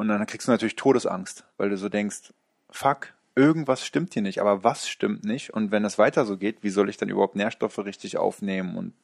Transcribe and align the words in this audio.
Und 0.00 0.08
dann 0.08 0.24
kriegst 0.24 0.48
du 0.48 0.52
natürlich 0.52 0.76
Todesangst, 0.76 1.44
weil 1.58 1.68
du 1.68 1.76
so 1.76 1.90
denkst, 1.90 2.32
fuck, 2.70 3.12
irgendwas 3.34 3.84
stimmt 3.84 4.14
hier 4.14 4.22
nicht, 4.22 4.40
aber 4.40 4.64
was 4.64 4.88
stimmt 4.88 5.24
nicht? 5.24 5.50
Und 5.52 5.72
wenn 5.72 5.84
es 5.84 5.98
weiter 5.98 6.24
so 6.24 6.38
geht, 6.38 6.62
wie 6.62 6.70
soll 6.70 6.88
ich 6.88 6.96
dann 6.96 7.10
überhaupt 7.10 7.36
Nährstoffe 7.36 7.78
richtig 7.80 8.16
aufnehmen? 8.16 8.78
Und 8.78 8.94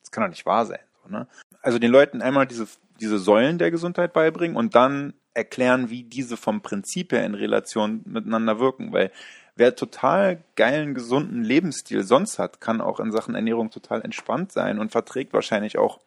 das 0.00 0.10
kann 0.10 0.24
doch 0.24 0.30
nicht 0.30 0.46
wahr 0.46 0.64
sein. 0.64 0.78
So, 1.04 1.10
ne? 1.10 1.26
Also 1.60 1.78
den 1.78 1.90
Leuten 1.90 2.22
einmal 2.22 2.46
diese, 2.46 2.66
diese 2.98 3.18
Säulen 3.18 3.58
der 3.58 3.70
Gesundheit 3.70 4.14
beibringen 4.14 4.56
und 4.56 4.74
dann 4.74 5.12
erklären, 5.34 5.90
wie 5.90 6.02
diese 6.02 6.38
vom 6.38 6.62
Prinzip 6.62 7.12
her 7.12 7.26
in 7.26 7.34
Relation 7.34 8.00
miteinander 8.06 8.58
wirken, 8.58 8.90
weil 8.90 9.12
wer 9.54 9.76
total 9.76 10.42
geilen, 10.56 10.94
gesunden 10.94 11.44
Lebensstil 11.44 12.04
sonst 12.04 12.38
hat, 12.38 12.58
kann 12.58 12.80
auch 12.80 13.00
in 13.00 13.12
Sachen 13.12 13.34
Ernährung 13.34 13.70
total 13.70 14.00
entspannt 14.00 14.50
sein 14.50 14.78
und 14.78 14.92
verträgt 14.92 15.34
wahrscheinlich 15.34 15.76
auch 15.76 16.00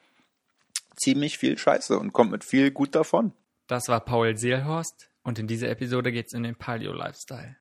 ziemlich 0.96 1.38
viel 1.38 1.60
Scheiße 1.60 2.00
und 2.00 2.12
kommt 2.12 2.32
mit 2.32 2.44
viel 2.44 2.71
gut 2.71 2.96
davon. 2.96 3.32
Das 3.68 3.88
war 3.88 4.00
Paul 4.00 4.38
Seelhorst 4.38 5.09
und 5.23 5.39
in 5.39 5.48
dieser 5.48 5.70
Episode 5.70 6.12
geht's 6.12 6.34
in 6.34 6.44
den 6.44 6.55
Paleo-Lifestyle. 6.55 7.58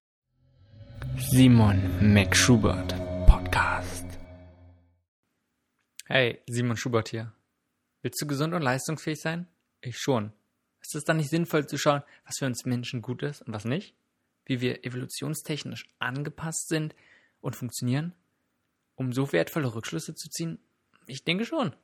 Simon 1.17 2.13
McSchubert 2.13 2.95
Podcast. 3.27 4.05
Hey, 6.05 6.43
Simon 6.47 6.77
Schubert 6.77 7.09
hier. 7.09 7.33
Willst 8.03 8.21
du 8.21 8.27
gesund 8.27 8.53
und 8.53 8.61
leistungsfähig 8.61 9.19
sein? 9.19 9.49
Ich 9.81 9.97
schon. 9.97 10.35
Ist 10.83 10.95
es 10.95 11.05
dann 11.05 11.17
nicht 11.17 11.31
sinnvoll 11.31 11.67
zu 11.67 11.79
schauen, 11.79 12.03
was 12.27 12.37
für 12.39 12.45
uns 12.45 12.67
Menschen 12.67 13.01
gut 13.01 13.23
ist 13.23 13.41
und 13.41 13.55
was 13.55 13.65
nicht? 13.65 13.97
Wie 14.45 14.61
wir 14.61 14.85
evolutionstechnisch 14.85 15.89
angepasst 16.01 16.69
sind 16.69 16.95
und 17.41 17.57
funktionieren? 17.57 18.13
Um 18.95 19.15
so 19.15 19.33
wertvolle 19.33 19.75
Rückschlüsse 19.75 20.15
zu 20.15 20.29
ziehen? 20.29 20.59
Ich 21.07 21.25
denke 21.25 21.47
schon. 21.47 21.75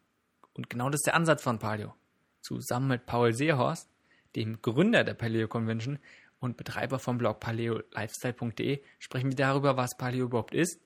Und 0.53 0.69
genau 0.69 0.91
das 0.91 0.99
ist 0.99 1.07
der 1.07 1.15
Ansatz 1.15 1.43
von 1.43 1.59
Paleo. 1.59 1.95
Zusammen 2.43 2.89
mit 2.89 3.07
Paul 3.07 3.33
Seehorst, 3.33 3.89
dem 4.37 4.63
Gründer 4.63 5.05
der 5.05 5.15
Paleo 5.15 5.49
Convention 5.49 5.99
und 6.41 6.57
Betreiber 6.57 6.99
vom 6.99 7.19
Blog 7.19 7.41
paleolifestyle.de, 7.41 8.81
sprechen 8.99 9.31
wir 9.31 9.37
darüber, 9.37 9.77
was 9.77 9.97
Paleo 9.97 10.27
überhaupt 10.27 10.55
ist, 10.55 10.81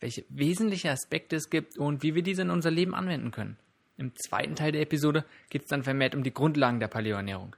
welche 0.00 0.24
wesentlichen 0.28 0.88
Aspekte 0.88 1.36
es 1.36 1.48
gibt 1.48 1.78
und 1.78 2.02
wie 2.02 2.14
wir 2.14 2.22
diese 2.22 2.42
in 2.42 2.50
unser 2.50 2.70
Leben 2.70 2.94
anwenden 2.94 3.30
können. 3.30 3.56
Im 3.96 4.14
zweiten 4.16 4.56
Teil 4.56 4.72
der 4.72 4.82
Episode 4.82 5.24
geht 5.48 5.62
es 5.62 5.68
dann 5.68 5.84
vermehrt 5.84 6.14
um 6.14 6.22
die 6.22 6.34
Grundlagen 6.34 6.80
der 6.80 6.88
Paleoernährung. 6.88 7.56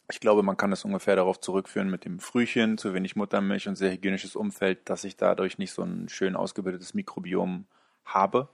ich 0.09 0.21
glaube, 0.21 0.43
man 0.43 0.57
kann 0.57 0.73
es 0.73 0.85
ungefähr 0.85 1.17
darauf 1.17 1.41
zurückführen 1.41 1.91
mit 1.91 2.05
dem 2.05 2.21
Frühchen, 2.21 2.79
zu 2.79 2.95
wenig 2.95 3.17
Muttermilch 3.17 3.67
und 3.67 3.77
sehr 3.77 3.91
hygienisches 3.91 4.37
Umfeld, 4.37 4.89
dass 4.89 5.03
ich 5.05 5.17
dadurch 5.17 5.59
nicht 5.59 5.73
so 5.73 5.83
ein 5.83 6.09
schön 6.09 6.37
ausgebildetes 6.37 6.95
Mikrobiom 6.95 7.67
habe, 8.05 8.49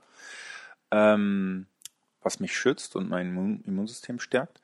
ähm, 0.91 1.67
was 2.23 2.41
mich 2.41 2.57
schützt 2.57 2.97
und 2.97 3.11
mein 3.11 3.63
Immunsystem 3.67 4.19
stärkt. 4.19 4.63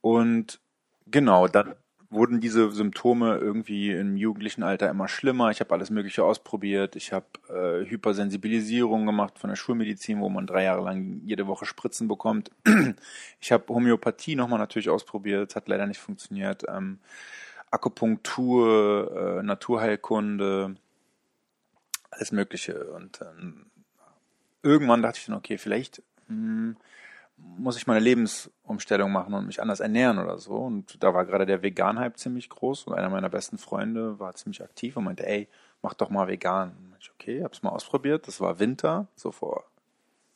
Und 0.00 0.60
genau, 1.06 1.46
dann 1.46 1.74
wurden 2.14 2.40
diese 2.40 2.70
Symptome 2.70 3.36
irgendwie 3.38 3.90
im 3.90 4.16
jugendlichen 4.16 4.62
Alter 4.62 4.88
immer 4.88 5.08
schlimmer. 5.08 5.50
Ich 5.50 5.60
habe 5.60 5.74
alles 5.74 5.90
Mögliche 5.90 6.24
ausprobiert. 6.24 6.96
Ich 6.96 7.12
habe 7.12 7.26
äh, 7.48 7.88
Hypersensibilisierung 7.88 9.04
gemacht 9.04 9.38
von 9.38 9.50
der 9.50 9.56
Schulmedizin, 9.56 10.20
wo 10.20 10.28
man 10.28 10.46
drei 10.46 10.64
Jahre 10.64 10.84
lang 10.84 11.20
jede 11.24 11.46
Woche 11.46 11.66
Spritzen 11.66 12.08
bekommt. 12.08 12.50
Ich 13.40 13.52
habe 13.52 13.68
Homöopathie 13.68 14.36
nochmal 14.36 14.58
natürlich 14.58 14.88
ausprobiert, 14.88 15.54
hat 15.54 15.68
leider 15.68 15.86
nicht 15.86 16.00
funktioniert. 16.00 16.64
Ähm, 16.66 16.98
Akupunktur, 17.70 19.38
äh, 19.40 19.42
Naturheilkunde, 19.42 20.76
alles 22.10 22.32
Mögliche. 22.32 22.84
Und 22.92 23.20
ähm, 23.20 23.66
irgendwann 24.62 25.02
dachte 25.02 25.18
ich 25.18 25.26
dann, 25.26 25.34
okay, 25.34 25.58
vielleicht 25.58 26.02
mh, 26.28 26.36
hm, 26.36 26.76
muss 27.36 27.76
ich 27.76 27.86
meine 27.86 28.00
Lebensumstellung 28.00 29.12
machen 29.12 29.34
und 29.34 29.46
mich 29.46 29.60
anders 29.60 29.80
ernähren 29.80 30.18
oder 30.18 30.38
so. 30.38 30.56
Und 30.56 31.02
da 31.02 31.14
war 31.14 31.24
gerade 31.24 31.46
der 31.46 31.62
Vegan-Hype 31.62 32.18
ziemlich 32.18 32.48
groß 32.48 32.84
und 32.84 32.94
einer 32.94 33.10
meiner 33.10 33.28
besten 33.28 33.58
Freunde 33.58 34.18
war 34.18 34.34
ziemlich 34.34 34.62
aktiv 34.62 34.96
und 34.96 35.04
meinte, 35.04 35.26
ey, 35.26 35.48
mach 35.82 35.94
doch 35.94 36.10
mal 36.10 36.28
vegan. 36.28 36.70
Und 36.70 36.96
ich, 37.00 37.10
okay, 37.10 37.42
hab's 37.42 37.62
mal 37.62 37.70
ausprobiert. 37.70 38.26
Das 38.28 38.40
war 38.40 38.58
Winter, 38.58 39.06
so 39.16 39.32
vor 39.32 39.64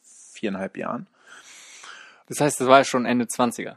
viereinhalb 0.03 0.77
Jahren. 0.77 1.07
Das 2.29 2.41
heißt, 2.41 2.61
das 2.61 2.69
war 2.69 2.85
schon 2.85 3.07
Ende 3.07 3.25
20er. 3.25 3.77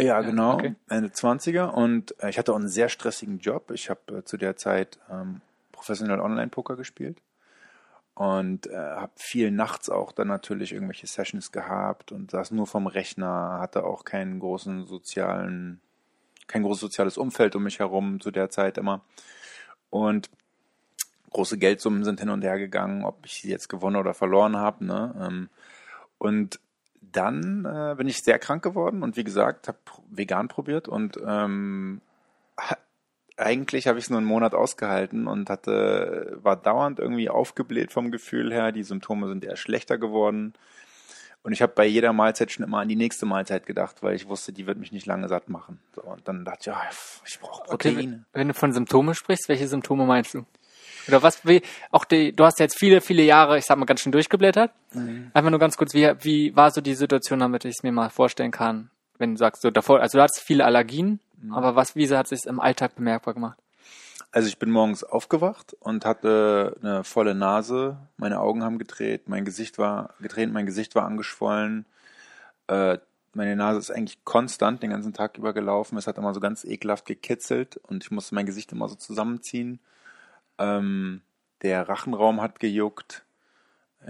Ja, 0.00 0.20
genau, 0.20 0.54
okay. 0.54 0.74
Ende 0.88 1.08
20er. 1.08 1.70
Und 1.70 2.14
äh, 2.22 2.30
ich 2.30 2.38
hatte 2.38 2.52
auch 2.52 2.58
einen 2.58 2.68
sehr 2.68 2.88
stressigen 2.88 3.38
Job. 3.38 3.70
Ich 3.72 3.90
habe 3.90 4.18
äh, 4.18 4.24
zu 4.24 4.36
der 4.36 4.56
Zeit 4.56 4.98
ähm, 5.10 5.40
professionell 5.72 6.20
Online-Poker 6.20 6.76
gespielt 6.76 7.18
und 8.18 8.66
äh, 8.66 8.74
habe 8.74 9.12
viel 9.14 9.52
nachts 9.52 9.88
auch 9.88 10.10
dann 10.10 10.26
natürlich 10.26 10.72
irgendwelche 10.72 11.06
Sessions 11.06 11.52
gehabt 11.52 12.10
und 12.10 12.32
saß 12.32 12.50
nur 12.50 12.66
vom 12.66 12.88
Rechner, 12.88 13.58
hatte 13.60 13.84
auch 13.84 14.04
keinen 14.04 14.40
großen 14.40 14.86
sozialen, 14.88 15.80
kein 16.48 16.64
großes 16.64 16.80
soziales 16.80 17.16
Umfeld 17.16 17.54
um 17.54 17.62
mich 17.62 17.78
herum 17.78 18.20
zu 18.20 18.32
der 18.32 18.50
Zeit 18.50 18.76
immer. 18.76 19.02
Und 19.88 20.30
große 21.30 21.58
Geldsummen 21.58 22.02
sind 22.02 22.18
hin 22.18 22.30
und 22.30 22.42
her 22.42 22.58
gegangen, 22.58 23.04
ob 23.04 23.24
ich 23.24 23.34
sie 23.34 23.50
jetzt 23.50 23.68
gewonnen 23.68 23.94
oder 23.94 24.14
verloren 24.14 24.56
habe. 24.56 24.84
Ne? 24.84 25.14
Ähm, 25.20 25.48
und 26.18 26.58
dann 27.00 27.66
äh, 27.66 27.94
bin 27.96 28.08
ich 28.08 28.24
sehr 28.24 28.40
krank 28.40 28.64
geworden 28.64 29.04
und 29.04 29.16
wie 29.16 29.22
gesagt, 29.22 29.68
habe 29.68 29.78
vegan 30.10 30.48
probiert 30.48 30.88
und 30.88 31.20
ähm, 31.24 32.00
eigentlich 33.38 33.86
habe 33.86 33.98
ich 33.98 34.06
es 34.06 34.10
nur 34.10 34.18
einen 34.18 34.26
Monat 34.26 34.54
ausgehalten 34.54 35.26
und 35.26 35.48
hatte, 35.48 36.38
war 36.42 36.56
dauernd 36.56 36.98
irgendwie 36.98 37.30
aufgebläht 37.30 37.92
vom 37.92 38.10
Gefühl 38.10 38.52
her. 38.52 38.72
Die 38.72 38.82
Symptome 38.82 39.28
sind 39.28 39.44
eher 39.44 39.56
schlechter 39.56 39.98
geworden. 39.98 40.54
Und 41.42 41.52
ich 41.52 41.62
habe 41.62 41.72
bei 41.74 41.86
jeder 41.86 42.12
Mahlzeit 42.12 42.50
schon 42.50 42.64
immer 42.64 42.80
an 42.80 42.88
die 42.88 42.96
nächste 42.96 43.24
Mahlzeit 43.24 43.64
gedacht, 43.64 44.02
weil 44.02 44.16
ich 44.16 44.28
wusste, 44.28 44.52
die 44.52 44.66
wird 44.66 44.78
mich 44.78 44.92
nicht 44.92 45.06
lange 45.06 45.28
satt 45.28 45.48
machen. 45.48 45.80
So, 45.94 46.02
und 46.02 46.26
dann 46.26 46.44
dachte 46.44 46.58
ich, 46.60 46.66
ja, 46.66 46.82
ich 47.24 47.38
brauche 47.40 47.64
Proteine. 47.64 47.98
Okay, 47.98 48.18
wenn 48.32 48.48
du 48.48 48.54
von 48.54 48.72
Symptomen 48.72 49.14
sprichst, 49.14 49.48
welche 49.48 49.68
Symptome 49.68 50.04
meinst 50.04 50.34
du? 50.34 50.44
Oder 51.06 51.22
was, 51.22 51.46
wie, 51.46 51.62
auch 51.90 52.04
die, 52.04 52.34
du 52.34 52.44
hast 52.44 52.58
jetzt 52.58 52.78
viele, 52.78 53.00
viele 53.00 53.22
Jahre, 53.22 53.56
ich 53.56 53.64
sag 53.64 53.78
mal, 53.78 53.86
ganz 53.86 54.00
schön 54.00 54.12
durchgeblättert. 54.12 54.72
Mhm. 54.92 55.30
Einfach 55.32 55.50
nur 55.50 55.60
ganz 55.60 55.76
kurz, 55.76 55.94
wie, 55.94 56.12
wie 56.20 56.54
war 56.54 56.70
so 56.70 56.80
die 56.80 56.94
Situation, 56.94 57.38
damit 57.38 57.64
ich 57.64 57.76
es 57.78 57.82
mir 57.82 57.92
mal 57.92 58.10
vorstellen 58.10 58.50
kann, 58.50 58.90
wenn 59.18 59.34
du 59.34 59.38
sagst, 59.38 59.62
so 59.62 59.70
davor, 59.70 60.00
also 60.00 60.18
du 60.18 60.22
hattest 60.22 60.40
viele 60.40 60.64
Allergien, 60.64 61.20
Mhm. 61.40 61.54
Aber 61.54 61.76
was, 61.76 61.96
wie 61.96 62.08
hat 62.08 62.28
sich 62.28 62.46
im 62.46 62.60
Alltag 62.60 62.96
bemerkbar 62.96 63.34
gemacht? 63.34 63.58
Also 64.30 64.48
ich 64.48 64.58
bin 64.58 64.70
morgens 64.70 65.04
aufgewacht 65.04 65.74
und 65.80 66.04
hatte 66.04 66.76
eine 66.82 67.02
volle 67.02 67.34
Nase, 67.34 67.96
meine 68.18 68.40
Augen 68.40 68.62
haben 68.62 68.78
gedreht, 68.78 69.28
mein 69.28 69.46
Gesicht 69.46 69.78
war 69.78 70.14
gedreht, 70.20 70.52
mein 70.52 70.66
Gesicht 70.66 70.94
war 70.94 71.06
angeschwollen. 71.06 71.86
Äh, 72.66 72.98
meine 73.32 73.56
Nase 73.56 73.78
ist 73.78 73.90
eigentlich 73.90 74.22
konstant 74.24 74.82
den 74.82 74.90
ganzen 74.90 75.14
Tag 75.14 75.38
über 75.38 75.54
gelaufen. 75.54 75.96
Es 75.96 76.06
hat 76.06 76.18
immer 76.18 76.34
so 76.34 76.40
ganz 76.40 76.64
ekelhaft 76.64 77.06
gekitzelt 77.06 77.78
und 77.88 78.04
ich 78.04 78.10
musste 78.10 78.34
mein 78.34 78.46
Gesicht 78.46 78.72
immer 78.72 78.88
so 78.88 78.96
zusammenziehen. 78.96 79.80
Ähm, 80.58 81.22
der 81.62 81.88
Rachenraum 81.88 82.42
hat 82.42 82.60
gejuckt. 82.60 83.24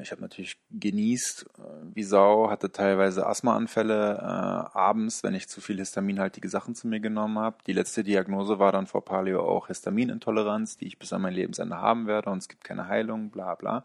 Ich 0.02 0.12
habe 0.12 0.20
natürlich 0.20 0.58
genießt 0.70 1.46
äh, 1.58 1.62
wie 1.94 2.02
Sau, 2.02 2.50
hatte 2.50 2.70
teilweise 2.70 3.26
Asthmaanfälle 3.26 4.19
äh, 4.19 4.76
abends, 4.79 5.23
wenn 5.23 5.35
ich 5.35 5.49
zu 5.49 5.61
viel 5.61 5.79
histaminhaltige 5.79 6.49
Sachen 6.49 6.75
zu 6.75 6.87
mir 6.88 7.00
genommen 7.00 7.38
habe. 7.38 7.56
Die 7.67 7.73
letzte 7.73 8.05
Diagnose 8.05 8.58
war 8.58 8.70
dann 8.70 8.87
vor 8.87 9.05
Paleo 9.05 9.40
auch 9.40 9.69
Histaminintoleranz, 9.69 10.76
die 10.76 10.87
ich 10.87 10.99
bis 10.99 11.12
an 11.12 11.23
mein 11.23 11.32
Lebensende 11.32 11.79
haben 11.79 12.06
werde 12.06 12.31
und 12.31 12.38
es 12.38 12.49
gibt 12.49 12.64
keine 12.64 12.87
Heilung, 12.87 13.31
bla 13.31 13.55
bla. 13.55 13.85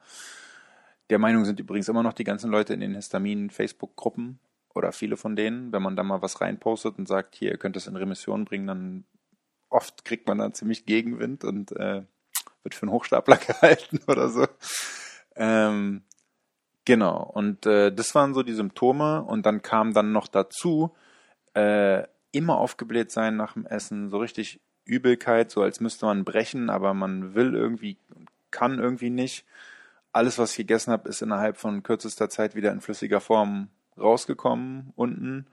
Der 1.09 1.19
Meinung 1.19 1.45
sind 1.45 1.59
übrigens 1.59 1.88
immer 1.89 2.03
noch 2.03 2.13
die 2.13 2.23
ganzen 2.23 2.51
Leute 2.51 2.73
in 2.73 2.81
den 2.81 2.95
Histamin-Facebook-Gruppen 2.95 4.39
oder 4.73 4.91
viele 4.91 5.17
von 5.17 5.35
denen. 5.35 5.71
Wenn 5.71 5.81
man 5.81 5.95
da 5.95 6.03
mal 6.03 6.21
was 6.21 6.41
reinpostet 6.41 6.97
und 6.97 7.07
sagt, 7.07 7.35
hier, 7.35 7.51
ihr 7.51 7.57
könnt 7.57 7.77
es 7.77 7.88
in 7.88 7.95
Remission 7.95 8.45
bringen, 8.45 8.67
dann 8.67 9.03
oft 9.69 10.06
kriegt 10.06 10.27
man 10.27 10.38
da 10.38 10.51
ziemlich 10.53 10.85
Gegenwind 10.85 11.44
und 11.44 11.71
äh, 11.73 12.03
wird 12.63 12.75
für 12.75 12.83
einen 12.83 12.91
Hochstapler 12.91 13.38
gehalten 13.47 13.99
oder 14.07 14.29
so. 14.29 14.47
Ähm, 15.35 16.03
genau, 16.85 17.24
und 17.24 17.65
äh, 17.65 17.91
das 17.91 18.13
waren 18.15 18.33
so 18.33 18.44
die 18.44 18.53
Symptome 18.53 19.24
und 19.24 19.45
dann 19.45 19.62
kam 19.62 19.94
dann 19.94 20.12
noch 20.12 20.27
dazu, 20.27 20.95
äh, 21.53 22.03
immer 22.31 22.57
aufgebläht 22.57 23.12
sein 23.12 23.35
nach 23.35 23.53
dem 23.53 23.65
Essen, 23.65 24.09
so 24.09 24.18
richtig 24.18 24.59
Übelkeit, 24.85 25.51
so 25.51 25.62
als 25.62 25.80
müsste 25.80 26.06
man 26.06 26.25
brechen, 26.25 26.69
aber 26.69 26.94
man 26.94 27.35
will 27.35 27.56
irgendwie, 27.56 27.97
kann 28.51 28.80
irgendwie 28.80 29.09
nicht. 29.09 29.45
Alles, 30.12 30.38
was 30.38 30.51
ich 30.51 30.57
gegessen 30.57 30.91
habe, 30.91 31.09
ist 31.09 31.21
innerhalb 31.21 31.57
von 31.57 31.83
kürzester 31.83 32.30
Zeit 32.30 32.56
wieder 32.56 32.71
in 32.71 32.81
flüssiger 32.81 33.21
Form 33.21 33.69
rausgekommen 33.97 34.91
unten. 34.95 35.47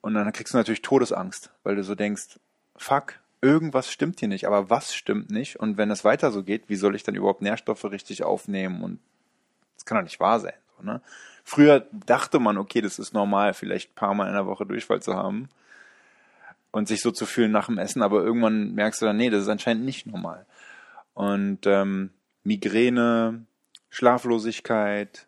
Und 0.00 0.14
dann 0.14 0.32
kriegst 0.32 0.52
du 0.52 0.58
natürlich 0.58 0.82
Todesangst, 0.82 1.50
weil 1.62 1.76
du 1.76 1.82
so 1.82 1.94
denkst, 1.94 2.38
fuck, 2.76 3.14
irgendwas 3.44 3.92
stimmt 3.92 4.20
hier 4.20 4.28
nicht, 4.28 4.46
aber 4.46 4.70
was 4.70 4.94
stimmt 4.94 5.30
nicht? 5.30 5.56
Und 5.56 5.76
wenn 5.76 5.90
es 5.90 6.02
weiter 6.02 6.32
so 6.32 6.42
geht, 6.42 6.68
wie 6.68 6.76
soll 6.76 6.96
ich 6.96 7.02
dann 7.02 7.14
überhaupt 7.14 7.42
Nährstoffe 7.42 7.84
richtig 7.84 8.24
aufnehmen? 8.24 8.82
Und 8.82 9.00
das 9.74 9.84
kann 9.84 9.98
doch 9.98 10.04
nicht 10.04 10.18
wahr 10.18 10.40
sein. 10.40 10.54
So, 10.78 10.84
ne? 10.84 11.02
Früher 11.44 11.86
dachte 11.92 12.38
man, 12.38 12.56
okay, 12.56 12.80
das 12.80 12.98
ist 12.98 13.12
normal, 13.12 13.52
vielleicht 13.52 13.90
ein 13.90 13.94
paar 13.96 14.14
Mal 14.14 14.28
in 14.28 14.32
der 14.32 14.46
Woche 14.46 14.64
Durchfall 14.64 15.02
zu 15.02 15.14
haben 15.14 15.50
und 16.70 16.88
sich 16.88 17.02
so 17.02 17.10
zu 17.10 17.26
fühlen 17.26 17.52
nach 17.52 17.66
dem 17.66 17.76
Essen, 17.76 18.00
aber 18.00 18.24
irgendwann 18.24 18.74
merkst 18.74 19.02
du 19.02 19.06
dann, 19.06 19.18
nee, 19.18 19.28
das 19.28 19.42
ist 19.42 19.48
anscheinend 19.48 19.84
nicht 19.84 20.06
normal. 20.06 20.46
Und 21.12 21.66
ähm, 21.66 22.10
Migräne, 22.44 23.44
Schlaflosigkeit, 23.90 25.26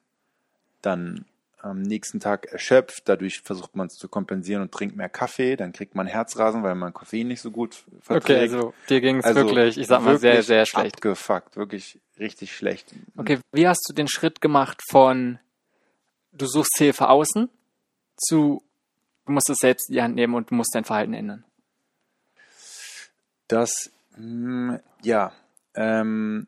dann 0.80 1.26
am 1.66 1.82
nächsten 1.82 2.20
Tag 2.20 2.46
erschöpft. 2.46 3.02
Dadurch 3.08 3.40
versucht 3.40 3.76
man 3.76 3.88
es 3.88 3.94
zu 3.94 4.08
kompensieren 4.08 4.62
und 4.62 4.72
trinkt 4.72 4.96
mehr 4.96 5.08
Kaffee. 5.08 5.56
Dann 5.56 5.72
kriegt 5.72 5.94
man 5.94 6.06
Herzrasen, 6.06 6.62
weil 6.62 6.74
man 6.74 6.92
Koffein 6.92 7.28
nicht 7.28 7.40
so 7.40 7.50
gut 7.50 7.84
verträgt. 8.00 8.24
Okay, 8.24 8.40
also 8.40 8.74
dir 8.88 9.00
ging 9.00 9.18
es 9.18 9.24
also 9.24 9.40
wirklich, 9.40 9.78
ich 9.78 9.86
sag 9.86 10.02
mal, 10.02 10.18
sehr, 10.18 10.42
sehr 10.42 10.66
schlecht. 10.66 10.96
Abgefuckt, 10.96 11.56
wirklich 11.56 12.00
richtig 12.18 12.56
schlecht. 12.56 12.94
Okay, 13.16 13.38
wie 13.52 13.68
hast 13.68 13.86
du 13.88 13.92
den 13.92 14.08
Schritt 14.08 14.40
gemacht 14.40 14.80
von 14.90 15.38
du 16.32 16.46
suchst 16.46 16.76
Hilfe 16.78 17.08
außen 17.08 17.48
zu 18.16 18.62
du 19.26 19.32
musst 19.32 19.50
es 19.50 19.58
selbst 19.58 19.90
in 19.90 19.94
die 19.94 20.02
Hand 20.02 20.14
nehmen 20.14 20.34
und 20.34 20.50
du 20.50 20.54
musst 20.54 20.74
dein 20.74 20.84
Verhalten 20.84 21.14
ändern? 21.14 21.44
Das, 23.48 23.90
mh, 24.16 24.74
hm, 24.74 24.80
ja, 25.02 25.32
ähm, 25.74 26.46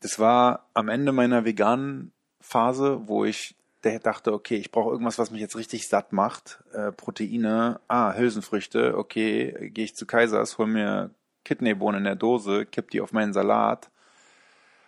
das 0.00 0.18
war 0.18 0.68
am 0.74 0.88
Ende 0.88 1.12
meiner 1.12 1.44
veganen 1.44 2.12
Phase, 2.40 3.08
wo 3.08 3.24
ich 3.24 3.54
der 3.86 4.00
dachte, 4.00 4.32
okay, 4.32 4.56
ich 4.56 4.70
brauche 4.70 4.90
irgendwas, 4.90 5.18
was 5.18 5.30
mich 5.30 5.40
jetzt 5.40 5.56
richtig 5.56 5.88
satt 5.88 6.12
macht. 6.12 6.62
Äh, 6.72 6.92
Proteine, 6.92 7.80
ah, 7.88 8.14
Hülsenfrüchte, 8.14 8.96
okay, 8.96 9.70
gehe 9.72 9.84
ich 9.84 9.96
zu 9.96 10.06
Kaisers, 10.06 10.58
hol 10.58 10.66
mir 10.66 11.10
Kidneybohnen 11.44 11.98
in 11.98 12.04
der 12.04 12.16
Dose, 12.16 12.66
kipp 12.66 12.90
die 12.90 13.00
auf 13.00 13.12
meinen 13.12 13.32
Salat, 13.32 13.90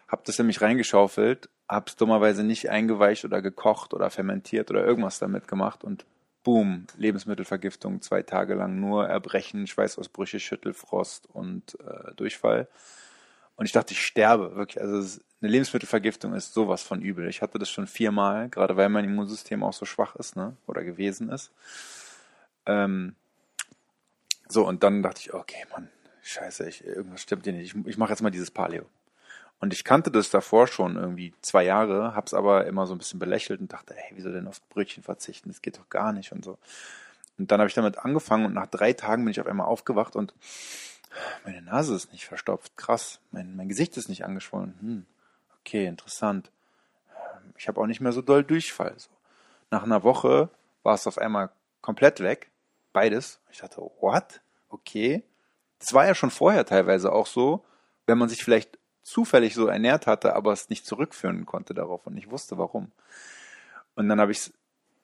hab 0.08 0.24
das 0.24 0.38
nämlich 0.38 0.60
reingeschaufelt, 0.60 1.48
hab's 1.68 1.96
dummerweise 1.96 2.42
nicht 2.42 2.70
eingeweicht 2.70 3.24
oder 3.24 3.40
gekocht 3.42 3.94
oder 3.94 4.10
fermentiert 4.10 4.70
oder 4.70 4.84
irgendwas 4.84 5.18
damit 5.18 5.46
gemacht 5.46 5.84
und 5.84 6.04
boom, 6.42 6.86
Lebensmittelvergiftung, 6.96 8.00
zwei 8.00 8.22
Tage 8.22 8.54
lang 8.54 8.80
nur 8.80 9.06
Erbrechen, 9.06 9.66
Schweißausbrüche, 9.66 10.40
Schüttelfrost 10.40 11.26
und 11.26 11.78
äh, 11.80 12.14
Durchfall. 12.14 12.68
Und 13.58 13.66
ich 13.66 13.72
dachte, 13.72 13.93
ich 13.93 14.06
sterbe, 14.06 14.55
wirklich. 14.55 14.81
Also 14.81 15.20
eine 15.43 15.50
Lebensmittelvergiftung 15.50 16.32
ist 16.32 16.55
sowas 16.55 16.84
von 16.84 17.02
übel. 17.02 17.28
Ich 17.28 17.43
hatte 17.43 17.58
das 17.58 17.69
schon 17.69 17.88
viermal, 17.88 18.49
gerade 18.49 18.76
weil 18.76 18.88
mein 18.88 19.05
Immunsystem 19.05 19.64
auch 19.64 19.72
so 19.72 19.84
schwach 19.84 20.14
ist, 20.14 20.37
ne? 20.37 20.56
Oder 20.69 20.84
gewesen 20.84 21.28
ist. 21.28 21.50
Ähm, 22.66 23.16
so, 24.49 24.64
und 24.64 24.84
dann 24.84 25.02
dachte 25.02 25.22
ich, 25.22 25.34
okay, 25.34 25.66
Mann, 25.72 25.88
scheiße, 26.22 26.69
ich, 26.69 26.87
irgendwas 26.87 27.22
stimmt 27.22 27.44
hier 27.44 27.52
nicht. 27.52 27.75
Ich, 27.75 27.87
ich 27.87 27.99
mache 27.99 28.10
jetzt 28.10 28.22
mal 28.22 28.31
dieses 28.31 28.52
Paleo. 28.52 28.87
Und 29.58 29.72
ich 29.72 29.82
kannte 29.82 30.12
das 30.12 30.31
davor 30.31 30.69
schon 30.69 30.94
irgendwie 30.94 31.34
zwei 31.43 31.64
Jahre, 31.64 32.14
hab's 32.14 32.34
aber 32.34 32.64
immer 32.69 32.87
so 32.87 32.94
ein 32.94 32.99
bisschen 32.99 33.19
belächelt 33.19 33.61
und 33.61 33.72
dachte, 33.72 33.93
hey, 33.96 34.12
wieso 34.14 34.31
denn 34.31 34.46
auf 34.46 34.62
Brötchen 34.69 35.02
verzichten? 35.02 35.49
Das 35.49 35.62
geht 35.62 35.78
doch 35.78 35.88
gar 35.88 36.12
nicht 36.12 36.31
und 36.31 36.44
so. 36.44 36.58
Und 37.38 37.50
dann 37.50 37.58
habe 37.58 37.69
ich 37.69 37.75
damit 37.75 37.99
angefangen 37.99 38.46
und 38.46 38.54
nach 38.54 38.69
drei 38.69 38.93
Tagen 38.93 39.25
bin 39.25 39.32
ich 39.32 39.40
auf 39.40 39.49
einmal 39.49 39.66
aufgewacht 39.66 40.14
und 40.14 40.32
meine 41.44 41.62
Nase 41.62 41.94
ist 41.94 42.12
nicht 42.12 42.26
verstopft. 42.26 42.76
Krass. 42.76 43.20
Mein, 43.31 43.56
mein 43.56 43.69
Gesicht 43.69 43.96
ist 43.96 44.08
nicht 44.08 44.25
angeschwollen. 44.25 44.75
Hm. 44.81 45.06
Okay, 45.61 45.87
interessant. 45.87 46.50
Ich 47.56 47.69
habe 47.69 47.81
auch 47.81 47.87
nicht 47.87 48.00
mehr 48.00 48.12
so 48.12 48.23
doll 48.23 48.44
Durchfall. 48.44 48.94
So. 48.96 49.11
Nach 49.70 49.82
einer 49.82 50.02
Woche 50.02 50.49
war 50.82 50.94
es 50.94 51.06
auf 51.06 51.19
einmal 51.19 51.50
komplett 51.81 52.20
weg. 52.20 52.50
Beides. 52.93 53.38
Ich 53.50 53.58
dachte, 53.58 53.81
what? 54.00 54.40
Okay. 54.69 55.23
Das 55.79 55.93
war 55.93 56.06
ja 56.06 56.14
schon 56.14 56.31
vorher 56.31 56.64
teilweise 56.64 57.12
auch 57.12 57.26
so, 57.26 57.64
wenn 58.06 58.19
man 58.19 58.29
sich 58.29 58.43
vielleicht 58.43 58.79
zufällig 59.02 59.55
so 59.55 59.67
ernährt 59.69 60.06
hatte, 60.06 60.35
aber 60.35 60.52
es 60.52 60.69
nicht 60.69 60.85
zurückführen 60.85 61.46
konnte 61.46 61.73
darauf 61.73 62.06
und 62.06 62.17
ich 62.17 62.31
wusste 62.31 62.58
warum. 62.58 62.93
Und 63.94 64.08
dann 64.08 64.20
habe 64.20 64.32
ich 64.32 64.38
es 64.38 64.52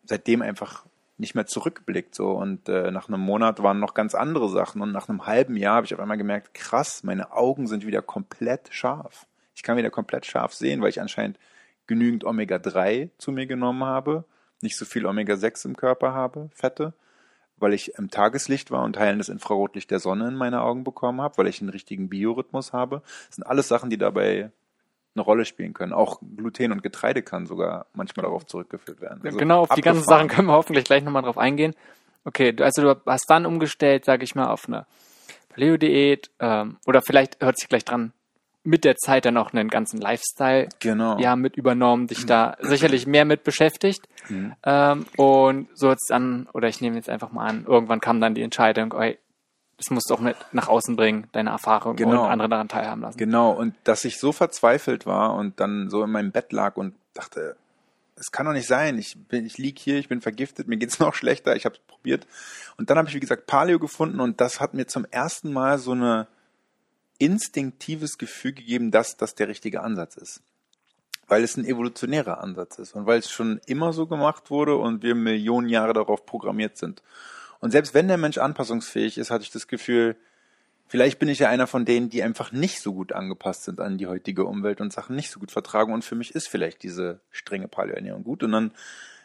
seitdem 0.05 0.43
einfach 0.43 0.85
nicht 1.17 1.35
mehr 1.35 1.47
zurückblickt 1.47 2.15
so 2.15 2.33
und 2.33 2.69
äh, 2.69 2.91
nach 2.91 3.09
einem 3.09 3.21
Monat 3.21 3.63
waren 3.63 3.79
noch 3.79 3.95
ganz 3.95 4.15
andere 4.15 4.49
Sachen 4.49 4.83
und 4.83 4.93
nach 4.93 5.09
einem 5.09 5.27
halben 5.27 5.57
Jahr 5.57 5.77
habe 5.77 5.87
ich 5.87 5.95
auf 5.95 6.01
einmal 6.01 6.19
gemerkt, 6.19 6.55
krass, 6.55 7.05
meine 7.05 7.33
Augen 7.33 7.67
sind 7.67 7.87
wieder 7.87 8.03
komplett 8.03 8.69
scharf. 8.73 9.27
Ich 9.55 9.63
kann 9.63 9.77
wieder 9.77 9.91
komplett 9.91 10.27
scharf 10.27 10.53
sehen, 10.55 10.83
weil 10.83 10.89
ich 10.89 11.01
anscheinend 11.01 11.39
genügend 11.87 12.25
Omega 12.25 12.59
3 12.59 13.11
zu 13.19 13.31
mir 13.31 13.47
genommen 13.47 13.85
habe, 13.85 14.25
nicht 14.61 14.77
so 14.77 14.85
viel 14.85 15.07
Omega 15.07 15.37
6 15.37 15.67
im 15.67 15.77
Körper 15.77 16.15
habe, 16.15 16.51
Fette, 16.53 16.95
weil 17.59 17.75
ich 17.75 17.95
im 17.97 18.11
Tageslicht 18.11 18.73
war 18.73 18.83
und 18.83 18.99
heilendes 18.99 19.29
Infrarotlicht 19.29 19.91
der 19.93 20.01
Sonne 20.01 20.29
in 20.29 20.35
meine 20.35 20.63
Augen 20.63 20.83
bekommen 20.83 21.21
habe, 21.21 21.39
weil 21.39 21.47
ich 21.47 21.61
einen 21.61 21.71
richtigen 21.71 22.09
Biorhythmus 22.09 22.73
habe. 22.73 23.03
Das 23.29 23.37
sind 23.37 23.45
alles 23.45 23.69
Sachen, 23.69 23.91
die 23.91 23.99
dabei 23.99 24.51
eine 25.15 25.23
Rolle 25.23 25.45
spielen 25.45 25.75
können. 25.75 25.93
Auch 25.93 26.21
Gluten 26.37 26.73
und 26.73 26.83
Getreide 26.83 27.23
kann 27.23 27.47
sogar 27.47 27.87
manchmal 27.95 28.25
darauf 28.25 28.47
zurückgeführt 28.47 29.01
werden. 29.01 29.21
Also 29.25 29.39
genau, 29.39 29.61
auf 29.61 29.71
abgefahren. 29.71 29.77
die 29.77 29.83
ganzen 29.83 30.09
Sachen 30.09 30.29
können 30.29 30.49
wir 30.49 30.55
hoffentlich 30.55 30.85
gleich 30.85 31.03
nochmal 31.05 31.23
drauf 31.23 31.39
eingehen. 31.39 31.75
Okay, 32.25 32.55
also 32.61 32.83
du 32.83 33.01
hast 33.07 33.25
dann 33.29 33.47
umgestellt, 33.47 34.05
sage 34.05 34.25
ich 34.25 34.35
mal, 34.35 34.49
auf 34.49 34.67
eine 34.67 34.87
Paleo-Diät 35.51 36.31
ähm, 36.41 36.79
oder 36.87 37.03
vielleicht 37.03 37.43
hört 37.43 37.59
sich 37.59 37.69
gleich 37.69 37.85
dran, 37.85 38.13
mit 38.65 38.85
der 38.85 38.97
Zeit 38.97 39.27
dann 39.27 39.37
auch 39.37 39.53
einen 39.53 39.69
ganzen 39.69 40.01
Lifestyle 40.01 40.69
genau. 40.81 41.19
ja 41.19 41.37
mit 41.37 41.57
übernommen, 41.57 42.07
dich 42.07 42.25
da 42.25 42.57
sicherlich 42.61 43.07
mehr 43.07 43.27
mit 43.27 43.45
beschäftigt. 43.45 44.09
Mhm. 44.29 44.55
Ähm, 44.65 45.07
und 45.17 45.69
so 45.75 45.91
jetzt 45.91 46.09
dann, 46.09 46.49
oder 46.55 46.69
ich 46.69 46.81
nehme 46.81 46.97
jetzt 46.97 47.11
einfach 47.11 47.31
mal 47.31 47.47
an, 47.47 47.67
irgendwann 47.69 48.01
kam 48.01 48.21
dann 48.21 48.35
die 48.35 48.43
Entscheidung, 48.43 48.93
ey, 48.95 49.19
das 49.77 49.91
musst 49.91 50.09
du 50.09 50.15
auch 50.15 50.21
mit 50.21 50.37
nach 50.53 50.69
außen 50.69 50.97
bringen, 50.97 51.27
deine 51.33 51.51
Erfahrung 51.51 51.97
genau. 51.97 52.25
und 52.25 52.31
andere 52.31 52.49
daran 52.49 52.69
teilhaben 52.69 53.03
lassen. 53.03 53.19
Genau, 53.19 53.51
und 53.51 53.75
dass 53.85 54.05
ich 54.05 54.19
so 54.19 54.33
verzweifelt 54.33 55.07
war 55.07 55.35
und 55.35 55.61
dann 55.61 55.91
so 55.91 56.03
in 56.05 56.11
meinem 56.11 56.31
Bett 56.31 56.53
lag 56.53 56.77
und 56.77 56.95
dachte, 57.13 57.57
es 58.17 58.31
kann 58.31 58.47
doch 58.47 58.53
nicht 58.53 58.69
sein, 58.69 58.99
ich 58.99 59.17
bin, 59.29 59.45
ich 59.45 59.59
lieg 59.59 59.79
hier, 59.79 59.99
ich 59.99 60.09
bin 60.09 60.21
vergiftet, 60.21 60.69
mir 60.69 60.77
geht's 60.77 60.99
noch 61.01 61.15
schlechter, 61.15 61.57
ich 61.57 61.65
habe 61.65 61.77
es 61.77 61.81
probiert. 61.83 62.27
Und 62.77 62.91
dann 62.91 62.99
habe 62.99 63.09
ich, 63.09 63.15
wie 63.15 63.21
gesagt, 63.21 63.47
Paleo 63.47 63.79
gefunden 63.79 64.21
und 64.21 64.41
das 64.41 64.61
hat 64.61 64.75
mir 64.75 64.87
zum 64.87 65.07
ersten 65.11 65.53
Mal 65.53 65.79
so 65.79 65.93
eine 65.93 66.29
instinktives 67.19 68.19
Gefühl 68.19 68.53
gegeben, 68.53 68.91
dass 68.91 69.17
das 69.17 69.35
der 69.35 69.49
richtige 69.49 69.83
Ansatz 69.83 70.17
ist. 70.17 70.43
Weil 71.27 71.43
es 71.43 71.57
ein 71.57 71.65
evolutionärer 71.65 72.43
Ansatz 72.43 72.79
ist 72.79 72.95
und 72.95 73.07
weil 73.07 73.19
es 73.19 73.31
schon 73.31 73.61
immer 73.67 73.93
so 73.93 74.07
gemacht 74.07 74.51
wurde 74.51 74.77
und 74.77 75.03
wir 75.03 75.15
Millionen 75.15 75.69
Jahre 75.69 75.95
darauf 75.95 76.27
programmiert 76.27 76.77
sind. 76.77 77.03
Und 77.65 77.71
selbst 77.71 77.95
wenn 77.95 78.09
der 78.09 78.19
Mensch 78.19 78.37
anpassungsfähig 78.37 79.17
ist, 79.17 79.31
hatte 79.31 79.43
ich 79.43 79.51
das 79.51 79.69
Gefühl, 79.69 80.17
vielleicht 80.87 81.19
bin 81.19 81.31
ich 81.31 81.39
ja 81.39 81.49
einer 81.49 81.67
von 81.67 81.87
denen, 81.87 82.11
die 82.11 82.23
einfach 82.23 82.53
nicht 82.53 82.83
so 82.83 82.93
gut 82.93 83.15
angepasst 83.15 83.65
sind 83.65 83.81
an 83.81 83.97
die 83.97 84.07
heutige 84.07 84.45
Umwelt 84.45 84.83
und 84.83 84.93
Sachen 84.93 85.17
nicht 85.17 85.31
so 85.31 85.41
gut 85.41 85.51
vertragen. 85.51 85.95
Und 85.95 86.05
für 86.05 86.15
mich 86.15 86.35
ist 86.35 86.47
vielleicht 86.47 86.83
diese 86.83 87.23
strenge 87.31 87.67
Paleoernährung 87.67 88.23
gut. 88.23 88.43
Und 88.43 88.53
dann, 88.53 88.75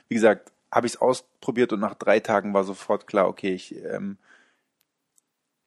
wie 0.08 0.16
gesagt, 0.16 0.54
habe 0.72 0.88
ich 0.88 0.94
es 0.94 1.02
ausprobiert 1.02 1.74
und 1.74 1.82
nach 1.82 1.96
drei 1.96 2.22
Tagen 2.22 2.54
war 2.54 2.64
sofort 2.64 3.08
klar, 3.08 3.28
okay, 3.28 3.54
ich, 3.54 3.76
ähm, 3.76 4.18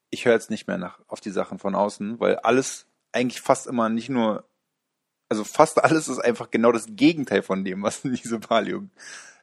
ich 0.08 0.24
höre 0.24 0.32
jetzt 0.32 0.48
nicht 0.48 0.66
mehr 0.66 0.78
nach 0.78 0.98
auf 1.08 1.20
die 1.20 1.28
Sachen 1.28 1.58
von 1.58 1.74
außen, 1.74 2.20
weil 2.20 2.36
alles 2.36 2.86
eigentlich 3.12 3.42
fast 3.42 3.66
immer 3.66 3.90
nicht 3.90 4.08
nur, 4.08 4.48
also 5.28 5.44
fast 5.44 5.84
alles 5.84 6.08
ist 6.08 6.20
einfach 6.20 6.50
genau 6.50 6.72
das 6.72 6.86
Gegenteil 6.88 7.42
von 7.42 7.66
dem, 7.66 7.82
was 7.82 8.00
diese 8.02 8.40
Paleo 8.40 8.84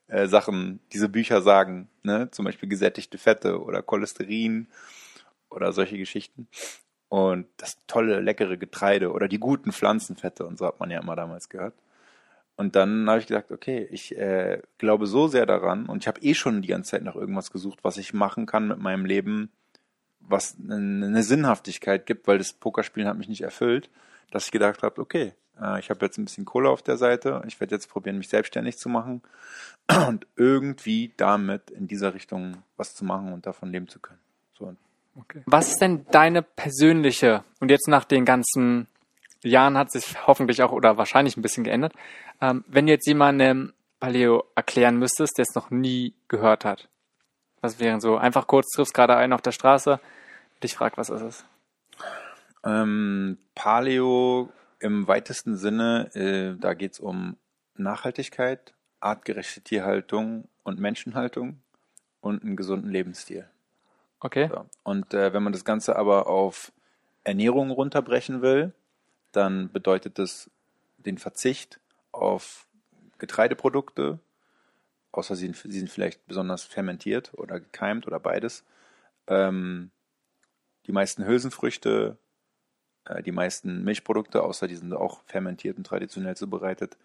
äh, 0.09 0.27
Sachen, 0.27 0.79
diese 0.91 1.09
Bücher 1.09 1.41
sagen, 1.41 1.87
ne? 2.03 2.29
Zum 2.31 2.45
Beispiel 2.45 2.67
gesättigte 2.67 3.17
Fette 3.17 3.61
oder 3.61 3.81
Cholesterin 3.81 4.67
oder 5.49 5.71
solche 5.71 5.97
Geschichten. 5.97 6.47
Und 7.07 7.47
das 7.57 7.77
tolle, 7.87 8.19
leckere 8.19 8.57
Getreide 8.57 9.11
oder 9.11 9.27
die 9.27 9.39
guten 9.39 9.71
Pflanzenfette 9.71 10.45
und 10.45 10.59
so 10.59 10.67
hat 10.67 10.79
man 10.79 10.91
ja 10.91 10.99
immer 10.99 11.15
damals 11.15 11.49
gehört. 11.49 11.73
Und 12.55 12.75
dann 12.75 13.09
habe 13.09 13.19
ich 13.19 13.27
gedacht, 13.27 13.51
okay, 13.51 13.87
ich 13.89 14.17
äh, 14.17 14.61
glaube 14.77 15.07
so 15.07 15.27
sehr 15.27 15.45
daran 15.45 15.85
und 15.85 16.03
ich 16.03 16.07
habe 16.07 16.21
eh 16.21 16.33
schon 16.33 16.61
die 16.61 16.67
ganze 16.67 16.91
Zeit 16.91 17.03
nach 17.03 17.15
irgendwas 17.15 17.51
gesucht, 17.51 17.79
was 17.83 17.97
ich 17.97 18.13
machen 18.13 18.45
kann 18.45 18.67
mit 18.67 18.79
meinem 18.79 19.05
Leben, 19.05 19.49
was 20.19 20.57
eine 20.69 21.23
Sinnhaftigkeit 21.23 22.05
gibt, 22.05 22.27
weil 22.27 22.37
das 22.37 22.53
Pokerspielen 22.53 23.07
hat 23.07 23.17
mich 23.17 23.29
nicht 23.29 23.41
erfüllt, 23.41 23.89
dass 24.29 24.45
ich 24.45 24.51
gedacht 24.51 24.83
habe, 24.83 25.01
okay, 25.01 25.33
äh, 25.61 25.79
ich 25.79 25.89
habe 25.89 26.05
jetzt 26.05 26.17
ein 26.17 26.25
bisschen 26.25 26.45
Kohle 26.45 26.69
auf 26.69 26.81
der 26.81 26.97
Seite, 26.97 27.41
ich 27.47 27.59
werde 27.59 27.75
jetzt 27.75 27.89
probieren, 27.89 28.17
mich 28.17 28.29
selbstständig 28.29 28.77
zu 28.77 28.89
machen 28.89 29.21
und 30.07 30.27
irgendwie 30.35 31.13
damit 31.17 31.71
in 31.71 31.87
dieser 31.87 32.13
Richtung 32.13 32.63
was 32.77 32.93
zu 32.95 33.05
machen 33.05 33.33
und 33.33 33.45
davon 33.45 33.71
leben 33.71 33.87
zu 33.87 33.99
können. 33.99 34.19
So. 34.57 34.75
Okay. 35.15 35.41
Was 35.45 35.69
ist 35.69 35.81
denn 35.81 36.05
deine 36.11 36.41
persönliche, 36.41 37.43
und 37.59 37.71
jetzt 37.71 37.87
nach 37.87 38.05
den 38.05 38.25
ganzen 38.25 38.87
Jahren 39.43 39.77
hat 39.77 39.91
sich 39.91 40.27
hoffentlich 40.27 40.61
auch 40.63 40.71
oder 40.71 40.97
wahrscheinlich 40.97 41.37
ein 41.37 41.41
bisschen 41.41 41.63
geändert, 41.63 41.93
ähm, 42.41 42.63
wenn 42.67 42.85
du 42.85 42.93
jetzt 42.93 43.07
jemandem 43.07 43.73
Paleo 43.99 44.45
erklären 44.55 44.97
müsstest, 44.97 45.37
der 45.37 45.43
es 45.43 45.55
noch 45.55 45.69
nie 45.71 46.13
gehört 46.27 46.65
hat, 46.65 46.87
was 47.61 47.79
wären 47.79 47.99
so? 47.99 48.17
Einfach 48.17 48.47
kurz 48.47 48.69
triffst 48.73 48.93
gerade 48.93 49.15
einen 49.17 49.33
auf 49.33 49.41
der 49.41 49.51
Straße, 49.51 49.99
dich 50.63 50.75
fragt, 50.75 50.97
was 50.97 51.09
ist 51.09 51.21
es? 51.21 51.45
Ähm, 52.63 53.37
Paleo 53.55 54.49
im 54.79 55.07
weitesten 55.07 55.57
Sinne, 55.57 56.09
äh, 56.15 56.59
da 56.59 56.73
geht 56.73 56.93
es 56.93 56.99
um 56.99 57.37
Nachhaltigkeit, 57.75 58.73
artgerechte 58.99 59.61
Tierhaltung 59.61 60.47
und 60.63 60.79
Menschenhaltung 60.79 61.61
und 62.21 62.43
einen 62.43 62.55
gesunden 62.55 62.89
Lebensstil. 62.89 63.47
Okay. 64.19 64.49
So. 64.51 64.65
Und 64.83 65.13
äh, 65.13 65.33
wenn 65.33 65.43
man 65.43 65.53
das 65.53 65.65
Ganze 65.65 65.95
aber 65.95 66.27
auf 66.27 66.71
Ernährung 67.23 67.71
runterbrechen 67.71 68.41
will, 68.41 68.73
dann 69.31 69.71
bedeutet 69.71 70.19
das 70.19 70.49
den 70.97 71.17
Verzicht 71.17 71.79
auf 72.11 72.67
Getreideprodukte, 73.19 74.19
außer 75.11 75.35
sie, 75.35 75.53
sie 75.53 75.79
sind 75.79 75.89
vielleicht 75.89 76.25
besonders 76.27 76.63
fermentiert 76.63 77.31
oder 77.35 77.59
gekeimt 77.59 78.07
oder 78.07 78.19
beides. 78.19 78.63
Ähm, 79.27 79.91
die 80.87 80.91
meisten 80.91 81.25
Hülsenfrüchte, 81.25 82.17
die 83.25 83.31
meisten 83.31 83.83
Milchprodukte, 83.83 84.43
außer 84.43 84.67
die 84.67 84.75
sind 84.75 84.93
auch 84.93 85.21
fermentiert 85.25 85.77
und 85.77 85.85
traditionell 85.85 86.35
zubereitet, 86.35 86.97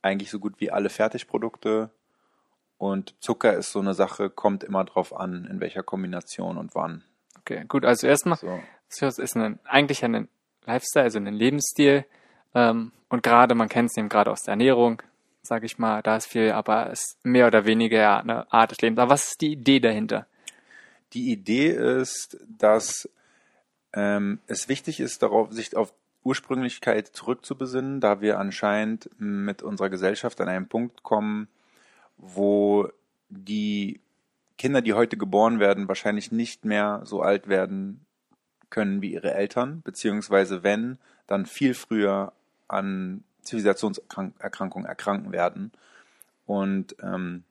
eigentlich 0.00 0.30
so 0.30 0.38
gut 0.38 0.54
wie 0.58 0.70
alle 0.70 0.88
Fertigprodukte. 0.88 1.90
Und 2.78 3.14
Zucker 3.20 3.54
ist 3.54 3.70
so 3.70 3.80
eine 3.80 3.94
Sache, 3.94 4.30
kommt 4.30 4.64
immer 4.64 4.84
drauf 4.84 5.14
an, 5.14 5.46
in 5.50 5.60
welcher 5.60 5.82
Kombination 5.82 6.58
und 6.58 6.74
wann. 6.74 7.04
Okay, 7.40 7.64
gut, 7.68 7.84
also 7.84 8.06
erstmal, 8.06 8.38
so. 8.38 8.60
das 9.00 9.18
ist 9.18 9.36
ein, 9.36 9.58
eigentlich 9.64 10.04
ein 10.04 10.28
Lifestyle, 10.64 11.04
also 11.04 11.18
ein 11.18 11.26
Lebensstil. 11.26 12.04
Ähm, 12.54 12.92
und 13.08 13.22
gerade, 13.22 13.54
man 13.54 13.68
kennt 13.68 13.90
es 13.90 13.96
eben 13.96 14.08
gerade 14.08 14.30
aus 14.30 14.42
der 14.42 14.52
Ernährung, 14.52 15.02
sage 15.42 15.66
ich 15.66 15.78
mal, 15.78 16.02
da 16.02 16.16
ist 16.16 16.26
viel, 16.26 16.52
aber 16.52 16.90
es 16.90 17.00
ist 17.00 17.24
mehr 17.24 17.46
oder 17.46 17.66
weniger 17.66 18.20
eine 18.20 18.52
Art 18.52 18.70
des 18.70 18.80
Lebens. 18.80 18.98
Aber 18.98 19.10
was 19.10 19.24
ist 19.24 19.40
die 19.40 19.52
Idee 19.52 19.80
dahinter? 19.80 20.26
Die 21.12 21.30
Idee 21.30 21.68
ist, 21.68 22.38
dass 22.48 23.08
ähm, 23.92 24.40
es 24.46 24.68
wichtig 24.68 25.00
ist, 25.00 25.22
darauf, 25.22 25.52
sich 25.52 25.76
auf 25.76 25.92
Ursprünglichkeit 26.24 27.08
zurückzubesinnen, 27.08 28.00
da 28.00 28.20
wir 28.20 28.38
anscheinend 28.38 29.10
mit 29.18 29.62
unserer 29.62 29.90
Gesellschaft 29.90 30.40
an 30.40 30.48
einen 30.48 30.68
Punkt 30.68 31.02
kommen, 31.02 31.48
wo 32.16 32.88
die 33.28 34.00
Kinder, 34.58 34.82
die 34.82 34.92
heute 34.92 35.16
geboren 35.16 35.58
werden, 35.58 35.88
wahrscheinlich 35.88 36.30
nicht 36.30 36.64
mehr 36.64 37.02
so 37.04 37.22
alt 37.22 37.48
werden 37.48 38.04
können 38.70 39.02
wie 39.02 39.12
ihre 39.12 39.34
Eltern, 39.34 39.82
beziehungsweise 39.82 40.62
wenn, 40.62 40.98
dann 41.26 41.46
viel 41.46 41.74
früher 41.74 42.32
an 42.68 43.24
Zivilisationserkrankungen 43.42 44.86
erkranken 44.86 45.32
werden. 45.32 45.72
Und 46.46 46.94
ähm, 47.02 47.42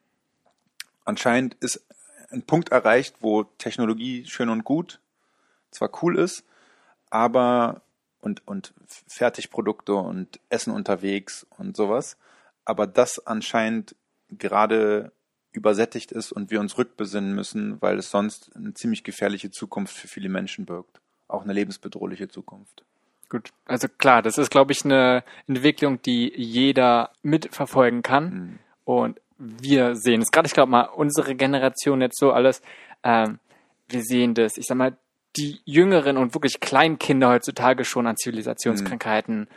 anscheinend 1.04 1.56
ist 1.56 1.86
ein 2.32 2.44
Punkt 2.44 2.70
erreicht, 2.70 3.16
wo 3.20 3.44
Technologie 3.44 4.26
schön 4.26 4.50
und 4.50 4.64
gut 4.64 5.00
zwar 5.72 5.90
cool 6.02 6.18
ist, 6.18 6.44
aber 7.10 7.82
und, 8.22 8.48
und 8.48 8.74
Fertigprodukte 9.08 9.96
und 9.96 10.40
Essen 10.50 10.74
unterwegs 10.74 11.46
und 11.58 11.76
sowas, 11.76 12.18
aber 12.66 12.88
das 12.88 13.26
anscheinend 13.26 13.96
gerade 14.30 15.12
übersättigt 15.52 16.12
ist 16.12 16.32
und 16.32 16.52
wir 16.52 16.60
uns 16.60 16.78
rückbesinnen 16.78 17.34
müssen, 17.34 17.82
weil 17.82 17.98
es 17.98 18.10
sonst 18.10 18.56
eine 18.56 18.74
ziemlich 18.74 19.04
gefährliche 19.04 19.52
Zukunft 19.52 19.96
für 19.96 20.08
viele 20.08 20.30
Menschen 20.30 20.66
birgt. 20.66 21.02
Auch 21.28 21.44
eine 21.44 21.54
lebensbedrohliche 21.54 22.30
Zukunft. 22.30 22.84
Gut, 23.30 23.50
also 23.66 23.88
klar, 23.88 24.22
das 24.22 24.38
ist, 24.38 24.52
glaube 24.52 24.72
ich, 24.72 24.84
eine 24.84 25.24
Entwicklung, 25.48 26.02
die 26.02 26.34
jeder 26.36 27.12
mitverfolgen 27.22 28.02
kann. 28.02 28.34
Mhm. 28.34 28.60
Und 28.84 29.22
wir 29.38 29.96
sehen 29.96 30.22
es 30.22 30.32
gerade, 30.32 30.48
ich 30.48 30.54
glaube 30.54 30.72
mal, 30.72 30.84
unsere 30.84 31.36
Generation 31.36 32.02
jetzt 32.02 32.20
so 32.20 32.32
alles, 32.32 32.62
ähm, 33.04 33.40
wir 33.90 34.04
sehen 34.04 34.34
das, 34.34 34.58
ich 34.58 34.66
sag 34.66 34.78
mal, 34.78 34.98
die 35.38 35.62
jüngeren 35.66 36.18
und 36.18 36.34
wirklich 36.34 36.60
kleinen 36.60 37.00
Kinder 37.00 37.30
heutzutage 37.30 37.86
schon 37.86 38.08
an 38.08 38.18
Zivilisationskrankheiten 38.18 39.40
mhm. 39.40 39.48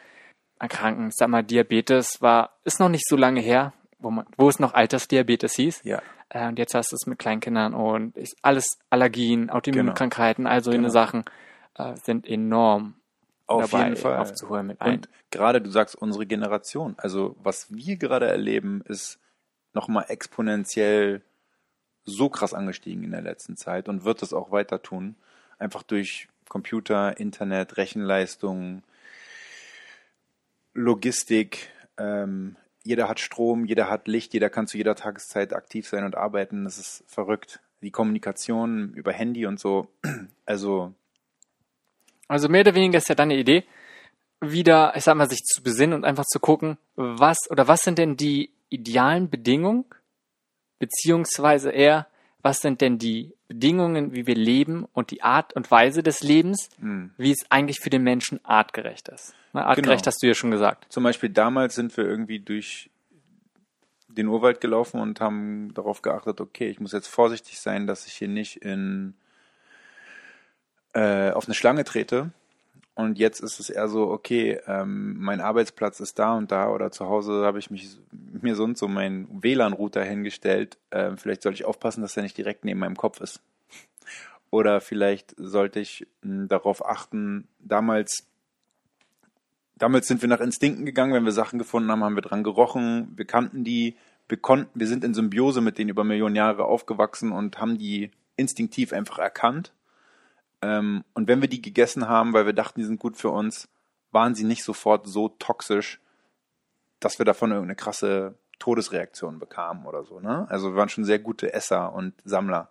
erkranken. 0.59 1.09
Ich 1.09 1.15
sag 1.17 1.29
mal, 1.29 1.43
Diabetes 1.43 2.21
war, 2.21 2.59
ist 2.65 2.81
noch 2.81 2.89
nicht 2.89 3.09
so 3.09 3.17
lange 3.17 3.41
her, 3.41 3.73
wo, 3.99 4.11
man, 4.11 4.27
wo 4.37 4.49
es 4.49 4.59
noch 4.59 4.75
Altersdiabetes 4.75 5.55
hieß. 5.55 5.83
Ja. 5.85 6.03
Äh, 6.29 6.49
und 6.49 6.59
jetzt 6.59 6.75
hast 6.75 6.93
du 6.93 6.97
es 6.97 7.07
mit 7.07 7.19
Kleinkindern 7.19 7.75
und 7.75 8.17
ist 8.17 8.37
alles 8.43 8.79
Allergien, 8.91 9.51
Autoimmunkrankheiten, 9.51 10.45
genau. 10.45 10.55
all 10.55 10.63
solche 10.63 10.79
genau. 10.79 10.91
Sachen 10.91 11.25
äh, 11.77 11.95
sind 11.97 12.29
enorm 12.29 12.95
auf 13.47 13.71
dabei 13.71 13.85
jeden 13.85 13.97
Fall. 13.97 14.19
aufzuholen 14.19 14.67
mit 14.67 14.81
ein. 14.81 14.95
Und 14.95 15.09
gerade 15.31 15.61
du 15.61 15.71
sagst 15.71 15.97
unsere 15.97 16.27
Generation, 16.27 16.95
also 16.99 17.37
was 17.43 17.75
wir 17.75 17.97
gerade 17.97 18.27
erleben, 18.27 18.83
ist 18.87 19.19
nochmal 19.73 20.07
exponentiell 20.09 21.23
so 22.05 22.29
krass 22.29 22.55
angestiegen 22.55 23.03
in 23.05 23.11
der 23.11 23.23
letzten 23.23 23.57
Zeit 23.57 23.89
und 23.89 24.05
wird 24.05 24.23
es 24.23 24.33
auch 24.33 24.51
weiter 24.51 24.83
tun. 24.83 25.17
Einfach 25.59 25.83
durch 25.83 26.29
Computer, 26.49 27.19
Internet, 27.19 27.77
Rechenleistung, 27.77 28.83
Logistik, 30.73 31.71
ähm, 31.99 32.57
jeder 32.83 33.09
hat 33.09 33.21
Strom, 33.21 33.65
jeder 33.65 33.89
hat 33.89 34.09
Licht, 34.09 34.35
jeder 34.35 34.51
kann 34.51 34.67
zu 34.67 34.77
jeder 34.77 34.95
Tageszeit 34.95 35.55
aktiv 35.55 35.89
sein 35.89 36.05
und 36.05 36.17
arbeiten. 36.17 36.65
Das 36.65 36.79
ist 36.79 37.05
verrückt. 37.07 37.61
Die 37.81 37.91
Kommunikation 37.91 38.93
über 38.95 39.13
Handy 39.13 39.47
und 39.47 39.59
so. 39.59 39.89
Also 40.47 40.95
also 42.29 42.49
mehr 42.49 42.63
oder 42.63 42.75
weniger 42.75 42.99
ist 42.99 43.09
ja 43.09 43.15
deine 43.15 43.37
Idee, 43.37 43.65
wieder, 44.41 44.95
ich 44.97 45.05
sag 45.05 45.15
mal, 45.15 45.29
sich 45.29 45.43
zu 45.43 45.63
besinnen 45.63 45.95
und 45.95 46.05
einfach 46.05 46.25
zu 46.25 46.41
gucken, 46.41 46.79
was 46.97 47.39
oder 47.51 47.69
was 47.69 47.83
sind 47.83 47.99
denn 47.99 48.17
die 48.17 48.51
idealen 48.69 49.31
Bedingungen, 49.31 49.85
beziehungsweise 50.79 51.71
eher, 51.71 52.07
was 52.45 52.61
sind 52.61 52.83
denn 52.83 52.99
die 52.99 53.33
Bedingungen, 53.49 54.13
wie 54.13 54.27
wir 54.27 54.35
leben 54.35 54.85
und 54.93 55.11
die 55.11 55.23
Art 55.23 55.55
und 55.55 55.71
Weise 55.71 56.03
des 56.03 56.23
Lebens, 56.23 56.69
mhm. 56.79 57.11
wie 57.17 57.31
es 57.31 57.51
eigentlich 57.51 57.81
für 57.81 57.89
den 57.89 58.03
Menschen 58.03 58.39
artgerecht 58.45 59.09
ist. 59.09 59.35
Ne, 59.55 59.65
artgerecht 59.65 60.03
genau. 60.03 60.07
hast 60.07 60.23
du 60.23 60.27
ja 60.27 60.35
schon 60.35 60.51
gesagt. 60.51 60.85
Zum 60.91 61.05
Beispiel 61.05 61.31
damals 61.31 61.75
sind 61.75 61.97
wir 61.97 62.05
irgendwie 62.05 62.41
durch 62.41 62.91
den 64.09 64.29
Urwald 64.29 64.61
gelaufen 64.61 65.01
und 65.01 65.23
haben 65.23 65.73
darauf 65.73 66.03
geachtet, 66.03 66.39
okay, 66.43 66.69
ich 66.69 66.81
muss 66.81 66.93
jetzt 66.93 67.09
vorsichtig 67.09 67.59
sein, 67.61 67.87
dass 67.87 68.07
ich 68.07 68.13
hier 68.13 68.29
nicht 68.29 68.59
in 68.59 69.15
äh, 70.93 71.31
auf 71.31 71.47
eine 71.47 71.55
Schlange 71.55 71.85
trete. 71.85 72.31
Und 72.97 73.19
jetzt 73.19 73.41
ist 73.41 73.59
es 73.59 73.71
eher 73.71 73.89
so, 73.89 74.09
okay, 74.09 74.61
ähm, 74.69 75.17
mein 75.19 75.41
Arbeitsplatz 75.41 75.99
ist 75.99 76.19
da 76.19 76.35
und 76.37 76.53
da 76.53 76.69
oder 76.71 76.93
zu 76.93 77.07
Hause 77.09 77.45
habe 77.45 77.59
ich 77.59 77.71
mich 77.71 77.99
mir 78.13 78.55
so 78.55 78.63
und 78.63 78.79
so 78.79 78.87
meinen 78.87 79.43
WLAN-Router 79.43 80.05
hingestellt. 80.05 80.79
Ähm, 80.93 81.19
vielleicht 81.19 81.43
sollte 81.43 81.57
ich 81.57 81.65
aufpassen, 81.65 82.03
dass 82.03 82.17
er 82.17 82.23
nicht 82.23 82.39
direkt 82.39 82.65
neben 82.65 82.79
meinem 82.79 82.97
Kopf 82.97 83.21
ist. 83.21 83.41
Oder 84.51 84.81
vielleicht 84.81 85.35
sollte 85.37 85.81
ich 85.81 86.07
mh, 86.23 86.43
hm, 86.43 86.49
darauf 86.49 86.87
achten, 86.87 87.49
damals, 87.59 88.29
damals 89.75 90.07
sind 90.07 90.23
wir 90.23 90.29
nach 90.29 90.41
Instinkten 90.41 90.87
gegangen, 90.87 91.15
wenn 91.15 91.25
wir 91.25 91.33
Sachen 91.33 91.59
gefunden 91.59 91.91
haben, 91.91 92.05
haben 92.05 92.15
wir 92.15 92.23
dran 92.23 92.45
gerochen, 92.45 93.13
wir 93.17 93.25
kannten 93.25 93.65
die, 93.65 93.97
wir 94.29 94.39
konnten, 94.39 94.79
wir 94.79 94.87
sind 94.87 95.03
in 95.03 95.15
Symbiose 95.15 95.61
mit 95.61 95.79
denen 95.79 95.91
über 95.91 96.05
Millionen 96.05 96.37
Jahre 96.37 96.67
aufgewachsen 96.67 97.33
und 97.33 97.59
haben 97.59 97.77
die 97.77 98.13
instinktiv 98.37 98.93
einfach 98.93 99.19
erkannt 99.19 99.73
ähm, 100.65 101.05
und 101.13 101.29
wenn 101.29 101.43
wir 101.43 101.49
die 101.49 101.61
gegessen 101.61 102.09
haben, 102.09 102.33
weil 102.33 102.47
wir 102.47 102.55
dachten, 102.55 102.81
die 102.81 102.87
sind 102.87 102.99
gut 102.99 103.19
für 103.19 103.29
uns, 103.29 103.69
waren 104.13 104.35
sie 104.35 104.45
nicht 104.45 104.65
sofort 104.65 105.07
so 105.07 105.29
toxisch, 105.29 106.01
dass 107.01 107.19
wir 107.19 107.27
davon 107.27 107.51
irgendeine 107.51 107.77
krasse 107.77 108.39
Todesreaktion 108.59 109.39
bekamen 109.39 109.85
oder 109.85 110.05
so. 110.05 110.21
Ne? 110.21 110.47
Also 110.49 110.71
wir 110.71 110.77
waren 110.77 110.89
schon 110.89 111.05
sehr 111.05 111.19
gute 111.19 111.53
Esser 111.53 111.93
und 111.93 112.15
Sammler. 112.25 112.71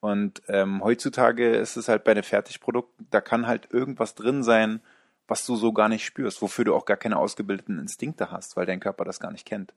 Und 0.00 0.40
ähm, 0.48 0.82
heutzutage 0.82 1.54
ist 1.54 1.76
es 1.76 1.88
halt 1.88 2.04
bei 2.04 2.14
den 2.14 2.22
Fertigprodukten, 2.22 3.08
da 3.10 3.20
kann 3.20 3.46
halt 3.46 3.68
irgendwas 3.72 4.14
drin 4.14 4.42
sein, 4.42 4.80
was 5.26 5.44
du 5.44 5.56
so 5.56 5.74
gar 5.74 5.90
nicht 5.90 6.06
spürst, 6.06 6.40
wofür 6.40 6.64
du 6.64 6.74
auch 6.74 6.86
gar 6.86 6.96
keine 6.96 7.18
ausgebildeten 7.18 7.78
Instinkte 7.78 8.30
hast, 8.30 8.56
weil 8.56 8.64
dein 8.64 8.80
Körper 8.80 9.04
das 9.04 9.20
gar 9.20 9.32
nicht 9.32 9.44
kennt. 9.44 9.74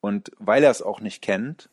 Und 0.00 0.32
weil 0.38 0.64
er 0.64 0.72
es 0.72 0.82
auch 0.82 1.00
nicht 1.00 1.22
kennt, 1.22 1.68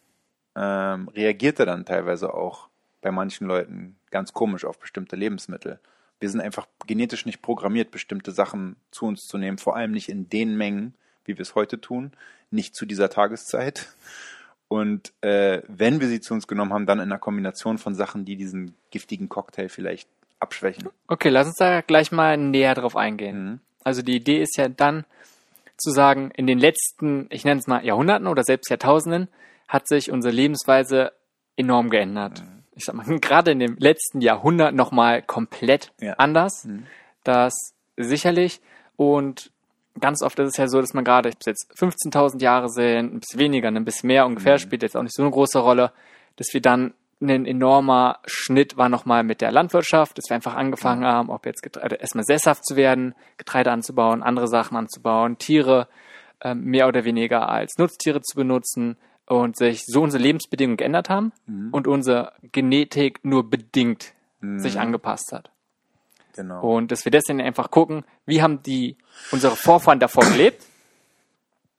ähm, 0.56 1.08
reagiert 1.08 1.60
er 1.60 1.66
dann 1.66 1.86
teilweise 1.86 2.36
auch 2.36 2.70
bei 3.02 3.12
manchen 3.12 3.48
Leuten 3.48 3.96
ganz 4.10 4.34
komisch 4.34 4.66
auf 4.66 4.80
bestimmte 4.80 5.16
Lebensmittel. 5.16 5.80
Wir 6.20 6.30
sind 6.30 6.42
einfach 6.42 6.68
genetisch 6.86 7.26
nicht 7.26 7.42
programmiert, 7.42 7.92
bestimmte 7.92 8.32
Sachen 8.32 8.76
zu 8.92 9.06
uns 9.06 9.28
zu 9.28 9.38
nehmen, 9.38 9.58
vor 9.58 9.76
allem 9.76 9.92
nicht 9.92 10.10
in 10.10 10.30
den 10.30 10.56
Mengen, 10.56 10.94
wie 11.26 11.38
wir 11.38 11.42
es 11.42 11.56
heute 11.56 11.82
tun, 11.82 12.12
nicht 12.52 12.76
zu 12.76 12.86
dieser 12.86 13.10
Tageszeit. 13.10 13.90
Und 14.68 15.12
äh, 15.22 15.64
wenn 15.68 16.00
wir 16.00 16.08
sie 16.08 16.22
zu 16.22 16.34
uns 16.34 16.48
genommen 16.48 16.74
haben, 16.74 16.86
dann 16.86 17.00
in 17.00 17.06
einer 17.06 17.20
Kombination 17.20 17.78
von 17.78 17.96
Sachen, 17.96 18.24
die 18.24 18.36
diesen 18.36 18.76
giftigen 18.92 19.30
Cocktail 19.30 19.68
vielleicht 19.68 20.08
abschwächen. 20.40 20.90
Okay, 21.08 21.30
lass 21.30 21.48
uns 21.48 21.58
da 21.58 21.82
gleich 21.82 22.12
mal 22.12 22.38
näher 22.38 22.76
drauf 22.76 22.96
eingehen. 22.96 23.44
Mhm. 23.44 23.60
Also 23.84 24.02
die 24.02 24.16
Idee 24.16 24.42
ist 24.42 24.58
ja 24.58 24.70
dann 24.70 25.06
zu 25.78 25.92
sagen, 25.92 26.32
in 26.36 26.48
den 26.48 26.60
letzten, 26.60 27.28
ich 27.32 27.44
nenne 27.44 27.60
es 27.60 27.68
mal 27.68 27.84
Jahrhunderten 27.84 28.28
oder 28.28 28.44
selbst 28.44 28.70
Jahrtausenden, 28.70 29.28
hat 29.68 29.88
sich 29.88 30.12
unsere 30.12 30.34
Lebensweise 30.34 31.12
enorm 31.56 31.90
geändert. 31.90 32.42
Mhm. 32.42 32.51
Ich 32.82 32.86
sag 32.86 32.96
mal, 32.96 33.06
gerade 33.20 33.52
in 33.52 33.60
dem 33.60 33.76
letzten 33.78 34.22
Jahrhundert 34.22 34.74
nochmal 34.74 35.22
komplett 35.22 35.92
Ja. 36.02 36.14
anders. 36.14 36.66
Mhm. 36.66 36.88
Das 37.24 37.54
sicherlich. 37.96 38.60
Und 38.96 39.52
ganz 40.00 40.24
oft 40.24 40.40
ist 40.40 40.50
es 40.50 40.58
ja 40.58 40.68
so, 40.68 40.82
dass 40.82 40.94
man 40.96 41.04
gerade, 41.04 41.30
ob 41.30 41.36
es 41.40 41.46
jetzt 41.46 41.72
15.000 41.78 42.42
Jahre 42.42 42.70
sind, 42.70 43.14
ein 43.14 43.20
bisschen 43.20 43.40
weniger, 43.40 43.68
ein 43.68 43.86
bisschen 43.86 44.08
mehr 44.08 44.26
ungefähr, 44.26 44.54
Mhm. 44.56 44.60
spielt 44.60 44.82
jetzt 44.84 44.98
auch 44.98 45.04
nicht 45.04 45.14
so 45.16 45.22
eine 45.22 45.32
große 45.32 45.60
Rolle, 45.60 45.92
dass 46.38 46.48
wir 46.54 46.62
dann 46.62 46.94
ein 47.22 47.46
enormer 47.46 48.18
Schnitt 48.26 48.78
war 48.78 48.90
nochmal 48.90 49.24
mit 49.24 49.42
der 49.42 49.52
Landwirtschaft, 49.52 50.18
dass 50.18 50.26
wir 50.30 50.36
einfach 50.36 50.56
angefangen 50.56 51.06
haben, 51.06 51.30
ob 51.30 51.46
jetzt 51.46 51.62
Getreide, 51.62 51.98
erstmal 51.98 52.24
sesshaft 52.26 52.66
zu 52.66 52.76
werden, 52.76 53.14
Getreide 53.38 53.72
anzubauen, 53.72 54.24
andere 54.24 54.48
Sachen 54.48 54.76
anzubauen, 54.76 55.38
Tiere 55.38 55.88
ähm, 56.44 56.64
mehr 56.64 56.88
oder 56.88 57.04
weniger 57.06 57.48
als 57.48 57.78
Nutztiere 57.78 58.22
zu 58.22 58.36
benutzen 58.36 58.98
und 59.32 59.56
sich 59.56 59.86
so 59.86 60.02
unsere 60.02 60.22
Lebensbedingungen 60.22 60.78
geändert 60.78 61.10
haben 61.10 61.32
und 61.72 61.88
unsere 61.88 62.34
Genetik 62.52 63.24
nur 63.24 63.50
bedingt 63.50 64.14
sich 64.58 64.80
angepasst 64.80 65.32
hat. 65.32 65.52
Genau. 66.34 66.62
Und 66.62 66.92
dass 66.92 67.06
wir 67.06 67.12
deswegen 67.12 67.42
einfach 67.42 67.72
gucken, 67.72 68.04
wie 68.26 68.42
haben 68.42 68.64
die 68.64 68.98
unsere 69.32 69.56
Vorfahren 69.56 70.00
davor 70.00 70.26
gelebt 70.26 70.66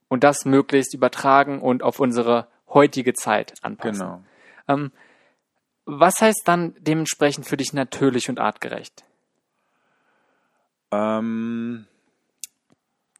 und 0.09 0.25
das 0.25 0.45
möglichst 0.45 0.95
übertragen 0.95 1.61
und 1.61 1.83
auf 1.83 2.01
unsere 2.01 2.47
heutige 2.69 3.15
Zeit 3.15 3.55
anpassen. 3.63 4.01
genau. 4.01 4.23
Ähm, 4.69 4.93
was 5.85 6.21
heißt 6.21 6.43
dann 6.45 6.75
dementsprechend 6.79 7.47
für 7.47 7.57
dich 7.57 7.73
natürlich 7.73 8.29
und 8.29 8.39
artgerecht? 8.39 9.05
Ähm, 10.91 11.87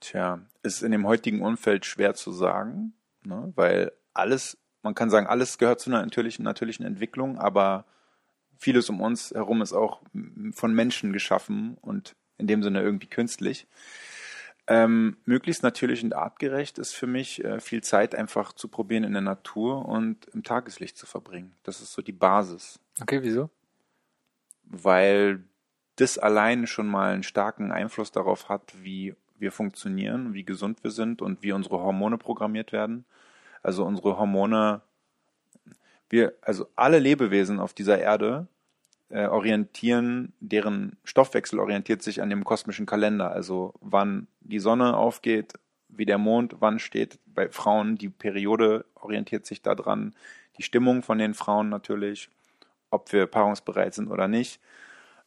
tja, 0.01 0.41
ist 0.63 0.83
in 0.83 0.93
dem 0.93 1.07
heutigen 1.07 1.43
Umfeld 1.43 1.85
schwer 1.85 2.15
zu 2.15 2.31
sagen, 2.31 2.93
ne? 3.25 3.53
weil 3.57 3.93
alles, 4.15 4.59
man 4.83 4.95
kann 4.95 5.11
sagen, 5.11 5.27
alles 5.27 5.59
gehört 5.59 5.81
zu 5.81 5.91
einer 5.91 6.03
natürlichen, 6.03 6.45
natürlichen 6.45 6.85
Entwicklung, 6.85 7.39
aber 7.39 7.85
vieles 8.57 8.89
um 8.91 9.01
uns 9.01 9.33
herum 9.33 9.63
ist 9.63 9.73
auch 9.73 10.03
von 10.53 10.75
Menschen 10.75 11.13
geschaffen 11.13 11.77
und 11.81 12.15
in 12.39 12.47
dem 12.47 12.63
Sinne 12.63 12.83
irgendwie 12.83 13.09
künstlich. 13.09 13.67
Ähm, 14.69 15.17
möglichst 15.25 15.65
natürlich 15.65 16.05
und 16.05 16.15
artgerecht 16.15 16.79
ist 16.79 16.93
für 16.93 17.09
mich 17.09 17.45
äh, 17.45 17.59
viel 17.61 17.83
Zeit 17.83 18.15
einfach 18.15 18.53
zu 18.53 18.69
probieren 18.69 19.03
in 19.03 19.13
der 19.13 19.23
Natur 19.23 19.87
und 19.87 20.27
im 20.27 20.45
Tageslicht 20.45 20.97
zu 20.97 21.07
verbringen. 21.07 21.57
Das 21.65 21.81
ist 21.81 21.93
so 21.93 22.01
die 22.01 22.13
Basis 22.13 22.79
Okay, 23.01 23.21
wieso? 23.23 23.51
weil 24.73 25.45
das 25.97 26.19
allein 26.19 26.67
schon 26.67 26.87
mal 26.87 27.13
einen 27.13 27.23
starken 27.23 27.71
Einfluss 27.71 28.11
darauf 28.11 28.49
hat, 28.49 28.73
wie 28.83 29.15
wir 29.39 29.53
funktionieren, 29.53 30.35
wie 30.35 30.45
gesund 30.45 30.83
wir 30.83 30.91
sind 30.91 31.21
und 31.21 31.43
wie 31.43 31.53
unsere 31.53 31.81
Hormone 31.81 32.17
programmiert 32.17 32.73
werden. 32.73 33.05
Also 33.63 33.85
unsere 33.85 34.19
Hormone, 34.19 34.83
wir, 36.09 36.35
also 36.43 36.67
alle 36.77 36.99
Lebewesen 36.99 37.61
auf 37.61 37.75
dieser 37.75 37.99
Erde 37.99 38.47
äh, 39.09 39.27
orientieren, 39.27 40.33
deren 40.41 40.97
Stoffwechsel 41.05 41.59
orientiert 41.59 42.03
sich 42.03 42.23
an 42.23 42.31
dem 42.31 42.45
kosmischen 42.45 42.87
Kalender. 42.87 43.31
Also 43.31 43.75
wann 43.81 44.27
die 44.41 44.59
Sonne 44.59 44.97
aufgeht, 44.97 45.55
wie 45.89 46.07
der 46.07 46.19
Mond, 46.19 46.57
wann 46.61 46.79
steht 46.79 47.19
bei 47.27 47.49
Frauen 47.51 47.97
die 47.97 48.09
Periode 48.09 48.85
orientiert 48.95 49.47
sich 49.47 49.63
daran, 49.63 50.15
die 50.59 50.63
Stimmung 50.63 51.03
von 51.03 51.19
den 51.19 51.35
Frauen 51.35 51.69
natürlich, 51.69 52.31
ob 52.91 53.13
wir 53.13 53.27
paarungsbereit 53.27 53.95
sind 53.95 54.09
oder 54.09 54.29
nicht. 54.29 54.61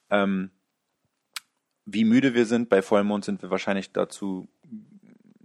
Ähm, 0.09 0.51
wie 1.85 2.03
müde 2.03 2.33
wir 2.33 2.45
sind, 2.45 2.69
bei 2.69 2.81
Vollmond 2.81 3.25
sind 3.25 3.41
wir 3.41 3.51
wahrscheinlich 3.51 3.91
dazu 3.91 4.47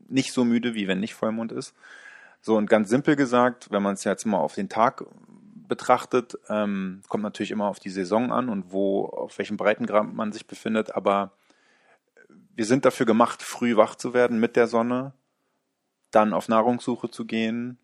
nicht 0.09 0.33
so 0.33 0.45
müde, 0.45 0.75
wie 0.75 0.89
wenn 0.89 1.01
nicht 1.01 1.15
Vollmond 1.15 1.53
ist. 1.53 1.75
So 2.41 2.57
und 2.57 2.69
ganz 2.69 2.89
simpel 2.89 3.17
gesagt, 3.17 3.71
wenn 3.71 3.83
man 3.83 3.95
es 3.95 4.05
jetzt 4.05 4.25
mal 4.25 4.39
auf 4.39 4.55
den 4.55 4.69
Tag 4.69 5.05
betrachtet, 5.69 6.39
ähm, 6.49 7.03
kommt 7.09 7.23
natürlich 7.23 7.51
immer 7.51 7.69
auf 7.69 7.79
die 7.79 7.91
Saison 7.91 8.33
an 8.33 8.49
und 8.49 8.73
wo, 8.73 9.05
auf 9.07 9.39
welchem 9.39 9.57
Breitengrad 9.57 10.13
man 10.13 10.33
sich 10.33 10.47
befindet, 10.47 10.95
aber 10.95 11.33
wir 12.55 12.65
sind 12.65 12.85
dafür 12.85 13.07
gemacht, 13.07 13.43
früh 13.43 13.77
wach 13.77 13.95
zu 13.95 14.13
werden 14.13 14.41
mit 14.41 14.57
der 14.57 14.67
Sonne, 14.67 15.13
dann 16.11 16.33
auf 16.33 16.49
Nahrungssuche 16.49 17.11
zu 17.11 17.25
gehen, 17.25 17.79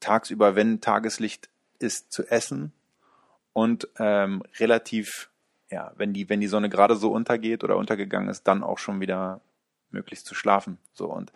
tagsüber, 0.00 0.54
wenn 0.54 0.80
Tageslicht 0.80 1.48
ist, 1.78 2.12
zu 2.12 2.26
essen 2.28 2.72
und 3.52 3.88
ähm, 3.98 4.42
relativ, 4.58 5.30
ja, 5.70 5.92
wenn 5.96 6.12
die, 6.12 6.28
wenn 6.28 6.40
die 6.40 6.46
Sonne 6.46 6.68
gerade 6.68 6.96
so 6.96 7.10
untergeht 7.10 7.64
oder 7.64 7.76
untergegangen 7.76 8.28
ist, 8.28 8.44
dann 8.44 8.62
auch 8.62 8.78
schon 8.78 9.00
wieder 9.00 9.40
möglichst 9.90 10.26
zu 10.26 10.34
schlafen. 10.34 10.78
So 10.92 11.06
und 11.06 11.32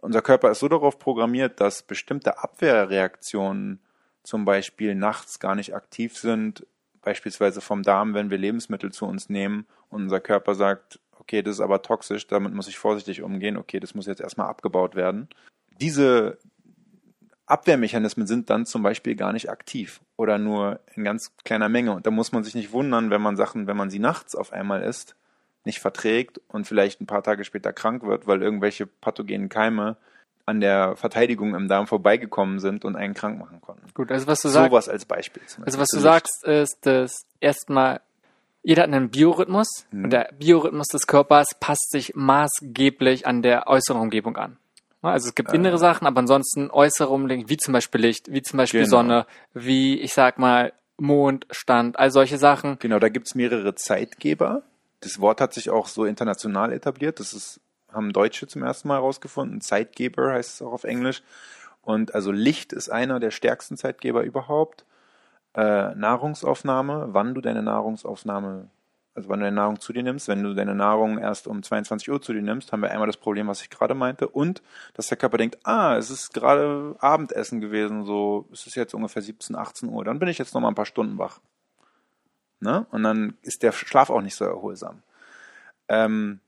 unser 0.00 0.22
Körper 0.22 0.50
ist 0.50 0.60
so 0.60 0.68
darauf 0.68 0.98
programmiert, 0.98 1.60
dass 1.60 1.82
bestimmte 1.82 2.38
Abwehrreaktionen 2.42 3.80
zum 4.22 4.44
Beispiel 4.44 4.94
nachts 4.94 5.40
gar 5.40 5.54
nicht 5.54 5.74
aktiv 5.74 6.16
sind, 6.16 6.66
beispielsweise 7.02 7.60
vom 7.60 7.82
Darm, 7.82 8.14
wenn 8.14 8.30
wir 8.30 8.38
Lebensmittel 8.38 8.92
zu 8.92 9.06
uns 9.06 9.28
nehmen 9.28 9.66
und 9.88 10.02
unser 10.02 10.20
Körper 10.20 10.54
sagt, 10.54 11.00
okay, 11.18 11.42
das 11.42 11.56
ist 11.56 11.60
aber 11.60 11.82
toxisch, 11.82 12.26
damit 12.26 12.54
muss 12.54 12.68
ich 12.68 12.78
vorsichtig 12.78 13.22
umgehen, 13.22 13.56
okay, 13.56 13.80
das 13.80 13.94
muss 13.94 14.06
jetzt 14.06 14.20
erstmal 14.20 14.48
abgebaut 14.48 14.94
werden. 14.94 15.28
Diese 15.80 16.38
Abwehrmechanismen 17.46 18.26
sind 18.26 18.48
dann 18.48 18.66
zum 18.66 18.82
Beispiel 18.82 19.16
gar 19.16 19.32
nicht 19.32 19.50
aktiv 19.50 20.00
oder 20.16 20.38
nur 20.38 20.80
in 20.94 21.04
ganz 21.04 21.34
kleiner 21.44 21.68
Menge. 21.68 21.92
Und 21.92 22.06
da 22.06 22.10
muss 22.10 22.32
man 22.32 22.44
sich 22.44 22.54
nicht 22.54 22.72
wundern, 22.72 23.10
wenn 23.10 23.22
man 23.22 23.36
Sachen, 23.36 23.66
wenn 23.66 23.76
man 23.76 23.90
sie 23.90 23.98
nachts 23.98 24.36
auf 24.36 24.52
einmal 24.52 24.82
isst, 24.82 25.16
nicht 25.64 25.80
verträgt 25.80 26.40
und 26.48 26.66
vielleicht 26.66 27.00
ein 27.00 27.06
paar 27.06 27.22
Tage 27.22 27.44
später 27.44 27.72
krank 27.72 28.02
wird, 28.04 28.26
weil 28.26 28.42
irgendwelche 28.42 28.86
pathogenen 28.86 29.48
Keime 29.48 29.96
an 30.46 30.60
der 30.60 30.96
Verteidigung 30.96 31.54
im 31.54 31.68
Darm 31.68 31.86
vorbeigekommen 31.86 32.58
sind 32.60 32.84
und 32.84 32.96
einen 32.96 33.14
krank 33.14 33.38
machen 33.38 33.60
konnten. 33.60 33.86
Gut, 33.94 34.10
also 34.10 34.26
was 34.26 34.40
du 34.42 34.48
sagst, 34.48 34.70
Sowas 34.70 34.88
als 34.88 35.04
Beispiel. 35.04 35.42
zum 35.46 35.64
also 35.64 35.78
was 35.78 35.88
du 35.88 36.00
sagst, 36.00 36.44
ist, 36.46 36.78
dass 36.86 37.24
erstmal 37.40 38.00
jeder 38.62 38.82
hat 38.82 38.88
einen 38.92 39.10
Biorhythmus 39.10 39.68
Mhm. 39.90 40.04
und 40.04 40.10
der 40.10 40.30
Biorhythmus 40.38 40.88
des 40.88 41.06
Körpers 41.06 41.54
passt 41.60 41.90
sich 41.92 42.14
maßgeblich 42.14 43.26
an 43.26 43.42
der 43.42 43.66
äußeren 43.68 44.00
Umgebung 44.00 44.36
an. 44.36 44.56
Also 45.02 45.28
es 45.28 45.34
gibt 45.34 45.52
innere 45.54 45.78
Sachen, 45.78 46.06
aber 46.06 46.18
ansonsten 46.20 46.70
äußere 46.70 47.08
Umgebung, 47.08 47.48
wie 47.48 47.56
zum 47.56 47.72
Beispiel 47.72 48.02
Licht, 48.02 48.30
wie 48.32 48.42
zum 48.42 48.58
Beispiel 48.58 48.80
Genau. 48.80 48.90
Sonne, 48.90 49.26
wie 49.54 49.98
ich 50.00 50.12
sag 50.12 50.38
mal 50.38 50.72
Mond, 50.98 51.46
Stand, 51.50 51.98
all 51.98 52.10
solche 52.10 52.36
Sachen. 52.36 52.76
Genau, 52.80 52.98
da 52.98 53.08
gibt's 53.08 53.34
mehrere 53.34 53.74
Zeitgeber. 53.74 54.62
Das 55.00 55.20
Wort 55.20 55.40
hat 55.40 55.54
sich 55.54 55.70
auch 55.70 55.88
so 55.88 56.04
international 56.04 56.72
etabliert. 56.72 57.20
Das 57.20 57.32
ist, 57.32 57.60
haben 57.90 58.12
Deutsche 58.12 58.46
zum 58.46 58.62
ersten 58.62 58.88
Mal 58.88 58.96
herausgefunden. 58.96 59.60
Zeitgeber 59.60 60.32
heißt 60.32 60.54
es 60.54 60.62
auch 60.62 60.72
auf 60.72 60.84
Englisch. 60.84 61.22
Und 61.82 62.14
also 62.14 62.30
Licht 62.30 62.72
ist 62.72 62.90
einer 62.90 63.20
der 63.20 63.30
stärksten 63.30 63.76
Zeitgeber 63.76 64.22
überhaupt. 64.22 64.84
Äh, 65.54 65.94
Nahrungsaufnahme, 65.94 67.08
wann 67.12 67.34
du 67.34 67.40
deine 67.40 67.62
Nahrungsaufnahme, 67.62 68.68
also 69.14 69.28
wann 69.28 69.40
du 69.40 69.46
deine 69.46 69.56
Nahrung 69.56 69.80
zu 69.80 69.92
dir 69.92 70.02
nimmst. 70.02 70.28
Wenn 70.28 70.42
du 70.42 70.54
deine 70.54 70.74
Nahrung 70.74 71.18
erst 71.18 71.48
um 71.48 71.62
22 71.62 72.10
Uhr 72.10 72.20
zu 72.20 72.32
dir 72.32 72.42
nimmst, 72.42 72.70
haben 72.70 72.82
wir 72.82 72.90
einmal 72.90 73.06
das 73.06 73.16
Problem, 73.16 73.48
was 73.48 73.62
ich 73.62 73.70
gerade 73.70 73.94
meinte. 73.94 74.28
Und, 74.28 74.62
dass 74.94 75.08
der 75.08 75.16
Körper 75.16 75.38
denkt, 75.38 75.58
ah, 75.64 75.96
es 75.96 76.10
ist 76.10 76.34
gerade 76.34 76.94
Abendessen 77.00 77.60
gewesen, 77.60 78.04
so, 78.04 78.46
es 78.52 78.66
ist 78.66 78.76
jetzt 78.76 78.94
ungefähr 78.94 79.22
17, 79.22 79.56
18 79.56 79.88
Uhr, 79.88 80.04
dann 80.04 80.18
bin 80.18 80.28
ich 80.28 80.38
jetzt 80.38 80.54
noch 80.54 80.60
mal 80.60 80.68
ein 80.68 80.74
paar 80.74 80.86
Stunden 80.86 81.18
wach. 81.18 81.40
Ne? 82.60 82.86
Und 82.90 83.02
dann 83.02 83.36
ist 83.42 83.62
der 83.62 83.72
Schlaf 83.72 84.10
auch 84.10 84.20
nicht 84.20 84.34
so 84.34 84.44
erholsam. 84.44 85.02
Ähm, 85.88 86.40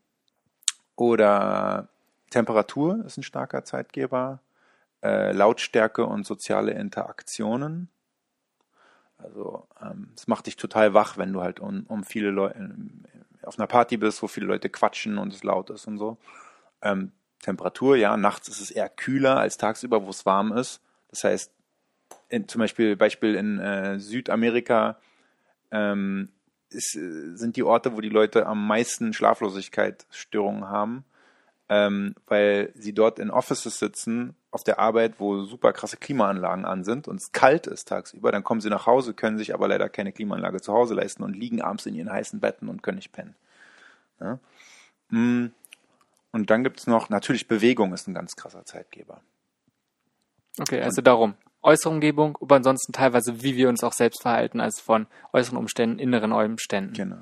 oder 0.97 1.89
Temperatur 2.31 3.05
ist 3.05 3.17
ein 3.17 3.23
starker 3.23 3.65
Zeitgeber. 3.65 4.41
Äh, 5.03 5.33
Lautstärke 5.33 6.05
und 6.05 6.25
soziale 6.25 6.73
Interaktionen. 6.73 7.89
Also 9.19 9.67
ähm, 9.81 10.11
es 10.17 10.27
macht 10.29 10.47
dich 10.47 10.57
total 10.57 10.95
wach, 10.95 11.17
wenn 11.17 11.33
du 11.33 11.41
halt 11.41 11.61
um, 11.61 11.85
um 11.89 12.05
viele 12.05 12.31
Leute 12.31 12.71
auf 13.43 13.59
einer 13.59 13.67
Party 13.67 13.97
bist, 13.97 14.23
wo 14.23 14.29
viele 14.29 14.47
Leute 14.47 14.69
quatschen 14.69 15.19
und 15.19 15.33
es 15.33 15.43
laut 15.43 15.71
ist 15.71 15.87
und 15.87 15.99
so. 15.99 16.19
Ähm, 16.83 17.13
Temperatur, 17.41 17.97
ja, 17.97 18.17
nachts 18.17 18.49
ist 18.49 18.61
es 18.61 18.71
eher 18.71 18.89
kühler 18.89 19.39
als 19.39 19.57
tagsüber, 19.59 20.05
wo 20.05 20.11
es 20.11 20.25
warm 20.25 20.53
ist. 20.53 20.81
Das 21.09 21.25
heißt, 21.25 21.53
in, 22.29 22.47
zum 22.49 22.61
Beispiel 22.61 22.97
Beispiel 22.97 23.35
in 23.35 23.59
äh, 23.59 23.99
Südamerika 23.99 24.97
ähm, 25.73 26.29
ist, 26.71 26.95
äh, 26.95 27.35
sind 27.35 27.57
die 27.57 27.65
Orte, 27.65 27.97
wo 27.97 28.01
die 28.01 28.09
Leute 28.09 28.47
am 28.47 28.67
meisten 28.67 29.13
Schlaflosigkeitsstörungen 29.13 30.69
haben, 30.69 31.05
ähm, 31.69 32.15
weil 32.27 32.73
sie 32.75 32.93
dort 32.93 33.19
in 33.19 33.31
Offices 33.31 33.79
sitzen, 33.79 34.37
auf 34.53 34.63
der 34.63 34.79
Arbeit, 34.79 35.15
wo 35.19 35.45
super 35.45 35.73
krasse 35.73 35.97
Klimaanlagen 35.97 36.67
an 36.67 36.85
sind 36.85 37.09
und 37.09 37.17
es 37.17 37.33
kalt 37.33 37.67
ist 37.67 37.89
tagsüber, 37.89 38.31
dann 38.31 38.45
kommen 38.45 38.61
sie 38.61 38.69
nach 38.69 38.87
Hause, 38.87 39.15
können 39.15 39.39
sich 39.39 39.55
aber 39.55 39.67
leider 39.67 39.89
keine 39.89 40.13
Klimaanlage 40.13 40.61
zu 40.61 40.75
Hause 40.75 40.93
leisten 40.93 41.23
und 41.23 41.35
liegen 41.35 41.63
abends 41.63 41.87
in 41.87 41.95
ihren 41.95 42.13
heißen 42.13 42.39
Betten 42.39 42.69
und 42.69 42.83
können 42.83 42.97
nicht 42.97 43.13
pennen. 43.13 43.35
Ja? 44.21 44.39
Mm. 45.09 45.53
Und 46.35 46.49
dann 46.51 46.65
gibt's 46.65 46.87
noch, 46.87 47.11
natürlich 47.11 47.49
Bewegung 47.49 47.93
ist 47.93 48.09
ein 48.09 48.15
ganz 48.15 48.37
krasser 48.37 48.65
Zeitgeber. 48.65 49.21
Okay, 50.59 50.81
also 50.83 51.03
darum. 51.03 51.35
Äußere 51.63 51.93
Umgebung, 51.93 52.37
aber 52.41 52.57
ansonsten 52.57 52.93
teilweise, 52.93 53.43
wie 53.43 53.57
wir 53.57 53.69
uns 53.69 53.85
auch 53.85 53.93
selbst 53.93 54.23
verhalten, 54.23 54.61
als 54.61 54.81
von 54.81 55.07
äußeren 55.33 55.59
Umständen, 55.59 55.99
inneren 55.99 56.33
Umständen. 56.33 56.95
Genau. 56.95 57.17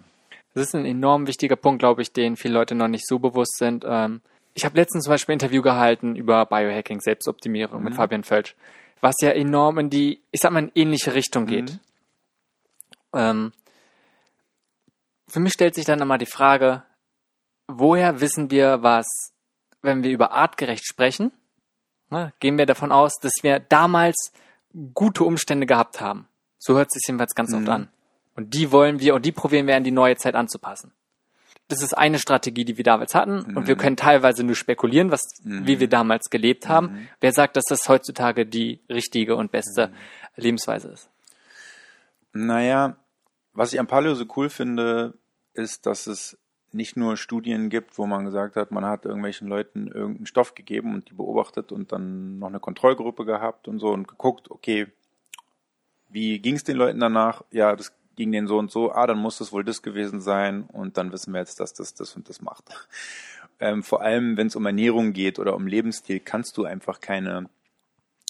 Das 0.54 0.64
ist 0.66 0.74
ein 0.74 0.86
enorm 0.86 1.26
wichtiger 1.26 1.56
Punkt, 1.56 1.80
glaube 1.80 2.02
ich, 2.02 2.12
den 2.12 2.36
viele 2.36 2.54
Leute 2.54 2.74
noch 2.74 2.88
nicht 2.88 3.06
so 3.06 3.18
bewusst 3.18 3.58
sind. 3.58 3.84
Ähm, 3.86 4.20
ich 4.54 4.64
habe 4.64 4.76
letztens 4.76 5.04
zum 5.04 5.12
Beispiel 5.12 5.32
ein 5.34 5.40
Interview 5.40 5.62
gehalten 5.62 6.16
über 6.16 6.44
Biohacking, 6.46 7.00
Selbstoptimierung 7.00 7.78
Mhm. 7.78 7.84
mit 7.84 7.94
Fabian 7.94 8.24
Völsch, 8.24 8.56
was 9.00 9.14
ja 9.20 9.30
enorm 9.30 9.78
in 9.78 9.90
die, 9.90 10.20
ich 10.30 10.40
sag 10.40 10.52
mal, 10.52 10.64
in 10.64 10.72
ähnliche 10.74 11.14
Richtung 11.14 11.46
geht. 11.46 11.72
Mhm. 11.72 11.78
Ähm, 13.12 13.52
für 15.28 15.40
mich 15.40 15.52
stellt 15.52 15.74
sich 15.74 15.84
dann 15.84 16.00
immer 16.00 16.18
die 16.18 16.26
Frage, 16.26 16.82
woher 17.68 18.20
wissen 18.20 18.50
wir 18.50 18.82
was, 18.82 19.06
wenn 19.82 20.02
wir 20.02 20.10
über 20.10 20.32
artgerecht 20.32 20.86
sprechen? 20.86 21.30
Ne, 22.10 22.32
gehen 22.40 22.58
wir 22.58 22.66
davon 22.66 22.90
aus, 22.92 23.14
dass 23.20 23.32
wir 23.42 23.60
damals 23.60 24.32
gute 24.94 25.24
Umstände 25.24 25.66
gehabt 25.66 26.00
haben. 26.00 26.26
So 26.58 26.74
hört 26.76 26.88
es 26.88 26.94
sich 27.00 27.08
jedenfalls 27.08 27.34
ganz 27.34 27.52
oft 27.54 27.62
Mhm. 27.62 27.68
an. 27.70 27.88
Und 28.36 28.54
die 28.54 28.72
wollen 28.72 29.00
wir 29.00 29.14
und 29.14 29.24
die 29.24 29.32
probieren 29.32 29.66
wir 29.66 29.76
an 29.76 29.84
die 29.84 29.90
neue 29.90 30.16
Zeit 30.16 30.34
anzupassen. 30.34 30.92
Das 31.68 31.82
ist 31.82 31.96
eine 31.96 32.18
Strategie, 32.18 32.64
die 32.64 32.76
wir 32.76 32.84
damals 32.84 33.14
hatten. 33.14 33.56
Und 33.56 33.68
wir 33.68 33.76
können 33.76 33.96
teilweise 33.96 34.42
nur 34.42 34.56
spekulieren, 34.56 35.12
was, 35.12 35.20
wie 35.44 35.78
wir 35.78 35.88
damals 35.88 36.28
gelebt 36.30 36.68
haben. 36.68 37.08
Wer 37.20 37.32
sagt, 37.32 37.56
dass 37.56 37.64
das 37.68 37.88
heutzutage 37.88 38.44
die 38.44 38.80
richtige 38.88 39.36
und 39.36 39.52
beste 39.52 39.92
Lebensweise 40.34 40.88
ist? 40.88 41.08
Naja, 42.32 42.96
was 43.52 43.72
ich 43.72 43.78
am 43.78 43.86
Paleo 43.86 44.14
so 44.14 44.24
cool 44.36 44.50
finde, 44.50 45.14
ist, 45.54 45.86
dass 45.86 46.06
es 46.08 46.36
nicht 46.72 46.96
nur 46.96 47.16
Studien 47.16 47.68
gibt, 47.68 47.98
wo 47.98 48.06
man 48.06 48.24
gesagt 48.24 48.56
hat, 48.56 48.70
man 48.70 48.84
hat 48.84 49.04
irgendwelchen 49.04 49.48
Leuten 49.48 49.88
irgendeinen 49.88 50.26
Stoff 50.26 50.54
gegeben 50.54 50.94
und 50.94 51.10
die 51.10 51.14
beobachtet 51.14 51.72
und 51.72 51.92
dann 51.92 52.38
noch 52.38 52.48
eine 52.48 52.60
Kontrollgruppe 52.60 53.24
gehabt 53.24 53.68
und 53.68 53.78
so 53.78 53.88
und 53.88 54.06
geguckt, 54.06 54.50
okay, 54.50 54.86
wie 56.08 56.38
ging 56.38 56.56
es 56.56 56.64
den 56.64 56.76
Leuten 56.76 57.00
danach? 57.00 57.44
Ja, 57.50 57.76
das 57.76 57.92
ging 58.16 58.32
denen 58.32 58.46
so 58.46 58.58
und 58.58 58.70
so. 58.70 58.92
Ah, 58.92 59.06
dann 59.06 59.18
muss 59.18 59.38
das 59.38 59.52
wohl 59.52 59.64
das 59.64 59.82
gewesen 59.82 60.20
sein 60.20 60.64
und 60.64 60.96
dann 60.96 61.12
wissen 61.12 61.32
wir 61.32 61.40
jetzt, 61.40 61.60
dass 61.60 61.72
das 61.72 61.94
das 61.94 62.16
und 62.16 62.28
das 62.28 62.40
macht. 62.40 62.64
Ähm, 63.62 63.82
vor 63.82 64.00
allem, 64.00 64.38
wenn 64.38 64.46
es 64.46 64.56
um 64.56 64.64
Ernährung 64.64 65.12
geht 65.12 65.38
oder 65.38 65.54
um 65.54 65.66
Lebensstil, 65.66 66.18
kannst 66.18 66.56
du 66.56 66.64
einfach 66.64 67.02
keine 67.02 67.50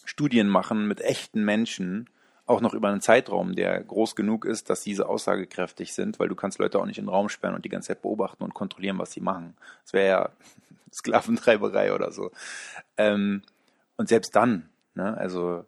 Studien 0.05 0.49
machen 0.49 0.89
mit 0.89 1.01
echten 1.01 1.45
Menschen, 1.45 2.11
auch 2.51 2.61
noch 2.61 2.75
über 2.75 2.89
einen 2.89 3.01
Zeitraum, 3.01 3.55
der 3.55 3.81
groß 3.83 4.17
genug 4.17 4.45
ist, 4.45 4.71
dass 4.71 4.83
diese 4.83 5.09
aussagekräftig 5.09 5.95
sind, 5.95 6.19
weil 6.19 6.29
du 6.29 6.35
kannst 6.35 6.59
Leute 6.59 6.81
auch 6.81 6.87
nicht 6.87 6.99
in 6.99 7.05
den 7.05 7.11
Raum 7.11 7.29
sperren 7.29 7.55
und 7.55 7.65
die 7.65 7.69
ganze 7.69 7.89
Zeit 7.89 8.03
beobachten 8.03 8.43
und 8.43 8.55
kontrollieren, 8.55 8.99
was 8.99 9.13
sie 9.13 9.21
machen. 9.21 9.57
Das 9.85 9.93
wäre 9.93 10.09
ja 10.09 10.31
Sklaventreiberei 10.93 11.95
oder 11.95 12.11
so. 12.11 12.33
Ähm, 12.97 13.43
und 13.97 14.09
selbst 14.09 14.35
dann, 14.35 14.69
ne, 14.95 15.17
also 15.17 15.65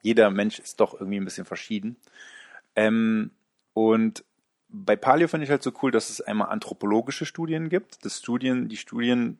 jeder 0.00 0.30
Mensch 0.30 0.58
ist 0.58 0.80
doch 0.80 0.94
irgendwie 0.94 1.20
ein 1.20 1.24
bisschen 1.24 1.44
verschieden. 1.44 1.96
Ähm, 2.74 3.30
und 3.74 4.24
bei 4.68 4.96
Paleo 4.96 5.28
finde 5.28 5.44
ich 5.44 5.50
halt 5.50 5.62
so 5.62 5.72
cool, 5.82 5.90
dass 5.90 6.08
es 6.08 6.22
einmal 6.22 6.48
anthropologische 6.48 7.26
Studien 7.26 7.68
gibt. 7.68 8.04
Das 8.04 8.18
Studien, 8.18 8.68
die 8.68 8.78
Studien 8.78 9.38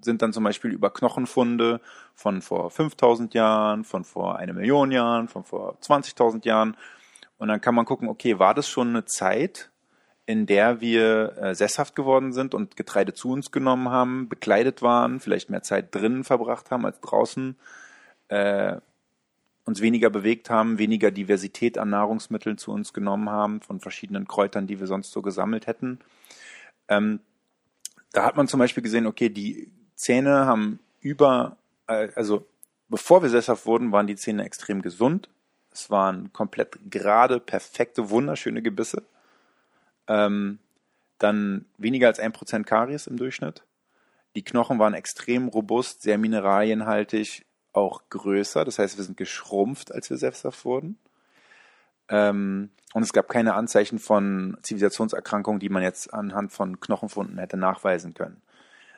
sind 0.00 0.22
dann 0.22 0.32
zum 0.32 0.44
Beispiel 0.44 0.70
über 0.70 0.90
Knochenfunde 0.90 1.80
von 2.14 2.42
vor 2.42 2.70
5000 2.70 3.34
Jahren, 3.34 3.84
von 3.84 4.04
vor 4.04 4.36
eine 4.36 4.52
Million 4.52 4.90
Jahren, 4.90 5.28
von 5.28 5.44
vor 5.44 5.78
20.000 5.80 6.46
Jahren. 6.46 6.76
Und 7.38 7.48
dann 7.48 7.60
kann 7.60 7.74
man 7.74 7.84
gucken, 7.84 8.08
okay, 8.08 8.38
war 8.38 8.54
das 8.54 8.68
schon 8.68 8.88
eine 8.88 9.04
Zeit, 9.04 9.70
in 10.26 10.46
der 10.46 10.80
wir 10.80 11.36
äh, 11.38 11.54
sesshaft 11.54 11.94
geworden 11.94 12.32
sind 12.32 12.54
und 12.54 12.76
Getreide 12.76 13.14
zu 13.14 13.30
uns 13.30 13.52
genommen 13.52 13.90
haben, 13.90 14.28
bekleidet 14.28 14.82
waren, 14.82 15.20
vielleicht 15.20 15.50
mehr 15.50 15.62
Zeit 15.62 15.94
drinnen 15.94 16.24
verbracht 16.24 16.70
haben 16.70 16.84
als 16.84 17.00
draußen, 17.00 17.56
äh, 18.28 18.76
uns 19.64 19.80
weniger 19.80 20.10
bewegt 20.10 20.50
haben, 20.50 20.78
weniger 20.78 21.10
Diversität 21.10 21.78
an 21.78 21.90
Nahrungsmitteln 21.90 22.58
zu 22.58 22.72
uns 22.72 22.92
genommen 22.92 23.30
haben, 23.30 23.60
von 23.60 23.80
verschiedenen 23.80 24.26
Kräutern, 24.26 24.66
die 24.66 24.80
wir 24.80 24.86
sonst 24.86 25.12
so 25.12 25.22
gesammelt 25.22 25.66
hätten. 25.66 26.00
Ähm, 26.88 27.20
da 28.12 28.24
hat 28.24 28.36
man 28.36 28.48
zum 28.48 28.58
Beispiel 28.58 28.82
gesehen, 28.82 29.06
okay, 29.06 29.28
die 29.28 29.70
Zähne 29.96 30.46
haben 30.46 30.78
über, 31.00 31.56
äh, 31.88 32.08
also 32.14 32.46
bevor 32.88 33.22
wir 33.22 33.30
sesshaft 33.30 33.66
wurden, 33.66 33.92
waren 33.92 34.06
die 34.06 34.16
Zähne 34.16 34.44
extrem 34.44 34.82
gesund. 34.82 35.28
Es 35.72 35.90
waren 35.90 36.32
komplett 36.32 36.78
gerade, 36.90 37.40
perfekte, 37.40 38.10
wunderschöne 38.10 38.62
Gebisse. 38.62 39.02
Ähm, 40.06 40.58
dann 41.18 41.64
weniger 41.78 42.08
als 42.08 42.20
ein 42.20 42.32
Prozent 42.32 42.66
Karies 42.66 43.06
im 43.06 43.16
Durchschnitt. 43.16 43.64
Die 44.36 44.44
Knochen 44.44 44.78
waren 44.78 44.94
extrem 44.94 45.48
robust, 45.48 46.02
sehr 46.02 46.18
mineralienhaltig, 46.18 47.46
auch 47.72 48.02
größer. 48.10 48.64
Das 48.64 48.78
heißt, 48.78 48.96
wir 48.96 49.04
sind 49.04 49.16
geschrumpft, 49.16 49.92
als 49.92 50.10
wir 50.10 50.18
sesshaft 50.18 50.64
wurden. 50.64 50.98
Ähm, 52.08 52.70
und 52.92 53.02
es 53.02 53.12
gab 53.12 53.28
keine 53.28 53.54
Anzeichen 53.54 53.98
von 53.98 54.56
Zivilisationserkrankungen, 54.62 55.60
die 55.60 55.68
man 55.68 55.82
jetzt 55.82 56.12
anhand 56.12 56.52
von 56.52 56.80
Knochenfunden 56.80 57.38
hätte 57.38 57.56
nachweisen 57.56 58.14
können. 58.14 58.40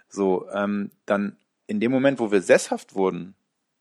So, 0.09 0.49
ähm, 0.53 0.91
dann 1.07 1.37
in 1.67 1.81
dem 1.81 1.93
Moment, 1.93 2.19
wo 2.19 2.31
wir 2.33 2.43
sesshaft 2.43 2.95
wurden, 2.95 3.35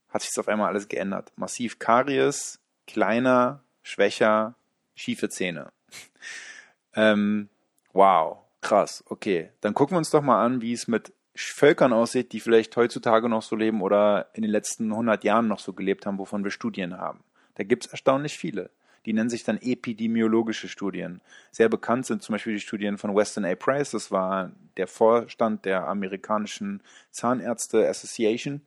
hat 0.08 0.22
sich 0.22 0.38
auf 0.38 0.48
einmal 0.48 0.68
alles 0.68 0.88
geändert. 0.88 1.32
Massiv 1.36 1.78
Karies, 1.78 2.60
kleiner, 2.86 3.60
schwächer, 3.82 4.54
schiefe 4.94 5.28
Zähne. 5.28 5.72
ähm, 6.94 7.48
wow, 7.92 8.38
krass, 8.60 9.04
okay. 9.08 9.50
Dann 9.60 9.74
gucken 9.74 9.94
wir 9.94 9.98
uns 9.98 10.10
doch 10.10 10.22
mal 10.22 10.44
an, 10.44 10.60
wie 10.60 10.72
es 10.72 10.88
mit 10.88 11.12
Völkern 11.34 11.92
aussieht, 11.92 12.32
die 12.32 12.40
vielleicht 12.40 12.76
heutzutage 12.76 13.28
noch 13.28 13.42
so 13.42 13.54
leben 13.54 13.80
oder 13.80 14.28
in 14.34 14.42
den 14.42 14.50
letzten 14.50 14.90
100 14.90 15.22
Jahren 15.24 15.46
noch 15.46 15.60
so 15.60 15.72
gelebt 15.72 16.04
haben, 16.04 16.18
wovon 16.18 16.42
wir 16.42 16.50
Studien 16.50 16.98
haben. 16.98 17.22
Da 17.54 17.64
gibt's 17.64 17.86
erstaunlich 17.86 18.36
viele. 18.36 18.70
Die 19.06 19.12
nennen 19.12 19.30
sich 19.30 19.44
dann 19.44 19.58
epidemiologische 19.60 20.68
Studien. 20.68 21.20
Sehr 21.50 21.68
bekannt 21.68 22.06
sind 22.06 22.22
zum 22.22 22.34
Beispiel 22.34 22.54
die 22.54 22.60
Studien 22.60 22.98
von 22.98 23.14
Weston 23.14 23.44
A. 23.44 23.54
Price. 23.54 23.90
Das 23.92 24.10
war 24.10 24.52
der 24.76 24.86
Vorstand 24.86 25.64
der 25.64 25.88
amerikanischen 25.88 26.82
Zahnärzte 27.10 27.88
Association. 27.88 28.62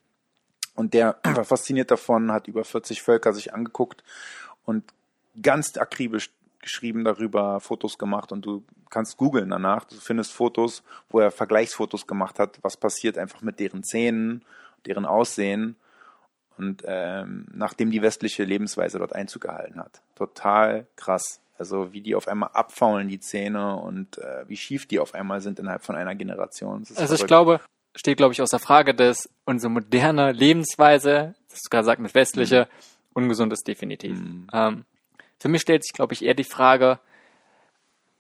Und 0.76 0.94
der 0.94 1.18
war 1.24 1.46
fasziniert 1.46 1.92
davon, 1.92 2.32
hat 2.32 2.48
über 2.48 2.64
40 2.64 3.02
Völker 3.02 3.34
sich 3.34 3.54
angeguckt 3.54 4.04
und 4.66 4.84
ganz 5.42 5.78
akribisch 5.78 6.32
geschrieben 6.60 7.04
darüber, 7.04 7.60
Fotos 7.60 7.98
gemacht 7.98 8.32
und 8.32 8.46
du 8.46 8.64
kannst 8.90 9.18
googeln 9.18 9.50
danach. 9.50 9.86
Du 9.86 9.96
findest 9.96 10.32
Fotos, 10.32 10.84
wo 11.10 11.20
er 11.20 11.32
Vergleichsfotos 11.32 12.06
gemacht 12.06 12.40
hat, 12.40 12.60
was 12.62 12.78
passiert 12.78 13.18
einfach 13.18 13.42
mit 13.42 13.60
deren 13.60 13.84
Zähnen, 13.84 14.46
deren 14.86 15.06
Aussehen 15.06 15.76
und 16.58 16.84
ähm, 16.86 17.48
nachdem 17.54 17.92
die 17.92 18.02
westliche 18.02 18.44
Lebensweise 18.44 19.00
dort 19.00 19.14
Einzug 19.14 19.44
gehalten 19.44 19.80
hat. 19.80 20.02
Total 20.16 20.88
krass. 20.96 21.40
Also 21.58 21.94
wie 21.94 22.02
die 22.02 22.16
auf 22.16 22.28
einmal 22.28 22.50
abfaulen, 22.54 23.08
die 23.08 23.20
Zähne 23.20 23.76
und 23.76 24.18
äh, 24.18 24.48
wie 24.48 24.58
schief 24.58 24.88
die 24.88 25.00
auf 25.00 25.14
einmal 25.14 25.42
sind 25.42 25.60
innerhalb 25.60 25.84
von 25.84 25.96
einer 25.96 26.16
Generation. 26.16 26.80
Also 26.80 26.94
ich 26.94 27.08
verrückt. 27.08 27.28
glaube, 27.28 27.62
steht, 27.96 28.18
glaube 28.18 28.34
ich, 28.34 28.42
aus 28.42 28.50
der 28.50 28.60
Frage, 28.60 28.94
dass 28.94 29.30
unsere 29.46 29.70
moderne 29.70 30.32
Lebensweise, 30.32 31.36
das 31.50 31.62
du 31.62 31.70
gerade 31.70 31.86
sagt 31.86 32.02
mit 32.02 32.16
westliche, 32.16 32.68
ungesund 33.14 33.54
ist 33.54 33.68
definitiv. 33.68 34.20
Mhm. 34.20 34.48
Ähm, 34.54 34.86
für 35.40 35.50
mich 35.50 35.62
stellt 35.62 35.84
sich, 35.84 35.94
glaube 35.94 36.14
ich, 36.14 36.24
eher 36.24 36.34
die 36.34 36.44
Frage, 36.44 37.00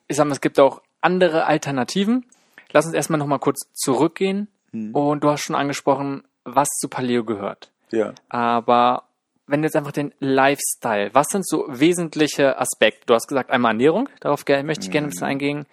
ich 0.08 0.17
sag 0.17 0.26
mal, 0.26 0.34
es 0.34 0.41
gibt 0.41 0.60
auch 0.60 0.82
andere 1.00 1.46
Alternativen. 1.46 2.26
Lass 2.72 2.86
uns 2.86 2.94
erstmal 2.94 3.20
nochmal 3.20 3.39
kurz 3.39 3.72
zurückgehen. 3.74 4.48
Mhm. 4.72 4.94
Und 4.94 5.24
du 5.24 5.30
hast 5.30 5.41
schon 5.41 5.56
angesprochen, 5.56 6.24
was 6.44 6.67
zu 6.80 6.89
Paleo 6.89 7.24
gehört. 7.24 7.72
Ja. 7.92 8.14
Aber 8.30 9.04
wenn 9.48 9.62
du 9.62 9.68
jetzt 9.68 9.76
einfach 9.76 9.92
den 9.92 10.14
Lifestyle, 10.20 11.14
was 11.14 11.28
sind 11.28 11.48
so 11.48 11.66
wesentliche 11.68 12.60
Aspekte? 12.60 13.06
Du 13.06 13.14
hast 13.14 13.28
gesagt, 13.28 13.52
einmal 13.52 13.72
Ernährung, 13.72 14.10
darauf 14.20 14.46
möchte 14.48 14.86
ich 14.86 14.92
gerne 14.92 15.08
ein 15.08 15.12
bisschen 15.12 15.28
eingehen. 15.28 15.66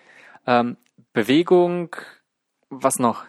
Ähm, 0.46 0.76
Bewegung, 1.12 1.94
was 2.70 2.98
noch? 2.98 3.24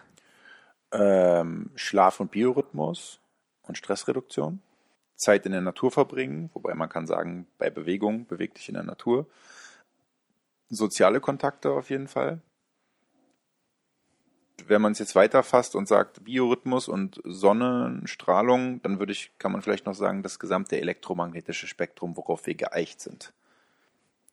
ähm, 0.92 1.70
Schlaf- 1.74 2.20
und 2.20 2.30
Biorhythmus 2.30 3.20
und 3.62 3.76
Stressreduktion. 3.76 4.60
Zeit 5.16 5.44
in 5.44 5.52
der 5.52 5.60
Natur 5.60 5.90
verbringen, 5.90 6.50
wobei 6.54 6.74
man 6.74 6.88
kann 6.88 7.06
sagen, 7.06 7.46
bei 7.58 7.68
Bewegung 7.68 8.26
beweg 8.26 8.54
dich 8.54 8.68
in 8.68 8.74
der 8.74 8.84
Natur. 8.84 9.26
Soziale 10.70 11.20
Kontakte 11.20 11.70
auf 11.70 11.90
jeden 11.90 12.08
Fall. 12.08 12.40
Wenn 14.68 14.82
man 14.82 14.92
es 14.92 14.98
jetzt 14.98 15.14
weiterfasst 15.14 15.74
und 15.74 15.88
sagt 15.88 16.24
Biorhythmus 16.24 16.88
und 16.88 17.20
Sonnenstrahlung, 17.24 18.82
dann 18.82 18.98
würde 18.98 19.12
ich, 19.12 19.30
kann 19.38 19.52
man 19.52 19.62
vielleicht 19.62 19.86
noch 19.86 19.94
sagen, 19.94 20.22
das 20.22 20.38
gesamte 20.38 20.80
elektromagnetische 20.80 21.66
Spektrum, 21.66 22.16
worauf 22.16 22.46
wir 22.46 22.54
geeicht 22.54 23.00
sind. 23.00 23.32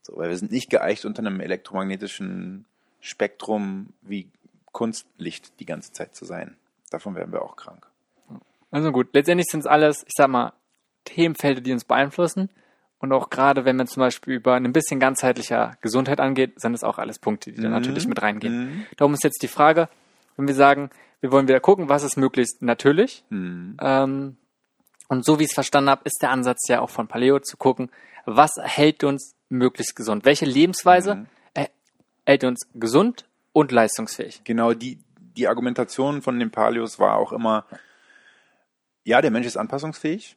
So, 0.02 0.18
weil 0.18 0.30
wir 0.30 0.38
sind 0.38 0.52
nicht 0.52 0.70
geeicht 0.70 1.06
unter 1.06 1.20
einem 1.20 1.40
elektromagnetischen 1.40 2.66
Spektrum 3.02 3.94
wie 4.02 4.30
Kunstlicht 4.72 5.60
die 5.60 5.66
ganze 5.66 5.92
Zeit 5.92 6.16
zu 6.16 6.26
sein. 6.26 6.56
Davon 6.90 7.16
werden 7.16 7.32
wir 7.34 7.42
auch 7.42 7.56
krank. 7.56 7.88
Also 8.72 8.92
gut, 8.92 9.10
letztendlich 9.14 9.48
sind 9.50 9.62
es 9.62 9.66
alles, 9.68 10.04
ich 10.08 10.14
sag 10.16 10.30
mal, 10.30 10.54
Themenfelder, 11.06 11.62
die 11.62 11.72
uns 11.72 11.84
beeinflussen. 11.86 12.50
Und 13.00 13.12
auch 13.12 13.30
gerade, 13.30 13.64
wenn 13.66 13.76
man 13.76 13.88
zum 13.88 14.02
Beispiel 14.02 14.36
über 14.36 14.56
ein 14.56 14.74
bisschen 14.74 15.00
ganzheitlicher 15.00 15.78
Gesundheit 15.82 16.20
angeht, 16.20 16.60
sind 16.60 16.74
es 16.74 16.84
auch 16.84 16.98
alles 16.98 17.20
Punkte, 17.20 17.52
die 17.52 17.62
da 17.62 17.68
Mhm. 17.68 17.74
natürlich 17.76 18.08
mit 18.08 18.22
reingehen. 18.22 18.60
Mhm. 18.60 18.86
Darum 18.98 19.14
ist 19.14 19.24
jetzt 19.24 19.42
die 19.44 19.48
Frage, 19.48 19.88
wenn 20.38 20.48
wir 20.48 20.56
sagen, 20.56 20.90
wir 21.20 21.32
wollen 21.32 21.48
wieder 21.48 21.60
gucken, 21.60 21.90
was 21.90 22.04
ist 22.04 22.16
möglichst 22.16 22.62
natürlich. 22.62 23.24
Hm. 23.30 23.78
Ähm, 23.82 24.38
und 25.08 25.26
so 25.26 25.40
wie 25.40 25.44
ich 25.44 25.50
es 25.50 25.56
verstanden 25.56 25.90
habe, 25.90 26.02
ist 26.06 26.22
der 26.22 26.32
Ansatz 26.32 26.68
ja 26.68 26.82
auch 26.82 26.90
von 26.90 27.08
Paleo 27.08 27.40
zu 27.40 27.58
gucken, 27.58 27.90
was 28.26 28.52
hält 28.62 29.04
uns 29.04 29.36
möglichst 29.50 29.96
gesund? 29.96 30.26
Welche 30.26 30.46
Lebensweise 30.46 31.16
Mhm. 31.16 31.28
äh, 31.54 31.68
hält 32.26 32.44
uns 32.44 32.68
gesund 32.74 33.26
und 33.54 33.72
leistungsfähig? 33.72 34.42
Genau, 34.44 34.74
die, 34.74 35.00
die 35.18 35.48
Argumentation 35.48 36.22
von 36.22 36.40
den 36.40 36.52
Paleos 36.52 37.00
war 37.00 37.16
auch 37.16 37.32
immer, 37.32 37.66
ja, 39.06 39.22
der 39.22 39.32
Mensch 39.32 39.48
ist 39.48 39.58
anpassungsfähig. 39.58 40.36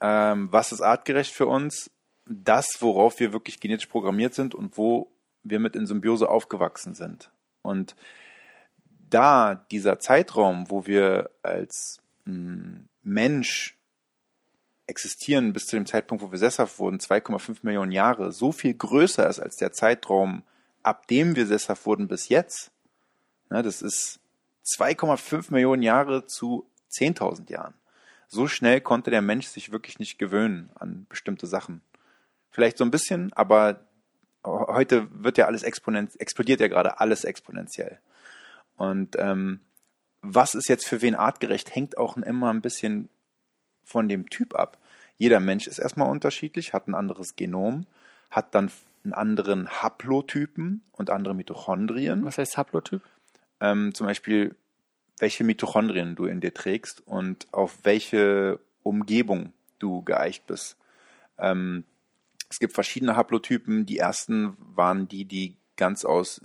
Ähm, 0.00 0.48
was 0.50 0.72
ist 0.72 0.80
artgerecht 0.80 1.32
für 1.32 1.46
uns? 1.46 1.90
Das, 2.24 2.78
worauf 2.80 3.20
wir 3.20 3.32
wirklich 3.32 3.60
genetisch 3.60 3.86
programmiert 3.86 4.34
sind 4.34 4.54
und 4.54 4.78
wo 4.78 5.12
wir 5.42 5.60
mit 5.60 5.76
in 5.76 5.86
Symbiose 5.86 6.28
aufgewachsen 6.28 6.94
sind. 6.94 7.30
Und 7.62 7.94
da 9.10 9.54
dieser 9.70 9.98
Zeitraum, 9.98 10.70
wo 10.70 10.86
wir 10.86 11.30
als 11.42 12.00
mh, 12.24 12.80
Mensch 13.02 13.76
existieren 14.86 15.52
bis 15.52 15.66
zu 15.66 15.76
dem 15.76 15.86
Zeitpunkt, 15.86 16.22
wo 16.22 16.30
wir 16.30 16.38
sesshaft 16.38 16.78
wurden, 16.78 16.98
2,5 16.98 17.58
Millionen 17.62 17.92
Jahre, 17.92 18.32
so 18.32 18.52
viel 18.52 18.74
größer 18.74 19.28
ist 19.28 19.40
als 19.40 19.56
der 19.56 19.72
Zeitraum, 19.72 20.42
ab 20.82 21.06
dem 21.08 21.34
wir 21.34 21.46
sesshaft 21.46 21.86
wurden 21.86 22.08
bis 22.08 22.28
jetzt. 22.28 22.70
Ne, 23.50 23.62
das 23.62 23.82
ist 23.82 24.20
2,5 24.76 25.52
Millionen 25.52 25.82
Jahre 25.82 26.26
zu 26.26 26.68
10.000 26.92 27.50
Jahren. 27.50 27.74
So 28.28 28.48
schnell 28.48 28.80
konnte 28.80 29.10
der 29.10 29.22
Mensch 29.22 29.46
sich 29.46 29.70
wirklich 29.70 29.98
nicht 29.98 30.18
gewöhnen 30.18 30.70
an 30.74 31.06
bestimmte 31.08 31.46
Sachen. 31.46 31.82
Vielleicht 32.50 32.78
so 32.78 32.84
ein 32.84 32.90
bisschen, 32.90 33.32
aber 33.34 33.80
heute 34.44 35.08
wird 35.22 35.38
ja 35.38 35.46
alles 35.46 35.62
exponent, 35.62 36.18
explodiert 36.20 36.60
ja 36.60 36.68
gerade 36.68 37.00
alles 37.00 37.24
exponentiell. 37.24 38.00
Und 38.76 39.16
ähm, 39.18 39.60
was 40.22 40.54
ist 40.54 40.68
jetzt 40.68 40.86
für 40.86 41.02
wen 41.02 41.14
artgerecht, 41.14 41.74
hängt 41.74 41.98
auch 41.98 42.16
immer 42.16 42.50
ein 42.52 42.62
bisschen 42.62 43.08
von 43.84 44.08
dem 44.08 44.28
Typ 44.28 44.54
ab. 44.54 44.78
Jeder 45.16 45.40
Mensch 45.40 45.66
ist 45.66 45.78
erstmal 45.78 46.10
unterschiedlich, 46.10 46.72
hat 46.72 46.88
ein 46.88 46.94
anderes 46.94 47.36
Genom, 47.36 47.86
hat 48.30 48.54
dann 48.54 48.70
einen 49.04 49.14
anderen 49.14 49.68
Haplotypen 49.68 50.82
und 50.92 51.10
andere 51.10 51.34
Mitochondrien. 51.34 52.24
Was 52.24 52.38
heißt 52.38 52.58
Haplotyp? 52.58 53.02
Ähm, 53.60 53.94
zum 53.94 54.06
Beispiel, 54.06 54.54
welche 55.18 55.44
Mitochondrien 55.44 56.16
du 56.16 56.26
in 56.26 56.40
dir 56.40 56.52
trägst 56.52 57.06
und 57.06 57.46
auf 57.52 57.78
welche 57.84 58.58
Umgebung 58.82 59.52
du 59.78 60.02
geeicht 60.02 60.46
bist. 60.46 60.76
Ähm, 61.38 61.84
es 62.50 62.58
gibt 62.58 62.74
verschiedene 62.74 63.16
Haplotypen. 63.16 63.86
Die 63.86 63.98
ersten 63.98 64.56
waren 64.58 65.08
die, 65.08 65.24
die 65.24 65.56
ganz 65.76 66.04
aus 66.04 66.40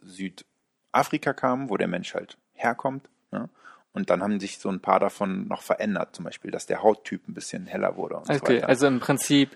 Südafrika 0.94 1.34
kamen, 1.34 1.70
wo 1.70 1.78
der 1.78 1.88
Mensch 1.88 2.14
halt 2.14 2.38
herkommt. 2.54 3.08
Ne? 3.32 3.50
Und 3.94 4.10
dann 4.10 4.22
haben 4.22 4.40
sich 4.40 4.58
so 4.60 4.70
ein 4.70 4.80
paar 4.80 5.00
davon 5.00 5.48
noch 5.48 5.62
verändert, 5.62 6.16
zum 6.16 6.26
Beispiel, 6.26 6.52
dass 6.52 6.66
der 6.66 6.84
Hauttyp 6.84 7.28
ein 7.28 7.34
bisschen 7.34 7.66
heller 7.66 7.96
wurde. 7.98 8.18
Und 8.18 8.28
so 8.28 8.34
Okay, 8.34 8.58
weiter. 8.58 8.70
also 8.70 8.88
im 8.88 9.00
Prinzip 9.00 9.56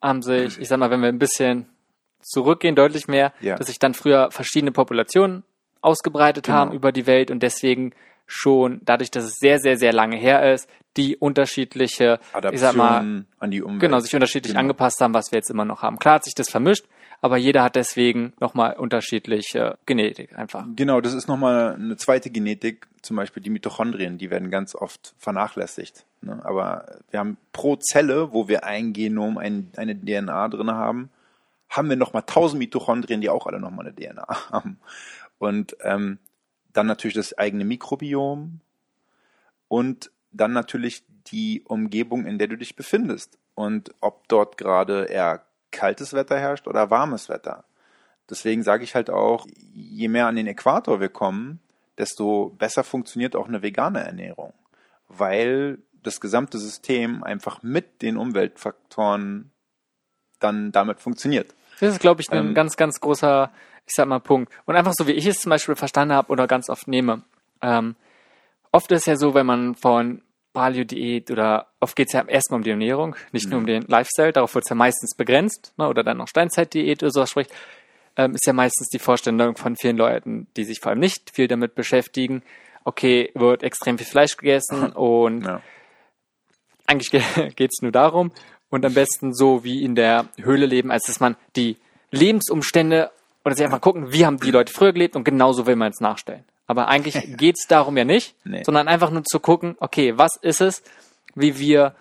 haben 0.00 0.22
sich, 0.22 0.58
ich 0.60 0.68
sag 0.68 0.78
mal, 0.78 0.90
wenn 0.90 1.00
wir 1.00 1.08
ein 1.08 1.18
bisschen 1.18 1.66
zurückgehen, 2.20 2.74
deutlich 2.76 3.08
mehr, 3.08 3.32
Ja. 3.40 3.56
dass 3.56 3.66
sich 3.68 3.78
dann 3.78 3.94
früher 3.94 4.30
verschiedene 4.30 4.72
Populationen 4.72 5.42
ausgebreitet 5.80 6.46
Genau. 6.46 6.56
haben 6.58 6.72
über 6.72 6.92
die 6.92 7.06
Welt 7.06 7.30
und 7.30 7.42
deswegen 7.42 7.92
schon, 8.26 8.80
dadurch, 8.84 9.10
dass 9.10 9.24
es 9.24 9.34
sehr, 9.38 9.58
sehr, 9.58 9.76
sehr 9.76 9.92
lange 9.92 10.16
her 10.16 10.52
ist, 10.52 10.68
die 10.96 11.16
unterschiedliche, 11.16 12.20
ich 12.52 12.60
sag 12.60 12.74
mal, 12.76 12.98
Adaption 12.98 13.26
an 13.40 13.50
die 13.50 13.62
Umwelt. 13.62 13.80
genau, 13.80 13.98
sich 13.98 14.14
unterschiedlich 14.14 14.52
Genau. 14.52 14.60
angepasst 14.60 15.00
haben, 15.00 15.12
was 15.14 15.32
wir 15.32 15.38
jetzt 15.38 15.50
immer 15.50 15.64
noch 15.64 15.82
haben. 15.82 15.98
Klar 15.98 16.16
hat 16.16 16.24
sich 16.24 16.34
das 16.34 16.48
vermischt, 16.50 16.86
aber 17.22 17.36
jeder 17.36 17.62
hat 17.62 17.76
deswegen 17.76 18.32
nochmal 18.40 18.74
unterschiedliche 18.74 19.78
Genetik 19.86 20.36
einfach. 20.36 20.66
Genau, 20.74 21.00
das 21.00 21.14
ist 21.14 21.28
nochmal 21.28 21.74
eine 21.74 21.96
zweite 21.96 22.30
Genetik, 22.30 22.88
zum 23.00 23.16
Beispiel 23.16 23.40
die 23.40 23.50
Mitochondrien, 23.50 24.18
die 24.18 24.28
werden 24.28 24.50
ganz 24.50 24.74
oft 24.74 25.14
vernachlässigt. 25.18 26.04
Ne? 26.20 26.40
Aber 26.44 26.96
wir 27.12 27.20
haben 27.20 27.36
pro 27.52 27.76
Zelle, 27.76 28.32
wo 28.32 28.48
wir 28.48 28.64
ein 28.64 28.92
Genom, 28.92 29.38
ein, 29.38 29.70
eine 29.76 29.94
DNA 29.94 30.48
drin 30.48 30.72
haben, 30.72 31.10
haben 31.68 31.88
wir 31.88 31.96
nochmal 31.96 32.24
tausend 32.26 32.58
Mitochondrien, 32.58 33.20
die 33.20 33.30
auch 33.30 33.46
alle 33.46 33.60
nochmal 33.60 33.86
eine 33.86 33.94
DNA 33.94 34.26
haben. 34.50 34.78
Und 35.38 35.76
ähm, 35.82 36.18
dann 36.72 36.86
natürlich 36.88 37.14
das 37.14 37.38
eigene 37.38 37.64
Mikrobiom 37.64 38.58
und 39.68 40.10
dann 40.32 40.52
natürlich 40.52 41.04
die 41.28 41.62
Umgebung, 41.66 42.26
in 42.26 42.38
der 42.38 42.48
du 42.48 42.56
dich 42.56 42.74
befindest. 42.74 43.38
Und 43.54 43.94
ob 44.00 44.26
dort 44.26 44.58
gerade 44.58 45.04
eher 45.04 45.44
kaltes 45.72 46.14
Wetter 46.14 46.38
herrscht 46.38 46.68
oder 46.68 46.90
warmes 46.90 47.28
Wetter. 47.28 47.64
Deswegen 48.30 48.62
sage 48.62 48.84
ich 48.84 48.94
halt 48.94 49.10
auch, 49.10 49.46
je 49.74 50.08
mehr 50.08 50.26
an 50.26 50.36
den 50.36 50.46
Äquator 50.46 51.00
wir 51.00 51.08
kommen, 51.08 51.60
desto 51.98 52.50
besser 52.58 52.84
funktioniert 52.84 53.34
auch 53.34 53.48
eine 53.48 53.62
vegane 53.62 54.04
Ernährung. 54.04 54.54
Weil 55.08 55.78
das 56.02 56.20
gesamte 56.20 56.58
System 56.58 57.22
einfach 57.22 57.62
mit 57.62 58.02
den 58.02 58.16
Umweltfaktoren 58.16 59.50
dann 60.40 60.72
damit 60.72 61.00
funktioniert. 61.00 61.54
Das 61.80 61.92
ist, 61.94 62.00
glaube 62.00 62.22
ich, 62.22 62.30
ein 62.30 62.48
Ähm, 62.48 62.54
ganz, 62.54 62.76
ganz 62.76 63.00
großer, 63.00 63.50
ich 63.86 63.94
sag 63.94 64.06
mal, 64.06 64.20
Punkt. 64.20 64.52
Und 64.64 64.76
einfach 64.76 64.92
so, 64.94 65.06
wie 65.06 65.12
ich 65.12 65.26
es 65.26 65.38
zum 65.38 65.50
Beispiel 65.50 65.76
verstanden 65.76 66.14
habe 66.14 66.30
oder 66.30 66.46
ganz 66.46 66.68
oft 66.68 66.88
nehme. 66.88 67.22
Ähm, 67.60 67.96
oft 68.72 68.90
ist 68.92 69.06
ja 69.06 69.16
so, 69.16 69.34
wenn 69.34 69.46
man 69.46 69.74
von 69.74 70.22
Paleo-Diät 70.52 71.30
oder 71.30 71.68
oft 71.80 71.96
geht 71.96 72.08
es 72.08 72.12
ja 72.12 72.24
erstmal 72.26 72.58
um 72.58 72.64
die 72.64 72.70
Ernährung, 72.70 73.16
nicht 73.32 73.48
nur 73.48 73.58
um 73.58 73.66
den 73.66 73.82
Lifestyle, 73.82 74.32
darauf 74.32 74.54
wird 74.54 74.64
es 74.64 74.70
ja 74.70 74.76
meistens 74.76 75.14
begrenzt, 75.16 75.72
ne, 75.76 75.88
oder 75.88 76.02
dann 76.02 76.18
noch 76.18 76.28
Steinzeit-Diät 76.28 77.02
oder 77.02 77.10
sowas 77.10 77.30
spricht, 77.30 77.50
ähm, 78.16 78.34
ist 78.34 78.46
ja 78.46 78.52
meistens 78.52 78.88
die 78.88 78.98
Vorstellung 78.98 79.56
von 79.56 79.76
vielen 79.76 79.96
Leuten, 79.96 80.46
die 80.56 80.64
sich 80.64 80.80
vor 80.80 80.90
allem 80.90 81.00
nicht 81.00 81.30
viel 81.34 81.48
damit 81.48 81.74
beschäftigen. 81.74 82.42
Okay, 82.84 83.30
wird 83.34 83.62
extrem 83.62 83.96
viel 83.96 84.06
Fleisch 84.06 84.36
gegessen 84.36 84.92
und 84.92 85.44
Ja. 85.44 85.62
eigentlich 86.86 87.10
geht 87.56 87.70
es 87.72 87.82
nur 87.82 87.92
darum 87.92 88.32
und 88.70 88.84
am 88.84 88.94
besten 88.94 89.34
so 89.34 89.64
wie 89.64 89.84
in 89.84 89.94
der 89.94 90.26
Höhle 90.38 90.66
leben, 90.66 90.90
als 90.90 91.04
dass 91.04 91.20
man 91.20 91.36
die 91.56 91.76
Lebensumstände 92.10 93.10
oder 93.44 93.54
sich 93.54 93.64
einfach 93.64 93.80
gucken, 93.80 94.12
wie 94.12 94.26
haben 94.26 94.38
die 94.38 94.50
Leute 94.50 94.72
früher 94.72 94.92
gelebt 94.92 95.16
und 95.16 95.24
genauso 95.24 95.66
will 95.66 95.76
man 95.76 95.90
es 95.90 96.00
nachstellen. 96.00 96.44
Aber 96.72 96.88
eigentlich 96.88 97.14
geht 97.36 97.56
es 97.58 97.66
darum 97.68 97.96
ja 97.96 98.04
nicht, 98.04 98.34
Nee. 98.44 98.64
sondern 98.64 98.88
einfach 98.88 99.10
nur 99.10 99.22
zu 99.24 99.38
gucken, 99.40 99.76
okay, 99.78 100.16
was 100.18 100.36
ist 100.40 100.60
es, 100.60 100.82
wie 101.34 101.58
wir 101.58 101.94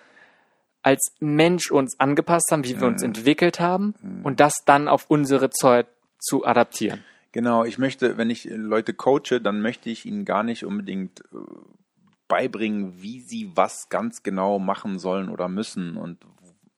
als 0.82 1.14
Mensch 1.20 1.70
uns 1.72 2.00
angepasst 2.00 2.48
haben, 2.52 2.64
wie 2.64 2.80
wir 2.80 2.88
Mhm. 2.88 2.94
uns 2.94 3.04
entwickelt 3.04 3.60
haben 3.60 3.94
und 4.24 4.40
das 4.40 4.54
dann 4.66 4.88
auf 4.88 5.06
unsere 5.10 5.50
Zeit 5.52 5.88
zu 6.20 6.46
adaptieren. 6.46 7.04
Genau, 7.34 7.64
ich 7.66 7.78
möchte, 7.78 8.18
wenn 8.18 8.30
ich 8.30 8.46
Leute 8.46 8.94
coache, 8.94 9.40
dann 9.42 9.62
möchte 9.62 9.90
ich 9.90 10.06
ihnen 10.06 10.26
gar 10.26 10.44
nicht 10.44 10.66
unbedingt 10.66 11.22
äh, 11.34 11.38
beibringen, 12.28 13.02
wie 13.02 13.22
sie 13.22 13.52
was 13.56 13.90
ganz 13.90 14.24
genau 14.24 14.58
machen 14.60 15.00
sollen 15.00 15.30
oder 15.30 15.48
müssen 15.48 15.98
und 15.98 16.18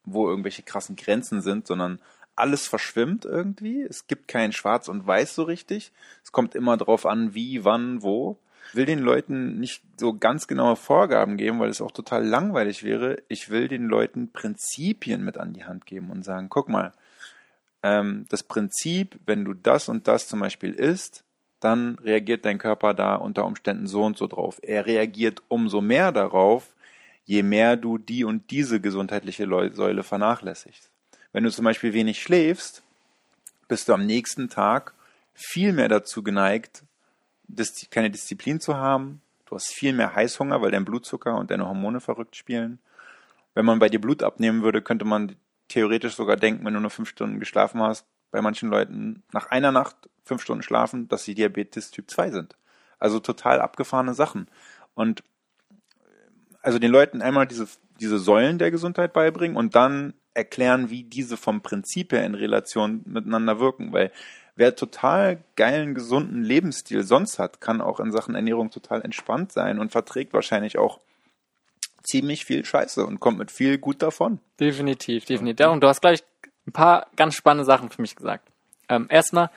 wo 0.06 0.28
irgendwelche 0.28 0.64
krassen 0.64 0.96
Grenzen 0.96 1.42
sind, 1.42 1.66
sondern 1.68 2.00
alles 2.36 2.68
verschwimmt 2.68 3.26
irgendwie. 3.26 3.82
Es 3.82 4.08
gibt 4.08 4.28
kein 4.28 4.52
Schwarz 4.52 4.88
und 4.88 5.06
Weiß 5.06 5.36
so 5.36 5.44
richtig. 5.44 5.92
Es 6.24 6.32
kommt 6.32 6.56
immer 6.56 6.78
drauf 6.78 7.06
an, 7.06 7.34
wie, 7.34 7.64
wann, 7.64 8.02
wo. 8.02 8.38
Will 8.74 8.86
den 8.86 9.00
Leuten 9.00 9.60
nicht 9.60 9.84
so 9.98 10.18
ganz 10.18 10.48
genaue 10.48 10.76
Vorgaben 10.76 11.38
geben, 11.38 11.60
weil 11.60 11.70
es 11.70 11.82
auch 11.82 11.92
total 11.92 12.26
langweilig 12.26 12.84
wäre. 12.84 13.22
Ich 13.28 13.50
will 13.50 13.68
den 13.68 13.86
Leuten 13.86 14.32
Prinzipien 14.32 15.24
mit 15.24 15.38
an 15.38 15.54
die 15.54 15.66
Hand 15.66 15.86
geben 15.86 16.10
und 16.10 16.24
sagen, 16.24 16.50
guck 16.50 16.70
mal, 16.70 16.94
ähm, 17.84 18.26
das 18.30 18.42
Prinzip, 18.42 19.20
wenn 19.26 19.46
du 19.46 19.54
das 19.54 19.90
und 19.90 20.08
das 20.08 20.28
zum 20.28 20.40
Beispiel 20.40 20.74
isst, 20.74 21.24
dann 21.60 22.00
reagiert 22.00 22.46
dein 22.46 22.58
Körper 22.58 22.94
da 22.94 23.16
unter 23.16 23.46
Umständen 23.46 23.88
so 23.88 24.04
und 24.04 24.18
so 24.18 24.28
drauf. 24.28 24.60
Er 24.62 24.86
reagiert 24.86 25.44
umso 25.50 25.82
mehr 25.82 26.12
darauf, 26.12 26.74
je 27.26 27.44
mehr 27.44 27.78
du 27.78 27.98
die 27.98 28.24
und 28.24 28.50
diese 28.52 28.82
gesundheitliche 28.82 29.48
Säule 29.74 30.04
vernachlässigst. 30.04 30.93
Wenn 31.34 31.44
du 31.44 31.52
zum 31.52 31.66
Beispiel 31.66 31.94
wenig 31.94 32.22
schläfst, 32.22 32.84
bist 33.68 33.90
du 33.90 33.94
am 33.94 34.06
nächsten 34.06 34.50
Tag 34.50 34.94
viel 35.34 35.74
mehr 35.74 35.90
dazu 35.90 36.24
geneigt, 36.24 36.84
keine 37.90 38.12
Disziplin 38.12 38.60
zu 38.60 38.78
haben. 38.78 39.22
Du 39.46 39.56
hast 39.56 39.74
viel 39.74 39.94
mehr 39.94 40.16
Heißhunger, 40.16 40.62
weil 40.62 40.72
dein 40.72 40.86
Blutzucker 40.86 41.36
und 41.36 41.52
deine 41.52 41.68
Hormone 41.68 42.00
verrückt 42.00 42.36
spielen. 42.36 42.80
Wenn 43.56 43.66
man 43.66 43.80
bei 43.80 43.90
dir 43.90 44.00
Blut 44.00 44.24
abnehmen 44.24 44.64
würde, 44.64 44.82
könnte 44.82 45.06
man 45.06 45.36
theoretisch 45.68 46.16
sogar 46.16 46.38
denken, 46.38 46.66
wenn 46.66 46.74
du 46.74 46.80
nur 46.80 46.90
fünf 46.90 47.10
Stunden 47.10 47.40
geschlafen 47.40 47.82
hast, 47.82 48.06
bei 48.32 48.42
manchen 48.42 48.70
Leuten 48.70 49.24
nach 49.32 49.48
einer 49.48 49.72
Nacht 49.72 49.96
fünf 50.24 50.42
Stunden 50.42 50.64
schlafen, 50.64 51.08
dass 51.08 51.24
sie 51.24 51.36
Diabetes 51.36 51.92
Typ 51.92 52.10
2 52.10 52.32
sind. 52.32 52.56
Also 53.00 53.20
total 53.20 53.60
abgefahrene 53.60 54.14
Sachen. 54.14 54.48
Und 54.94 55.24
also 56.62 56.80
den 56.80 56.92
Leuten 56.92 57.22
einmal 57.22 57.48
diese, 57.48 57.68
diese 58.00 58.20
Säulen 58.20 58.58
der 58.58 58.72
Gesundheit 58.72 59.14
beibringen 59.14 59.58
und 59.58 59.76
dann 59.76 60.14
erklären, 60.34 60.90
wie 60.90 61.04
diese 61.04 61.38
vom 61.38 61.62
Prinzip 61.62 62.12
her 62.12 62.26
in 62.26 62.36
Relation 62.36 63.02
miteinander 63.06 63.60
wirken. 63.60 63.94
Weil 63.94 64.12
wer 64.56 64.76
total 64.76 65.44
geilen, 65.56 65.96
gesunden 65.96 66.44
Lebensstil 66.44 67.04
sonst 67.04 67.40
hat, 67.40 67.62
kann 67.62 67.82
auch 67.82 68.00
in 68.00 68.12
Sachen 68.12 68.36
Ernährung 68.36 68.72
total 68.72 69.02
entspannt 69.02 69.52
sein 69.52 69.80
und 69.80 69.92
verträgt 69.92 70.34
wahrscheinlich 70.34 70.78
auch 70.78 71.00
ziemlich 72.04 72.46
viel 72.46 72.66
Scheiße 72.66 73.06
und 73.06 73.20
kommt 73.20 73.38
mit 73.38 73.52
viel 73.52 73.78
gut 73.78 74.02
davon. 74.02 74.40
Definitiv, 74.60 75.26
definitiv. 75.26 75.68
Und 75.68 75.82
du 75.82 75.88
hast 75.88 76.02
gleich 76.02 76.24
ein 76.68 76.74
paar 76.74 77.08
ganz 77.16 77.36
spannende 77.36 77.66
Sachen 77.66 77.90
für 77.90 78.02
mich 78.02 78.16
gesagt. 78.16 78.48
Ähm, 78.90 79.08
erstmal 79.10 79.50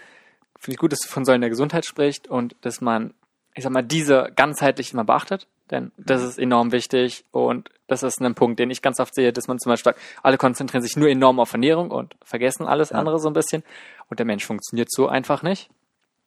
finde 0.58 0.74
ich 0.74 0.78
gut, 0.78 0.92
dass 0.92 1.00
du 1.00 1.08
von 1.08 1.24
Säulen 1.24 1.40
der 1.40 1.50
Gesundheit 1.50 1.84
sprichst 1.84 2.28
und 2.28 2.54
dass 2.60 2.80
man 2.80 3.14
ich 3.56 3.64
sag 3.64 3.72
mal, 3.72 3.82
diese 3.82 4.30
ganzheitlich 4.36 4.92
immer 4.92 5.04
beachtet, 5.04 5.48
denn 5.70 5.92
das 5.96 6.22
ist 6.22 6.38
enorm 6.38 6.72
wichtig 6.72 7.24
und 7.32 7.70
das 7.88 8.02
ist 8.02 8.20
ein 8.20 8.34
Punkt, 8.34 8.58
den 8.58 8.70
ich 8.70 8.82
ganz 8.82 9.00
oft 9.00 9.14
sehe, 9.14 9.32
dass 9.32 9.48
man 9.48 9.58
zum 9.58 9.70
Beispiel 9.70 9.92
sagt, 9.94 10.00
alle 10.22 10.38
konzentrieren 10.38 10.82
sich 10.82 10.96
nur 10.96 11.08
enorm 11.08 11.38
auf 11.40 11.52
Ernährung 11.52 11.90
und 11.90 12.16
vergessen 12.24 12.66
alles 12.66 12.90
Ja. 12.90 12.96
andere 12.98 13.18
so 13.18 13.28
ein 13.28 13.32
bisschen 13.32 13.62
und 14.08 14.18
der 14.18 14.26
Mensch 14.26 14.44
funktioniert 14.44 14.90
so 14.90 15.08
einfach 15.08 15.42
nicht. 15.42 15.70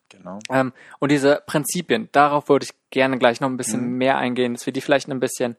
Genau. 0.09 0.39
Ähm, 0.49 0.73
und 0.99 1.11
diese 1.11 1.43
Prinzipien, 1.45 2.09
darauf 2.11 2.49
würde 2.49 2.63
ich 2.65 2.71
gerne 2.89 3.17
gleich 3.19 3.41
noch 3.41 3.49
ein 3.49 3.57
bisschen 3.57 3.91
Mhm. 3.91 3.97
mehr 3.97 4.17
eingehen, 4.17 4.53
dass 4.53 4.65
wir 4.65 4.73
die 4.73 4.81
vielleicht 4.81 5.07
ein 5.09 5.19
bisschen, 5.19 5.55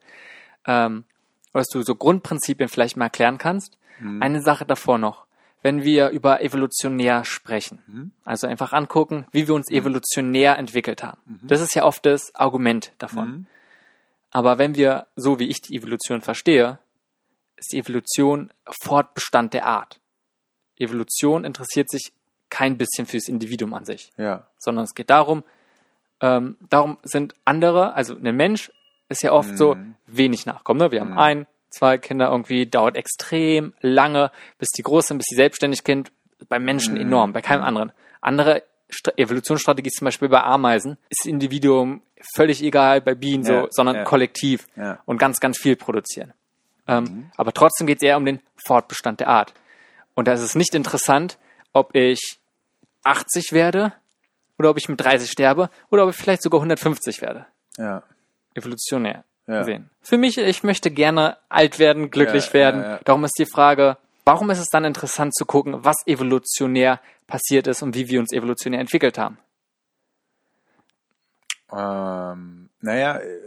ähm, 0.67 1.05
dass 1.53 1.69
du 1.69 1.83
so 1.83 1.95
Grundprinzipien 1.95 2.69
vielleicht 2.69 2.97
mal 2.97 3.05
erklären 3.07 3.39
kannst. 3.39 3.79
Mhm. 4.01 4.23
Eine 4.23 4.43
Sache 4.43 4.65
davor 4.65 4.99
noch. 4.99 5.27
Wenn 5.63 5.83
wir 5.85 6.09
über 6.09 6.43
evolutionär 6.43 7.25
sprechen, 7.25 7.83
Mhm. 7.87 8.11
also 8.25 8.47
einfach 8.47 8.73
angucken, 8.73 9.27
wie 9.31 9.47
wir 9.47 9.55
uns 9.55 9.71
evolutionär 9.71 10.59
entwickelt 10.59 11.03
haben. 11.03 11.21
Das 11.43 11.61
ist 11.61 11.75
ja 11.75 11.85
oft 11.85 12.05
das 12.07 12.35
Argument 12.35 12.93
davon. 12.99 13.47
Mhm. 14.33 14.39
Aber 14.39 14.59
wenn 14.59 14.75
wir, 14.77 15.07
so 15.17 15.39
wie 15.39 15.49
ich 15.49 15.61
die 15.61 15.77
Evolution 15.77 16.21
verstehe, 16.23 16.79
ist 17.57 17.73
die 17.73 17.79
Evolution 17.79 18.51
Fortbestand 18.83 19.53
der 19.55 19.67
Art. 19.67 20.01
Evolution 20.79 21.45
interessiert 21.45 21.91
sich 21.91 22.13
kein 22.49 22.79
bisschen 22.79 23.07
fürs 23.07 23.29
Individuum 23.29 23.75
an 23.75 23.85
sich 23.85 24.11
Ja. 24.17 24.47
sondern 24.59 24.85
es 24.85 24.95
geht 24.95 25.11
darum, 25.11 25.45
ähm, 26.21 26.57
darum 26.69 26.99
sind 27.03 27.35
andere, 27.45 27.95
also 27.95 28.15
ein 28.17 28.37
Mensch 28.37 28.73
ist 29.09 29.23
ja 29.23 29.33
oft 29.33 29.57
so 29.57 29.75
Mhm. 29.75 29.95
wenig 30.07 30.47
Nachkommen. 30.47 30.81
Ne? 30.81 30.91
Wir 30.91 31.01
haben 31.01 31.13
Mhm. 31.13 31.19
ein, 31.19 31.47
zwei 31.71 31.99
Kinder 31.99 32.31
irgendwie, 32.31 32.67
dauert 32.67 32.97
extrem 32.97 33.73
lange, 33.81 34.31
bis 34.59 34.69
die 34.71 34.83
groß 34.83 35.09
sind, 35.09 35.19
bis 35.19 35.27
sie 35.29 35.37
selbstständig 35.37 35.81
sind. 35.87 36.11
Beim 36.49 36.65
Menschen 36.65 36.95
Mhm. 36.95 37.01
enorm, 37.03 37.33
bei 37.33 37.43
keinem 37.43 37.63
anderen. 37.63 37.93
Andere 38.21 38.63
St 38.93 39.13
Evolutionsstrategie 39.17 39.91
zum 39.91 40.05
Beispiel 40.07 40.29
bei 40.29 40.43
Ameisen 40.43 40.99
ist 41.09 41.21
das 41.21 41.27
Individuum 41.27 42.03
völlig 42.35 42.63
egal, 42.63 43.01
bei 43.01 43.15
Bienen 43.15 43.45
so, 43.45 43.53
Ja, 43.53 43.67
sondern 43.71 43.97
ja. 43.97 44.05
kollektiv 44.05 44.67
Ja. 44.77 44.99
und 45.07 45.19
ganz, 45.19 45.41
ganz 45.41 45.59
viel 45.59 45.77
produzieren. 45.77 46.33
Ähm, 46.87 47.05
Mhm. 47.05 47.31
Aber 47.37 47.53
trotzdem 47.53 47.87
geht 47.87 47.99
es 47.99 48.03
eher 48.03 48.17
um 48.17 48.25
den 48.25 48.41
Fortbestand 48.67 49.21
der 49.21 49.29
Art. 49.29 49.55
Und 50.15 50.27
da 50.29 50.33
ist 50.33 50.41
es 50.41 50.55
nicht 50.55 50.75
interessant, 50.75 51.39
ob 51.73 51.95
ich 51.95 52.39
80 53.05 53.53
werde 53.53 53.93
oder 54.59 54.71
ob 54.71 54.77
ich 54.77 54.89
mit 54.89 55.01
30 55.01 55.31
sterbe 55.31 55.71
oder 55.91 56.05
ob 56.05 56.11
ich 56.11 56.17
vielleicht 56.17 56.43
sogar 56.43 56.61
150 56.61 57.23
werde. 57.23 57.47
Ja. 57.79 58.03
Evolutionär 58.55 59.25
Ja. 59.47 59.61
gesehen. 59.61 59.89
Für 60.03 60.19
mich, 60.19 60.37
ich 60.39 60.63
möchte 60.63 60.91
gerne 60.91 61.37
alt 61.49 61.79
werden, 61.79 62.11
glücklich 62.11 62.53
werden. 62.53 62.99
Darum 63.05 63.25
ist 63.25 63.39
die 63.39 63.47
Frage, 63.47 63.97
warum 64.31 64.49
ist 64.51 64.61
es 64.61 64.69
dann 64.69 64.85
interessant 64.85 65.35
zu 65.35 65.45
gucken, 65.45 65.85
was 65.85 65.97
evolutionär 66.07 67.01
passiert 67.27 67.67
ist 67.67 67.83
und 67.83 67.97
wie 67.97 68.09
wir 68.09 68.21
uns 68.21 68.33
evolutionär 68.33 68.79
entwickelt 68.79 69.19
haben? 69.19 69.39
Ähm, 71.73 72.71
naja, 72.81 73.17
äh, 73.19 73.39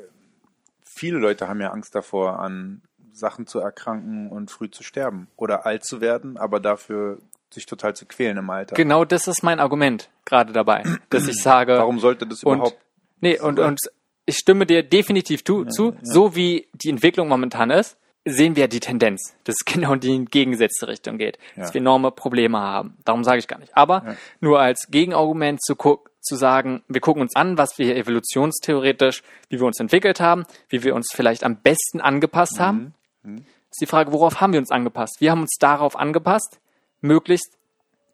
viele 0.83 1.19
Leute 1.19 1.47
haben 1.47 1.61
ja 1.61 1.71
Angst 1.71 1.95
davor, 1.95 2.39
an 2.39 2.81
Sachen 3.13 3.47
zu 3.47 3.59
erkranken 3.59 4.29
und 4.29 4.51
früh 4.51 4.69
zu 4.69 4.83
sterben 4.83 5.29
oder 5.37 5.65
alt 5.65 5.85
zu 5.85 6.01
werden, 6.01 6.35
aber 6.35 6.59
dafür 6.59 7.19
sich 7.49 7.65
total 7.65 7.95
zu 7.95 8.05
quälen 8.05 8.35
im 8.35 8.49
Alter. 8.49 8.75
Genau 8.75 9.05
das 9.05 9.29
ist 9.29 9.41
mein 9.41 9.61
Argument 9.61 10.09
gerade 10.25 10.51
dabei, 10.51 10.83
dass 11.09 11.27
ich 11.29 11.41
sage, 11.41 11.77
Warum 11.77 11.99
sollte 11.99 12.27
das 12.27 12.43
Und- 12.43 12.57
überhaupt? 12.57 12.77
Nee, 13.21 13.39
und, 13.39 13.57
und 13.57 13.79
ich 14.25 14.35
stimme 14.35 14.65
dir 14.65 14.83
definitiv 14.83 15.45
zu. 15.45 15.65
So 16.01 16.35
wie 16.35 16.67
die 16.73 16.89
Entwicklung 16.89 17.29
momentan 17.29 17.69
ist, 17.69 17.95
sehen 18.25 18.55
wir 18.55 18.67
die 18.67 18.79
Tendenz, 18.79 19.35
dass 19.43 19.55
es 19.59 19.65
genau 19.65 19.93
in 19.93 19.99
die 19.99 20.15
entgegengesetzte 20.15 20.87
Richtung 20.87 21.17
geht, 21.17 21.37
dass 21.55 21.69
Ja. 21.69 21.73
wir 21.73 21.81
enorme 21.81 22.11
Probleme 22.11 22.59
haben. 22.59 22.97
Darum 23.05 23.23
sage 23.23 23.39
ich 23.39 23.47
gar 23.47 23.59
nicht. 23.59 23.75
Aber 23.75 24.03
Ja. 24.05 24.15
nur 24.39 24.59
als 24.59 24.87
Gegenargument 24.89 25.61
zu, 25.61 25.75
zu 26.21 26.35
sagen, 26.35 26.83
wir 26.87 27.01
gucken 27.01 27.21
uns 27.21 27.35
an, 27.35 27.57
was 27.57 27.77
wir 27.77 27.85
hier 27.87 27.97
evolutionstheoretisch, 27.97 29.23
wie 29.49 29.59
wir 29.59 29.65
uns 29.67 29.79
entwickelt 29.79 30.19
haben, 30.21 30.45
wie 30.69 30.83
wir 30.83 30.95
uns 30.95 31.09
vielleicht 31.13 31.43
am 31.43 31.57
besten 31.57 31.99
angepasst 31.99 32.59
haben. 32.59 32.93
Ist 33.25 33.81
die 33.81 33.87
Frage, 33.87 34.11
worauf 34.13 34.39
haben 34.39 34.53
wir 34.53 34.59
uns 34.59 34.71
angepasst? 34.71 35.17
Wir 35.19 35.31
haben 35.31 35.41
uns 35.41 35.57
darauf 35.59 35.97
angepasst, 35.97 36.59
möglichst 37.01 37.57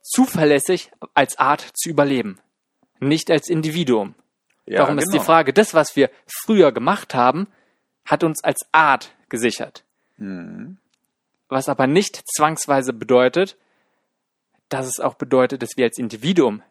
zuverlässig 0.01 0.91
als 1.13 1.37
Art 1.37 1.61
zu 1.75 1.89
überleben, 1.89 2.39
nicht 2.99 3.29
als 3.29 3.47
Individuum. 3.49 4.15
Ja, 4.65 4.79
Darum 4.79 4.97
ist 4.97 5.07
die 5.11 5.17
genau. 5.17 5.23
Frage, 5.23 5.53
das, 5.53 5.73
was 5.73 5.95
wir 5.95 6.09
früher 6.27 6.71
gemacht 6.71 7.13
haben, 7.13 7.47
hat 8.05 8.23
uns 8.23 8.43
als 8.43 8.61
Art 8.71 9.11
gesichert. 9.29 9.83
Mhm. 10.19 10.77
Was 11.47 11.67
aber 11.67 11.87
nicht 11.87 12.21
zwangsweise 12.35 12.93
bedeutet, 12.93 13.57
dass 14.69 14.85
es 14.85 14.99
auch 14.99 15.15
bedeutet, 15.15 15.63
dass 15.63 15.71
wir 15.77 15.85
als 15.85 15.97
Individuum 15.97 16.61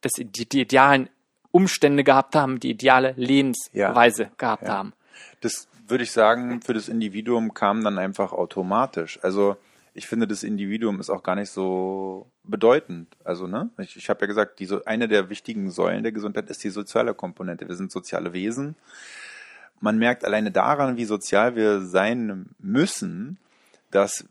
dass 0.00 0.12
die, 0.12 0.46
die 0.48 0.60
idealen 0.60 1.08
Umstände 1.50 2.04
gehabt 2.04 2.36
haben, 2.36 2.60
die 2.60 2.70
ideale 2.70 3.14
Lebensweise 3.16 4.30
gehabt 4.38 4.64
Ja. 4.64 4.74
haben. 4.74 4.92
Das 5.40 5.66
würde 5.88 6.04
ich 6.04 6.12
sagen, 6.12 6.60
für 6.62 6.74
das 6.74 6.88
Individuum 6.88 7.54
kam 7.54 7.82
dann 7.82 7.98
einfach 7.98 8.32
automatisch. 8.32 9.18
Also 9.22 9.56
ich 9.94 10.06
finde, 10.06 10.28
das 10.28 10.42
Individuum 10.44 11.00
ist 11.00 11.10
auch 11.10 11.22
gar 11.22 11.34
nicht 11.34 11.50
so 11.50 12.30
bedeutend. 12.44 13.08
Also, 13.24 13.46
ne? 13.48 13.70
Ich, 13.78 13.96
ich 13.96 14.08
habe 14.08 14.20
ja 14.20 14.26
gesagt, 14.28 14.60
die, 14.60 14.68
eine 14.86 15.08
der 15.08 15.30
wichtigen 15.30 15.70
Säulen 15.70 16.02
der 16.04 16.12
Gesundheit 16.12 16.48
ist 16.50 16.62
die 16.62 16.70
soziale 16.70 17.14
Komponente. 17.14 17.66
Wir 17.66 17.74
sind 17.74 17.90
soziale 17.90 18.32
Wesen. 18.32 18.76
Man 19.80 19.98
merkt 19.98 20.24
alleine 20.24 20.50
daran, 20.50 20.96
wie 20.96 21.04
sozial 21.04 21.54
wir 21.54 21.82
sein 21.82 22.48
müssen, 22.58 23.38
dass, 23.90 24.24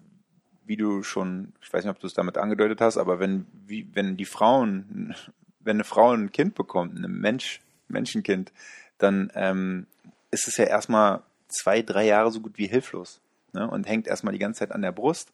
wie 0.65 0.77
du 0.77 1.03
schon, 1.03 1.53
ich 1.61 1.71
weiß 1.71 1.83
nicht, 1.83 1.91
ob 1.91 1.99
du 1.99 2.07
es 2.07 2.13
damit 2.13 2.37
angedeutet 2.37 2.81
hast, 2.81 2.97
aber 2.97 3.19
wenn, 3.19 3.45
wie, 3.65 3.87
wenn 3.93 4.17
die 4.17 4.25
Frauen, 4.25 5.15
wenn 5.59 5.77
eine 5.77 5.83
Frau 5.83 6.11
ein 6.11 6.31
Kind 6.31 6.55
bekommt, 6.55 6.95
ein 6.97 7.11
Mensch, 7.11 7.61
Menschenkind, 7.87 8.51
dann 8.97 9.31
ähm, 9.35 9.87
ist 10.31 10.47
es 10.47 10.57
ja 10.57 10.65
erstmal 10.65 11.21
zwei, 11.47 11.81
drei 11.81 12.05
Jahre 12.05 12.31
so 12.31 12.41
gut 12.41 12.57
wie 12.57 12.67
hilflos 12.67 13.21
ne? 13.53 13.69
und 13.69 13.87
hängt 13.87 14.07
erstmal 14.07 14.33
die 14.33 14.39
ganze 14.39 14.59
Zeit 14.59 14.71
an 14.71 14.81
der 14.81 14.91
Brust. 14.91 15.31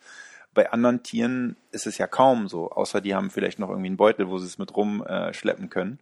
Bei 0.54 0.71
anderen 0.71 1.02
Tieren 1.02 1.58
ist 1.71 1.88
es 1.88 1.97
ja 1.97 2.06
kaum 2.06 2.47
so, 2.47 2.69
außer 2.69 3.02
die 3.02 3.15
haben 3.15 3.32
vielleicht 3.32 3.58
noch 3.58 3.69
irgendwie 3.69 3.88
einen 3.88 3.97
Beutel, 3.97 4.30
wo 4.30 4.38
sie 4.38 4.45
es 4.45 4.60
mit 4.60 4.76
rumschleppen 4.76 5.65
äh, 5.65 5.69
können. 5.69 5.99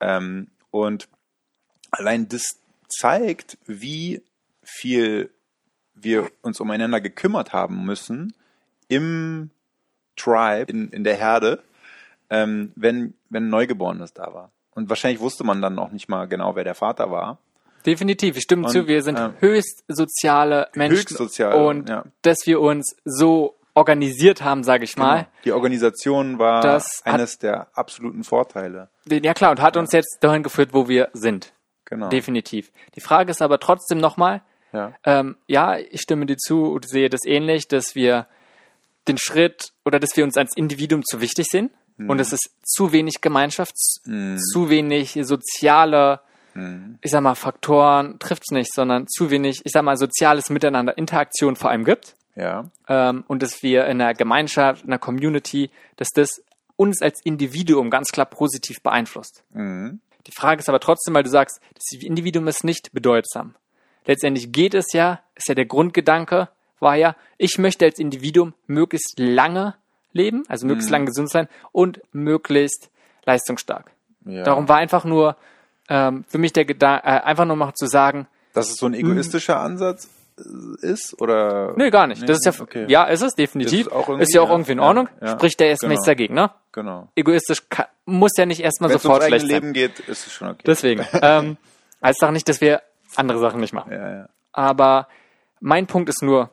Ähm, 0.00 0.48
und 0.70 1.08
allein 1.90 2.28
das 2.28 2.58
zeigt, 2.88 3.58
wie 3.66 4.22
viel 4.62 5.30
wir 5.94 6.30
uns 6.42 6.60
umeinander 6.60 7.00
gekümmert 7.00 7.52
haben 7.52 7.84
müssen 7.84 8.32
im 8.88 9.50
Tribe, 10.16 10.70
in, 10.70 10.88
in 10.90 11.04
der 11.04 11.16
Herde, 11.16 11.62
ähm, 12.30 12.72
wenn, 12.76 13.14
wenn 13.30 13.44
ein 13.46 13.50
Neugeborenes 13.50 14.12
da 14.12 14.32
war. 14.34 14.50
Und 14.74 14.88
wahrscheinlich 14.88 15.20
wusste 15.20 15.44
man 15.44 15.60
dann 15.62 15.78
auch 15.78 15.90
nicht 15.90 16.08
mal 16.08 16.26
genau, 16.26 16.54
wer 16.56 16.64
der 16.64 16.74
Vater 16.74 17.10
war. 17.10 17.38
Definitiv, 17.86 18.36
ich 18.36 18.42
stimme 18.42 18.66
Und, 18.66 18.72
zu, 18.72 18.86
wir 18.86 19.02
sind 19.02 19.18
ähm, 19.18 19.34
höchst 19.40 19.84
soziale 19.88 20.68
Menschen 20.74 20.98
höchstsozial, 20.98 21.54
und 21.54 21.88
ja. 21.88 22.04
dass 22.22 22.38
wir 22.46 22.60
uns 22.60 22.96
so 23.04 23.54
organisiert 23.74 24.42
haben, 24.42 24.64
sage 24.64 24.84
ich 24.84 24.96
mal, 24.96 25.18
Genau. 25.18 25.28
Die 25.44 25.52
Organisation 25.52 26.38
war 26.38 26.60
Das 26.62 27.02
hat- 27.04 27.14
eines 27.14 27.38
der 27.38 27.68
absoluten 27.76 28.24
Vorteile. 28.24 28.88
ja 29.08 29.32
klar, 29.34 29.52
und 29.52 29.60
hat 29.62 29.76
uns 29.76 29.92
jetzt 29.92 30.18
dahin 30.20 30.42
geführt, 30.42 30.70
wo 30.72 30.88
wir 30.88 31.08
sind. 31.12 31.52
Genau. 31.88 32.08
Definitiv. 32.08 32.70
Die 32.94 33.00
Frage 33.00 33.30
ist 33.30 33.40
aber 33.42 33.58
trotzdem 33.60 33.98
nochmal, 33.98 34.42
Ja. 34.72 34.92
ähm, 35.04 35.36
ja, 35.46 35.78
ich 35.78 36.02
stimme 36.02 36.26
dir 36.26 36.36
zu 36.36 36.64
und 36.72 36.88
sehe 36.88 37.08
das 37.08 37.24
ähnlich, 37.24 37.68
dass 37.68 37.94
wir 37.94 38.26
den 39.08 39.16
Schritt 39.18 39.72
oder 39.86 39.98
dass 39.98 40.16
wir 40.16 40.24
uns 40.24 40.36
als 40.36 40.54
Individuum 40.56 41.02
zu 41.04 41.20
wichtig 41.22 41.46
sind 41.50 41.72
und 41.96 42.20
es 42.20 42.32
ist 42.32 42.50
zu 42.62 42.92
wenig 42.92 43.20
Gemeinschaft, 43.22 43.74
Mhm. 44.04 44.38
zu 44.38 44.68
wenig 44.70 45.18
soziale, 45.22 46.20
Mhm. 46.54 46.98
ich 47.00 47.10
sag 47.10 47.22
mal, 47.22 47.34
Faktoren 47.34 48.18
trifft's 48.18 48.50
nicht, 48.52 48.72
sondern 48.72 49.06
zu 49.08 49.30
wenig, 49.30 49.62
ich 49.64 49.72
sag 49.72 49.82
mal, 49.82 49.96
soziales 49.96 50.50
Miteinander, 50.50 50.96
Interaktion 50.98 51.56
vor 51.56 51.70
allem 51.70 51.84
gibt 51.84 52.14
Ja. 52.36 52.70
ähm, 52.86 53.24
und 53.26 53.42
dass 53.42 53.62
wir 53.62 53.86
in 53.86 54.00
einer 54.00 54.14
Gemeinschaft, 54.14 54.84
in 54.84 54.90
einer 54.90 54.98
Community, 54.98 55.70
dass 55.96 56.08
das 56.14 56.42
uns 56.76 57.00
als 57.02 57.20
Individuum 57.24 57.90
ganz 57.90 58.12
klar 58.12 58.26
positiv 58.26 58.82
beeinflusst. 58.82 59.42
Mhm. 59.54 60.00
Die 60.28 60.32
Frage 60.32 60.60
ist 60.60 60.68
aber 60.68 60.78
trotzdem, 60.78 61.14
weil 61.14 61.22
du 61.22 61.30
sagst, 61.30 61.60
das 61.74 62.00
Individuum 62.00 62.46
ist 62.48 62.62
nicht 62.62 62.92
bedeutsam. 62.92 63.54
Letztendlich 64.04 64.52
geht 64.52 64.74
es 64.74 64.92
ja, 64.92 65.20
ist 65.34 65.48
ja 65.48 65.54
der 65.54 65.66
Grundgedanke, 65.66 66.48
war 66.80 66.96
ja, 66.96 67.16
ich 67.38 67.58
möchte 67.58 67.86
als 67.86 67.98
Individuum 67.98 68.54
möglichst 68.66 69.14
lange 69.18 69.74
leben, 70.12 70.44
also 70.48 70.66
möglichst 70.66 70.90
lange 70.90 71.06
gesund 71.06 71.30
sein 71.30 71.48
und 71.72 72.00
möglichst 72.12 72.90
leistungsstark. 73.24 73.90
ja. 74.24 74.44
Darum 74.44 74.68
war 74.68 74.76
einfach 74.76 75.04
nur 75.04 75.36
ähm, 75.88 76.24
für 76.28 76.38
mich 76.38 76.52
der 76.52 76.64
Gedanke, 76.64 77.06
äh, 77.06 77.20
einfach 77.20 77.44
nur 77.44 77.56
mal 77.56 77.72
zu 77.74 77.86
sagen, 77.86 78.28
Dass 78.52 78.70
es 78.70 78.76
so 78.76 78.86
ein 78.86 78.94
egoistischer 78.94 79.60
Ansatz 79.60 80.08
ist? 80.82 81.20
Oder? 81.20 81.74
nee, 81.76 81.90
gar 81.90 82.06
nicht. 82.06 82.20
Nee, 82.20 82.26
das 82.26 82.38
ist 82.38 82.44
ja, 82.46 82.62
okay. 82.62 82.86
ja, 82.88 83.04
ist 83.04 83.22
es 83.22 83.34
definitiv. 83.34 83.86
Ist 83.86 83.92
auch 83.92 84.18
ist 84.18 84.34
ja 84.34 84.40
auch 84.42 84.48
ja, 84.48 84.54
irgendwie 84.54 84.72
in 84.72 84.78
ja, 84.78 84.84
Ordnung. 84.84 85.08
ja, 85.20 85.28
Spricht 85.32 85.60
der 85.60 85.68
erstmal 85.68 85.88
genau. 85.90 85.98
nichts 85.98 86.06
dagegen, 86.06 86.34
ne? 86.34 86.50
Genau. 86.72 87.08
Egoistisch 87.14 87.68
kann, 87.68 87.86
muss 88.04 88.32
ja 88.36 88.46
nicht 88.46 88.60
erstmal 88.60 88.90
Wenn 88.90 88.96
es 88.96 89.02
sofort 89.02 89.24
schlecht 89.24 89.46
sein. 89.46 89.50
Leben 89.50 89.72
geht, 89.72 90.00
ist 90.00 90.26
es 90.26 90.32
schon 90.32 90.48
okay. 90.48 90.62
Deswegen. 90.66 91.06
ähm, 91.22 91.56
heißt 92.02 92.22
auch 92.24 92.30
nicht, 92.30 92.48
dass 92.48 92.60
wir 92.60 92.82
andere 93.16 93.38
Sachen 93.38 93.60
nicht 93.60 93.72
machen. 93.72 93.92
ja, 93.92 94.10
ja. 94.10 94.28
Aber 94.52 95.08
mein 95.60 95.86
Punkt 95.86 96.08
ist 96.08 96.22
nur, 96.22 96.50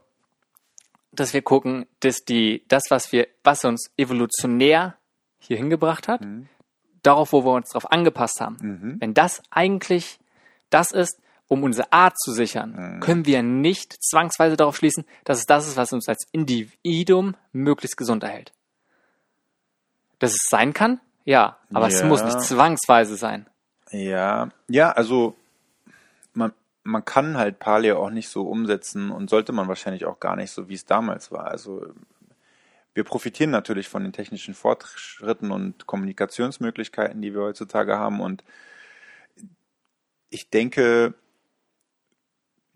dass 1.12 1.34
wir 1.34 1.42
gucken, 1.42 1.86
dass 2.02 2.26
die, 2.26 2.64
das, 2.68 2.84
was 2.90 3.12
wir, 3.12 3.28
was 3.44 3.64
uns 3.66 3.92
evolutionär 3.98 4.96
hier 5.40 5.58
hingebracht 5.58 6.08
hat, 6.08 6.22
darauf, 7.04 7.34
wo 7.34 7.46
wir 7.46 7.52
uns 7.54 7.70
darauf 7.70 7.92
angepasst 7.92 8.42
haben, 8.42 8.58
Mhm. 8.62 8.96
wenn 9.00 9.14
das 9.14 9.42
eigentlich 9.50 10.20
das 10.70 10.92
ist, 10.92 11.20
um 11.48 11.64
unsere 11.64 11.92
Art 11.94 12.18
zu 12.20 12.32
sichern, 12.32 12.72
Mhm. 12.96 13.00
können 13.02 13.26
wir 13.26 13.44
nicht 13.44 13.96
zwangsweise 14.04 14.58
darauf 14.58 14.76
schließen, 14.78 15.06
dass 15.26 15.40
es 15.40 15.46
das 15.46 15.68
ist, 15.68 15.78
was 15.78 15.94
uns 15.94 16.08
als 16.10 16.26
Individuum 16.32 17.36
möglichst 17.52 17.98
gesund 17.98 18.24
erhält. 18.24 18.52
Dass 20.20 20.32
es 20.32 20.48
sein 20.50 20.74
kann? 20.74 21.00
Ja, 21.24 21.58
aber 21.74 21.88
es 21.88 22.00
Ja. 22.02 22.06
muss 22.08 22.24
nicht 22.24 22.42
zwangsweise 22.42 23.16
sein. 23.16 23.48
Ja, 23.92 24.50
ja, 24.68 24.92
also 24.92 25.36
man, 26.34 26.52
man 26.84 27.04
kann 27.06 27.38
halt 27.38 27.60
Paleo 27.60 28.04
auch 28.04 28.10
nicht 28.10 28.30
so 28.30 28.48
umsetzen 28.48 29.12
und 29.12 29.30
sollte 29.30 29.52
man 29.52 29.68
wahrscheinlich 29.68 30.06
auch 30.06 30.20
gar 30.20 30.36
nicht 30.36 30.52
so, 30.52 30.68
wie 30.70 30.74
es 30.74 30.86
damals 30.86 31.32
war. 31.32 31.46
Also 31.48 31.86
wir 32.94 33.04
profitieren 33.04 33.52
natürlich 33.52 33.88
von 33.90 34.04
den 34.04 34.14
technischen 34.14 34.54
Fortschritten 34.54 35.52
und 35.52 35.86
Kommunikationsmöglichkeiten, 35.86 37.22
die 37.22 37.34
wir 37.34 37.42
heutzutage 37.42 37.98
haben. 37.98 38.22
Und 38.22 38.44
ich 40.30 40.50
denke, 40.50 41.14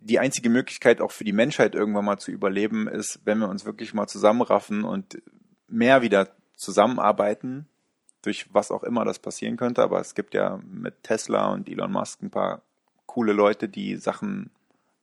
die 0.02 0.20
einzige 0.20 0.50
Möglichkeit 0.50 1.02
auch 1.02 1.12
für 1.12 1.24
die 1.24 1.34
Menschheit 1.34 1.76
irgendwann 1.76 2.06
mal 2.06 2.18
zu 2.18 2.32
überleben 2.32 2.88
ist, 2.88 3.20
wenn 3.26 3.40
wir 3.40 3.50
uns 3.50 3.66
wirklich 3.66 3.94
mal 3.94 4.08
zusammenraffen 4.08 4.84
und 4.84 5.22
mehr 5.68 6.02
wieder 6.02 6.30
zusammenarbeiten, 6.56 7.68
durch 8.22 8.48
was 8.54 8.72
auch 8.72 8.84
immer 8.84 9.06
das 9.06 9.20
passieren 9.20 9.58
könnte. 9.58 9.82
Aber 9.82 10.00
es 10.00 10.16
gibt 10.16 10.34
ja 10.34 10.60
mit 10.66 11.04
Tesla 11.04 11.52
und 11.52 11.70
Elon 11.70 11.92
Musk 11.92 12.22
ein 12.22 12.32
paar 12.32 12.62
coole 13.06 13.34
Leute, 13.34 13.68
die 13.68 13.96
Sachen 13.96 14.52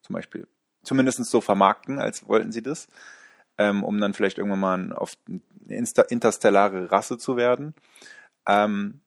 zum 0.02 0.14
Beispiel 0.14 0.46
zumindest 0.82 1.24
so 1.24 1.40
vermarkten, 1.40 1.98
als 1.98 2.28
wollten 2.28 2.52
sie 2.52 2.62
das, 2.62 2.88
ähm, 3.58 3.82
um 3.82 4.00
dann 4.00 4.14
vielleicht 4.14 4.38
irgendwann 4.38 4.60
mal 4.60 4.92
auf 4.92 5.16
eine 5.28 5.76
interstellare 6.08 6.92
Rasse 6.92 7.18
zu 7.18 7.36
werden. 7.36 7.74
Ähm, 8.46 9.00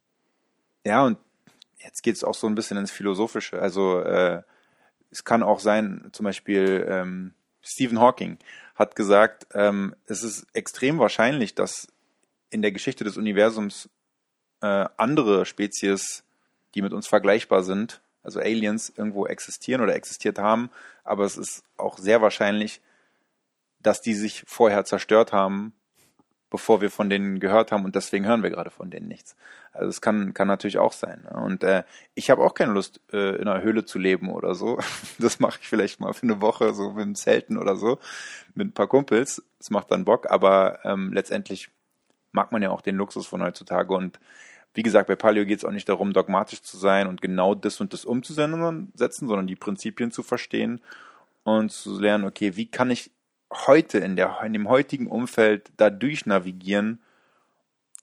ja, 0.84 1.04
und 1.06 1.18
jetzt 1.78 2.04
geht 2.04 2.16
es 2.16 2.24
auch 2.24 2.34
so 2.34 2.48
ein 2.48 2.56
bisschen 2.56 2.78
ins 2.78 2.92
Philosophische. 2.92 3.62
Also 3.62 4.02
äh, 4.02 4.44
es 5.12 5.24
kann 5.24 5.44
auch 5.44 5.60
sein, 5.60 6.10
zum 6.12 6.24
Beispiel 6.24 6.86
ähm, 6.90 7.34
Stephen 7.62 8.00
Hawking 8.00 8.38
hat 8.76 8.96
gesagt, 8.96 9.48
ähm, 9.54 9.96
es 10.06 10.24
ist 10.24 10.48
extrem 10.54 11.00
wahrscheinlich, 11.00 11.56
dass 11.56 11.88
in 12.50 12.62
der 12.62 12.72
Geschichte 12.72 13.04
des 13.04 13.18
Universums 13.18 13.90
äh, 14.62 14.86
andere 14.98 15.46
Spezies, 15.46 16.24
die 16.76 16.82
mit 16.82 16.94
uns 16.94 17.08
vergleichbar 17.08 17.64
sind, 17.64 18.02
also 18.24 18.40
Aliens, 18.40 18.92
irgendwo 18.96 19.26
existieren 19.26 19.82
oder 19.82 19.96
existiert 19.96 20.40
haben, 20.40 20.70
aber 21.04 21.26
es 21.26 21.38
ist 21.38 21.64
auch 21.78 21.98
sehr 21.98 22.22
wahrscheinlich, 22.22 22.82
dass 23.80 24.02
die 24.02 24.14
sich 24.14 24.44
vorher 24.46 24.86
zerstört 24.86 25.32
haben, 25.34 25.74
bevor 26.50 26.82
wir 26.82 26.90
von 26.90 27.10
denen 27.10 27.40
gehört 27.40 27.72
haben 27.72 27.86
und 27.86 27.96
deswegen 27.96 28.26
hören 28.26 28.44
wir 28.44 28.50
gerade 28.50 28.70
von 28.70 28.90
denen 28.90 29.08
nichts. 29.08 29.36
Also 29.72 29.90
es 29.90 30.02
kann, 30.02 30.34
kann 30.34 30.48
natürlich 30.48 30.80
auch 30.80 30.94
sein. 30.94 31.22
Ne? 31.24 31.40
Und 31.40 31.64
äh, 31.64 31.84
ich 32.16 32.30
habe 32.30 32.44
auch 32.44 32.54
keine 32.54 32.74
Lust, 32.74 33.02
äh, 33.14 33.36
in 33.36 33.48
einer 33.48 33.62
Höhle 33.62 33.86
zu 33.86 34.00
leben 34.00 34.30
oder 34.30 34.56
so. 34.56 34.80
Das 35.20 35.40
mache 35.40 35.60
ich 35.62 35.68
vielleicht 35.68 36.00
mal 36.00 36.14
für 36.14 36.24
eine 36.24 36.42
Woche, 36.42 36.74
so 36.74 36.92
mit 36.92 37.06
dem 37.06 37.16
Zelten 37.16 37.58
oder 37.58 37.76
so, 37.76 38.00
mit 38.56 38.68
ein 38.68 38.74
paar 38.74 38.88
Kumpels. 38.88 39.44
Das 39.58 39.70
macht 39.70 39.92
dann 39.92 40.06
Bock, 40.06 40.30
aber 40.30 40.80
ähm, 40.86 41.14
letztendlich 41.14 41.70
mag 42.32 42.52
man 42.52 42.62
ja 42.62 42.70
auch 42.70 42.82
den 42.82 42.96
Luxus 42.96 43.28
von 43.28 43.42
heutzutage 43.42 43.94
und 43.94 44.20
wie 44.74 44.84
gesagt, 44.84 45.08
bei 45.08 45.16
Paleo 45.16 45.46
geht 45.46 45.60
es 45.60 45.66
auch 45.66 45.72
nicht 45.72 45.90
darum, 45.90 46.14
dogmatisch 46.14 46.62
zu 46.62 46.78
sein 46.78 47.08
und 47.08 47.22
genau 47.22 47.56
das 47.56 47.82
und 47.82 47.92
das 47.92 48.06
umzusetzen, 48.06 49.28
sondern 49.28 49.48
die 49.48 49.56
Prinzipien 49.56 50.12
zu 50.12 50.22
verstehen 50.22 50.80
und 51.44 51.72
zu 51.72 52.00
lernen, 52.00 52.26
okay, 52.26 52.56
wie 52.56 52.68
kann 52.68 52.92
ich 52.92 53.12
heute 53.52 54.00
in, 54.00 54.16
der, 54.16 54.42
in 54.44 54.54
dem 54.54 54.70
heutigen 54.70 55.08
Umfeld 55.08 55.72
da 55.78 55.90
durchnavigieren, 55.90 57.02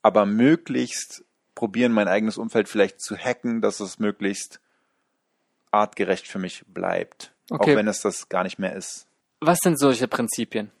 aber 0.01 0.25
möglichst 0.25 1.23
probieren, 1.55 1.91
mein 1.91 2.07
eigenes 2.07 2.37
Umfeld 2.37 2.69
vielleicht 2.69 3.01
zu 3.01 3.17
hacken, 3.17 3.61
dass 3.61 3.79
es 3.79 3.99
möglichst 3.99 4.59
artgerecht 5.71 6.27
für 6.27 6.39
mich 6.39 6.63
bleibt. 6.67 7.33
Okay. 7.49 7.71
Auch 7.71 7.77
wenn 7.77 7.87
es 7.87 8.01
das 8.01 8.29
gar 8.29 8.43
nicht 8.43 8.59
mehr 8.59 8.75
ist. 8.75 9.07
Was 9.39 9.59
sind 9.59 9.79
solche 9.79 10.07
Prinzipien? 10.07 10.71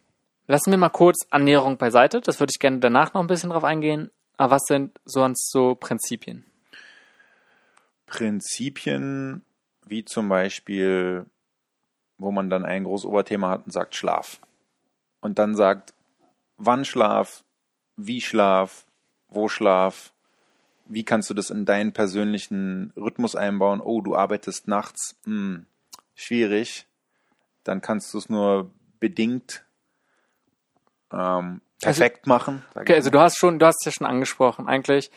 Lassen 0.47 0.71
wir 0.71 0.77
mal 0.77 0.89
kurz 0.89 1.25
Annäherung 1.29 1.77
beiseite. 1.77 2.21
Das 2.21 2.39
würde 2.39 2.51
ich 2.53 2.59
gerne 2.59 2.79
danach 2.79 3.13
noch 3.13 3.21
ein 3.21 3.27
bisschen 3.27 3.49
drauf 3.49 3.63
eingehen. 3.63 4.11
Aber 4.37 4.55
was 4.55 4.63
sind 4.67 4.97
sonst 5.03 5.51
so 5.51 5.75
Prinzipien? 5.75 6.45
Prinzipien 8.05 9.43
wie 9.85 10.05
zum 10.05 10.29
Beispiel, 10.29 11.25
wo 12.17 12.31
man 12.31 12.49
dann 12.49 12.65
ein 12.65 12.83
großes 12.83 13.05
Oberthema 13.05 13.49
hat 13.49 13.65
und 13.65 13.71
sagt 13.71 13.95
Schlaf. 13.95 14.39
Und 15.19 15.39
dann 15.39 15.55
sagt, 15.55 15.93
wann 16.57 16.85
Schlaf, 16.85 17.43
wie 17.95 18.21
Schlaf, 18.21 18.85
wo 19.29 19.49
Schlaf, 19.49 20.13
wie 20.85 21.03
kannst 21.03 21.29
du 21.29 21.33
das 21.33 21.49
in 21.49 21.65
deinen 21.65 21.93
persönlichen 21.93 22.93
Rhythmus 22.95 23.35
einbauen? 23.35 23.81
Oh, 23.81 24.01
du 24.01 24.15
arbeitest 24.15 24.67
nachts, 24.67 25.15
hm, 25.25 25.65
schwierig. 26.15 26.87
Dann 27.63 27.81
kannst 27.81 28.13
du 28.13 28.17
es 28.17 28.29
nur 28.29 28.71
bedingt 28.99 29.65
ähm, 31.11 31.61
perfekt 31.81 32.27
machen. 32.27 32.63
sag 32.73 32.83
Okay, 32.83 32.95
also 32.95 33.09
du 33.09 33.19
hast 33.19 33.37
schon, 33.37 33.59
du 33.59 33.65
hast 33.65 33.77
es 33.81 33.85
ja 33.85 33.91
schon 33.91 34.07
angesprochen, 34.07 34.67
eigentlich 34.67 35.11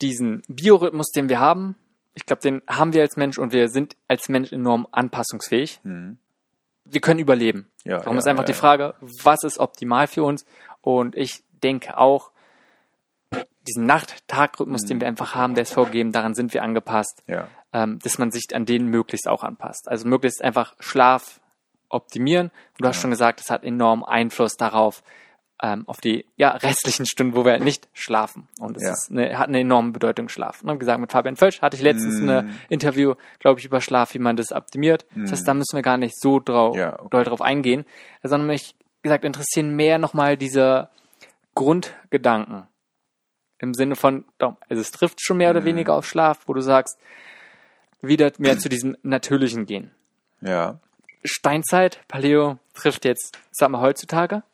diesen 0.00 0.42
Biorhythmus, 0.48 1.10
den 1.10 1.28
wir 1.28 1.40
haben. 1.40 1.76
Ich 2.14 2.26
glaube, 2.26 2.42
den 2.42 2.62
haben 2.68 2.92
wir 2.92 3.02
als 3.02 3.16
Mensch 3.16 3.38
und 3.38 3.52
wir 3.52 3.68
sind 3.68 3.96
als 4.08 4.28
Mensch 4.28 4.52
enorm 4.52 4.88
anpassungsfähig. 4.90 5.80
Mhm. 5.84 6.18
Wir 6.90 7.00
können 7.00 7.20
überleben. 7.20 7.70
Ja, 7.84 7.98
Darum 7.98 8.14
ja, 8.14 8.18
ist 8.18 8.26
einfach 8.26 8.44
ja, 8.44 8.46
die. 8.46 8.52
Frage, 8.54 8.94
was 9.00 9.42
ist 9.44 9.58
optimal 9.58 10.06
für 10.06 10.22
uns? 10.24 10.44
Und 10.80 11.16
ich 11.16 11.42
denke 11.62 11.98
auch, 11.98 12.30
diesen 13.66 13.84
Nacht-Tag-Rhythmus, 13.86 14.84
den 14.84 15.00
wir 15.00 15.06
einfach 15.08 15.34
haben, 15.34 15.54
der 15.54 15.62
ist 15.62 15.74
vorgegeben, 15.74 16.12
daran 16.12 16.34
sind 16.34 16.54
wir 16.54 16.62
angepasst, 16.62 17.22
Ja. 17.26 17.48
ähm, 17.72 17.98
dass 18.02 18.18
man 18.18 18.30
sich 18.30 18.44
an 18.54 18.64
den 18.64 18.86
möglichst 18.86 19.28
auch 19.28 19.44
anpasst. 19.44 19.88
Also 19.88 20.08
möglichst 20.08 20.42
einfach 20.42 20.74
Schlaf 20.80 21.40
optimieren. 21.90 22.46
Und 22.48 22.84
du 22.84 22.88
hast 22.88 23.00
schon 23.00 23.10
gesagt, 23.10 23.40
das 23.40 23.50
hat 23.50 23.64
enorm 23.64 24.04
Einfluss 24.04 24.56
darauf, 24.56 25.02
ähm, 25.62 25.84
auf 25.88 26.00
die 26.00 26.24
ja, 26.36 26.50
restlichen 26.50 27.04
Stunden, 27.06 27.34
wo 27.34 27.44
wir 27.44 27.58
nicht 27.58 27.88
schlafen. 27.92 28.48
Und 28.60 28.76
es 28.76 28.82
Ja. 28.84 28.92
ist 28.92 29.10
eine, 29.10 29.38
hat 29.38 29.48
eine 29.48 29.60
enorme 29.60 29.92
Bedeutung, 29.92 30.28
Schlaf. 30.28 30.62
Und 30.62 30.72
wie 30.74 30.78
gesagt, 30.78 31.00
mit 31.00 31.10
Fabian 31.10 31.36
Völsch 31.36 31.60
hatte 31.62 31.76
ich 31.76 31.82
letztens 31.82 32.20
Mm. 32.20 32.28
ein 32.30 32.58
Interview, 32.68 33.14
glaube 33.40 33.58
ich, 33.60 33.66
über 33.66 33.80
Schlaf, 33.80 34.14
wie 34.14 34.18
man 34.20 34.36
das 34.36 34.52
optimiert. 34.52 35.06
Das 35.16 35.32
heißt, 35.32 35.48
da 35.48 35.54
müssen 35.54 35.74
wir 35.76 35.82
gar 35.82 35.96
nicht 35.96 36.14
so 36.20 36.38
drau 36.40 36.74
Ja, 36.76 36.94
okay. 36.98 37.08
doll 37.10 37.24
drauf 37.24 37.42
eingehen, 37.42 37.84
sondern 38.22 38.46
mich, 38.46 38.74
gesagt, 39.02 39.24
interessieren 39.24 39.74
mehr 39.74 39.98
nochmal 39.98 40.36
diese 40.36 40.88
Grundgedanken. 41.54 42.66
Im 43.58 43.74
Sinne 43.74 43.96
von, 43.96 44.24
also 44.38 44.80
es 44.80 44.90
trifft 44.92 45.20
schon 45.20 45.38
mehr 45.38 45.50
oder 45.50 45.60
Mhm. 45.62 45.66
weniger 45.66 45.94
auf 45.94 46.06
Schlaf, 46.06 46.40
wo 46.46 46.54
du 46.54 46.60
sagst, 46.60 46.98
wieder 48.00 48.30
mehr 48.38 48.58
zu 48.58 48.68
diesem 48.68 48.96
Natürlichen 49.02 49.66
gehen. 49.66 49.90
Ja. 50.40 50.78
Steinzeit, 51.24 52.00
Paleo 52.06 52.58
trifft 52.74 53.04
jetzt, 53.04 53.36
sag 53.50 53.70
mal, 53.70 53.80
heutzutage, 53.80 54.44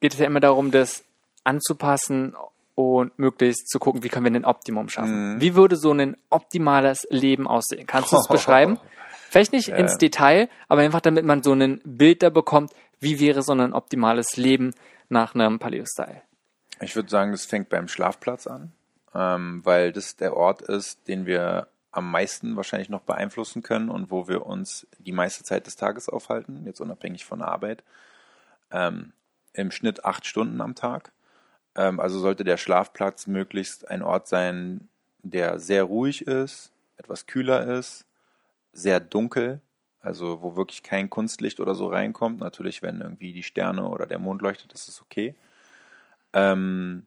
geht 0.00 0.14
es 0.14 0.18
ja 0.18 0.26
immer 0.26 0.40
darum, 0.40 0.70
das 0.70 1.04
anzupassen 1.44 2.34
und 2.74 3.18
möglichst 3.18 3.68
zu 3.68 3.78
gucken, 3.78 4.02
wie 4.02 4.08
können 4.08 4.26
wir 4.26 4.32
ein 4.38 4.44
Optimum 4.44 4.88
schaffen. 4.88 5.34
Mhm. 5.36 5.40
Wie 5.40 5.54
würde 5.54 5.76
so 5.76 5.92
ein 5.92 6.16
optimales 6.28 7.06
Leben 7.10 7.46
aussehen? 7.48 7.86
Kannst 7.86 8.12
du 8.12 8.16
es 8.16 8.28
beschreiben? 8.28 8.78
Vielleicht 9.30 9.52
nicht 9.52 9.68
Ja. 9.68 9.76
ins 9.76 9.96
Detail, 9.98 10.48
aber 10.68 10.82
einfach 10.82 11.00
damit 11.00 11.24
man 11.24 11.42
so 11.42 11.52
ein 11.52 11.80
Bild 11.84 12.22
da 12.22 12.30
bekommt, 12.30 12.72
wie 13.00 13.18
wäre 13.20 13.42
so 13.42 13.52
ein 13.52 13.72
optimales 13.72 14.36
Leben 14.36 14.74
nach 15.08 15.34
einem 15.34 15.58
Paleo-Style. 15.58 16.22
Ich 16.80 16.94
würde 16.96 17.08
sagen, 17.08 17.32
das 17.32 17.46
fängt 17.46 17.68
beim 17.70 17.88
Schlafplatz 17.88 18.46
an, 18.46 18.72
ähm, 19.14 19.60
weil 19.64 19.92
das 19.92 20.16
der 20.16 20.36
Ort 20.36 20.62
ist, 20.62 21.08
den 21.08 21.24
wir 21.26 21.68
am 21.92 22.10
meisten 22.10 22.56
wahrscheinlich 22.56 22.90
noch 22.90 23.00
beeinflussen 23.00 23.62
können 23.62 23.88
und 23.88 24.10
wo 24.10 24.28
wir 24.28 24.44
uns 24.44 24.86
die 24.98 25.12
meiste 25.12 25.44
Zeit 25.44 25.66
des 25.66 25.76
Tages 25.76 26.10
aufhalten, 26.10 26.62
jetzt 26.66 26.80
unabhängig 26.80 27.24
von 27.24 27.38
der 27.38 27.48
Arbeit. 27.48 27.82
Ähm, 28.70 29.12
Im 29.56 29.70
Schnitt 29.70 30.04
acht 30.04 30.26
Stunden 30.26 30.60
am 30.60 30.74
Tag. 30.74 31.12
Ähm, 31.74 31.98
also 31.98 32.18
sollte 32.18 32.44
der 32.44 32.58
Schlafplatz 32.58 33.26
möglichst 33.26 33.88
ein 33.88 34.02
Ort 34.02 34.28
sein, 34.28 34.88
der 35.22 35.58
sehr 35.58 35.84
ruhig 35.84 36.26
ist, 36.26 36.72
etwas 36.98 37.26
kühler 37.26 37.78
ist, 37.78 38.04
sehr 38.72 39.00
dunkel, 39.00 39.60
also 40.00 40.42
wo 40.42 40.56
wirklich 40.56 40.82
kein 40.82 41.08
Kunstlicht 41.08 41.58
oder 41.58 41.74
so 41.74 41.88
reinkommt. 41.88 42.40
Natürlich, 42.40 42.82
wenn 42.82 43.00
irgendwie 43.00 43.32
die 43.32 43.42
Sterne 43.42 43.88
oder 43.88 44.06
der 44.06 44.18
Mond 44.18 44.42
leuchtet, 44.42 44.72
ist 44.72 44.88
es 44.88 45.00
okay. 45.00 45.34
Ähm, 46.32 47.06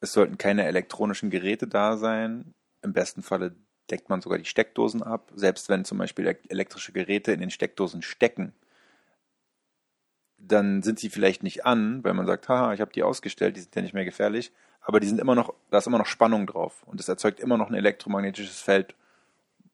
es 0.00 0.12
sollten 0.12 0.38
keine 0.38 0.64
elektronischen 0.64 1.30
Geräte 1.30 1.66
da 1.66 1.96
sein. 1.98 2.54
Im 2.82 2.92
besten 2.94 3.22
Falle 3.22 3.54
deckt 3.90 4.08
man 4.08 4.22
sogar 4.22 4.38
die 4.38 4.44
Steckdosen 4.44 5.02
ab. 5.02 5.30
Selbst 5.34 5.68
wenn 5.68 5.84
zum 5.84 5.98
Beispiel 5.98 6.26
elek- 6.26 6.48
elektrische 6.50 6.92
Geräte 6.92 7.32
in 7.32 7.40
den 7.40 7.50
Steckdosen 7.50 8.02
stecken, 8.02 8.54
dann 10.38 10.82
sind 10.82 10.98
sie 10.98 11.10
vielleicht 11.10 11.42
nicht 11.42 11.66
an, 11.66 12.04
weil 12.04 12.14
man 12.14 12.26
sagt, 12.26 12.48
haha, 12.48 12.72
ich 12.72 12.80
habe 12.80 12.92
die 12.92 13.02
ausgestellt, 13.02 13.56
die 13.56 13.60
sind 13.60 13.74
ja 13.74 13.82
nicht 13.82 13.94
mehr 13.94 14.04
gefährlich, 14.04 14.52
aber 14.80 15.00
die 15.00 15.06
sind 15.06 15.20
immer 15.20 15.34
noch, 15.34 15.54
da 15.70 15.78
ist 15.78 15.86
immer 15.86 15.98
noch 15.98 16.06
Spannung 16.06 16.46
drauf 16.46 16.82
und 16.86 17.00
es 17.00 17.08
erzeugt 17.08 17.40
immer 17.40 17.56
noch 17.56 17.68
ein 17.68 17.74
elektromagnetisches 17.74 18.60
Feld, 18.60 18.94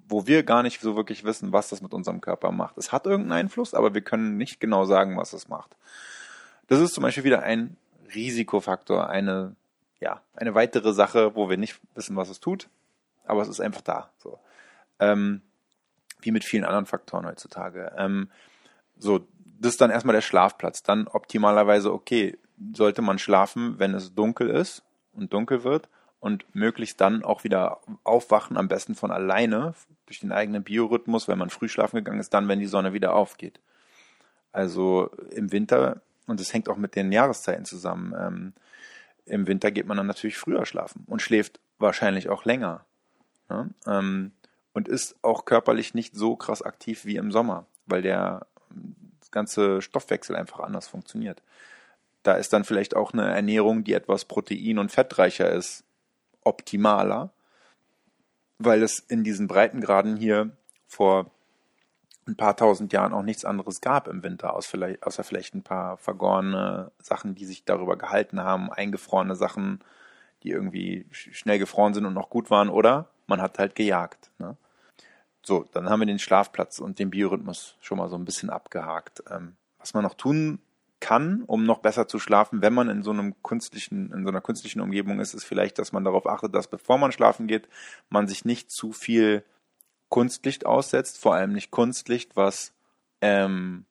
wo 0.09 0.27
wir 0.27 0.43
gar 0.43 0.63
nicht 0.63 0.81
so 0.81 0.97
wirklich 0.97 1.25
wissen, 1.25 1.53
was 1.53 1.69
das 1.69 1.83
mit 1.83 1.95
unserem 1.95 2.21
Körper 2.21 2.53
macht. 2.53 2.79
Es 2.79 2.93
hat 2.93 3.07
irgendeinen 3.07 3.47
Einfluss, 3.47 3.75
aber 3.75 3.95
wir 3.95 4.03
können 4.03 4.37
nicht 4.37 4.61
genau 4.61 4.85
sagen, 4.85 5.17
was 5.17 5.33
es 5.33 5.49
macht. 5.49 5.77
Das 6.69 6.81
ist 6.81 6.95
zum 6.95 7.03
Beispiel 7.03 7.25
wieder 7.25 7.43
ein 7.43 7.77
Risikofaktor, 8.15 9.09
eine 9.09 9.55
ja, 10.03 10.21
eine 10.35 10.55
weitere 10.57 10.93
Sache, 10.93 11.37
wo 11.37 11.49
wir 11.49 11.57
nicht 11.57 11.81
wissen, 11.95 12.17
was 12.17 12.29
es 12.29 12.41
tut, 12.41 12.69
aber 13.25 13.41
es 13.41 13.49
ist 13.49 13.61
einfach 13.61 13.83
da. 13.83 14.11
So. 14.19 14.41
Ähm, 14.99 15.43
wie 16.21 16.33
mit 16.33 16.43
vielen 16.45 16.65
anderen 16.65 16.87
Faktoren 16.87 17.25
heutzutage. 17.25 17.93
Ähm, 17.97 18.29
so, 18.99 19.25
das 19.63 19.75
ist 19.75 19.81
dann 19.81 19.91
erstmal 19.91 20.15
der 20.15 20.23
Schlafplatz. 20.23 20.83
Dann 20.83 21.07
optimalerweise, 21.07 21.93
okay, 21.93 22.37
sollte 22.75 23.01
man 23.01 23.19
schlafen, 23.19 23.79
wenn 23.79 23.95
es 23.95 24.15
dunkel 24.15 24.51
ist 24.51 24.83
und 25.13 25.33
dunkel 25.33 25.63
wird 25.63 25.89
und 26.21 26.45
möglichst 26.55 27.01
dann 27.01 27.25
auch 27.25 27.45
wieder 27.45 27.81
aufwachen, 28.05 28.57
am 28.57 28.69
besten 28.69 28.95
von 28.95 29.11
alleine, 29.11 29.75
durch 30.07 30.21
den 30.21 30.33
eigenen 30.33 30.65
Biorhythmus, 30.65 31.29
wenn 31.29 31.39
man 31.39 31.51
früh 31.51 31.69
schlafen 31.69 31.97
gegangen 31.97 32.21
ist, 32.21 32.35
dann, 32.35 32.49
wenn 32.49 32.59
die 32.59 32.67
Sonne 32.67 32.93
wieder 32.93 33.15
aufgeht. 33.15 33.61
Also 34.51 35.11
im 35.31 35.53
Winter, 35.53 36.03
und 36.27 36.41
das 36.41 36.53
hängt 36.53 36.69
auch 36.69 36.77
mit 36.77 36.97
den 36.97 37.13
Jahreszeiten 37.13 37.65
zusammen, 37.65 38.15
ähm, 38.19 38.53
im 39.25 39.47
Winter 39.47 39.71
geht 39.71 39.87
man 39.87 39.97
dann 39.97 40.09
natürlich 40.09 40.37
früher 40.37 40.67
schlafen 40.67 41.05
und 41.07 41.23
schläft 41.23 41.61
wahrscheinlich 41.79 42.29
auch 42.29 42.45
länger. 42.45 42.85
Ne? 43.49 43.71
Ähm, 43.87 44.33
und 44.73 44.89
ist 44.89 45.17
auch 45.23 45.45
körperlich 45.45 45.95
nicht 45.95 46.17
so 46.17 46.35
krass 46.35 46.63
aktiv 46.63 47.05
wie 47.05 47.17
im 47.17 47.31
Sommer, 47.31 47.67
weil 47.87 48.03
der 48.03 48.47
ganze 49.33 49.83
Stoffwechsel 49.83 50.37
einfach 50.37 50.61
anders 50.61 50.87
funktioniert. 50.87 51.43
Da 52.23 52.35
ist 52.35 52.53
dann 52.53 52.65
vielleicht 52.65 52.95
auch 52.95 53.13
eine 53.13 53.35
Ernährung, 53.35 53.83
die 53.83 53.95
etwas 53.95 54.25
protein- 54.25 54.79
und 54.79 54.93
fettreicher 54.93 55.51
ist, 55.51 55.85
optimaler, 56.45 57.31
weil 58.59 58.83
es 58.83 59.01
in 59.01 59.25
diesen 59.25 59.49
Breitengraden 59.49 60.17
hier 60.17 60.51
vor 60.87 61.31
ein 62.27 62.37
paar 62.37 62.57
tausend 62.57 62.93
Jahren 62.93 63.13
auch 63.13 63.23
nichts 63.23 63.45
anderes 63.45 63.81
gab 63.81 64.07
im 64.07 64.23
Winter, 64.23 64.55
außer 64.55 65.25
vielleicht 65.25 65.55
ein 65.55 65.63
paar 65.63 65.97
vergorene 65.97 66.93
Sachen, 66.99 67.35
die 67.35 67.45
sich 67.45 67.65
darüber 67.65 67.97
gehalten 67.97 68.41
haben, 68.41 68.73
eingefrorene 68.73 69.35
Sachen, 69.35 69.81
die 70.45 70.51
irgendwie 70.51 71.07
schnell 71.11 71.59
gefroren 71.59 71.95
sind 71.95 72.07
und 72.07 72.15
noch 72.15 72.31
gut 72.31 72.51
waren, 72.51 72.69
oder 72.69 73.09
man 73.27 73.41
hat 73.41 73.59
halt 73.59 73.75
gejagt. 73.75 74.31
Ne? 74.39 74.57
So, 75.43 75.65
dann 75.73 75.89
haben 75.91 76.01
wir 76.01 76.07
den 76.07 76.19
Schlafplatz 76.19 76.79
und 76.79 76.99
den 76.99 77.11
Biorhythmus 77.11 77.77
schon 77.81 77.99
mal 77.99 78.09
so 78.09 78.17
ein 78.17 78.25
bisschen 78.25 78.51
abgehakt. 78.51 79.25
Ähm, 79.31 79.57
was 79.79 79.95
man 79.95 80.05
noch 80.05 80.15
tun 80.15 80.61
kann, 81.01 81.43
um 81.47 81.65
noch 81.65 81.81
besser 81.81 82.07
zu 82.07 82.21
schlafen, 82.21 82.63
wenn 82.63 82.73
man 82.73 82.89
in 82.89 83.03
so 83.03 83.11
einem 83.11 83.35
künstlichen, 83.43 84.13
in 84.13 84.23
so 84.23 84.29
einer 84.29 84.41
künstlichen 84.41 84.81
Umgebung 84.81 85.19
ist, 85.19 85.35
ist 85.35 85.45
vielleicht, 85.45 85.79
dass 85.79 85.93
man 85.93 86.05
darauf 86.05 86.27
achtet, 86.29 86.55
dass 86.55 86.69
bevor 86.69 86.97
man 86.97 87.11
schlafen 87.11 87.49
geht, 87.49 87.69
man 88.09 88.29
sich 88.29 88.45
nicht 88.45 88.71
zu 88.71 88.93
viel 88.93 89.45
Kunstlicht 90.09 90.65
aussetzt, 90.65 91.19
vor 91.19 91.35
allem 91.35 91.53
nicht 91.53 91.73
Kunstlicht, 91.73 92.37
was 92.37 92.73
ähm, 93.21 93.85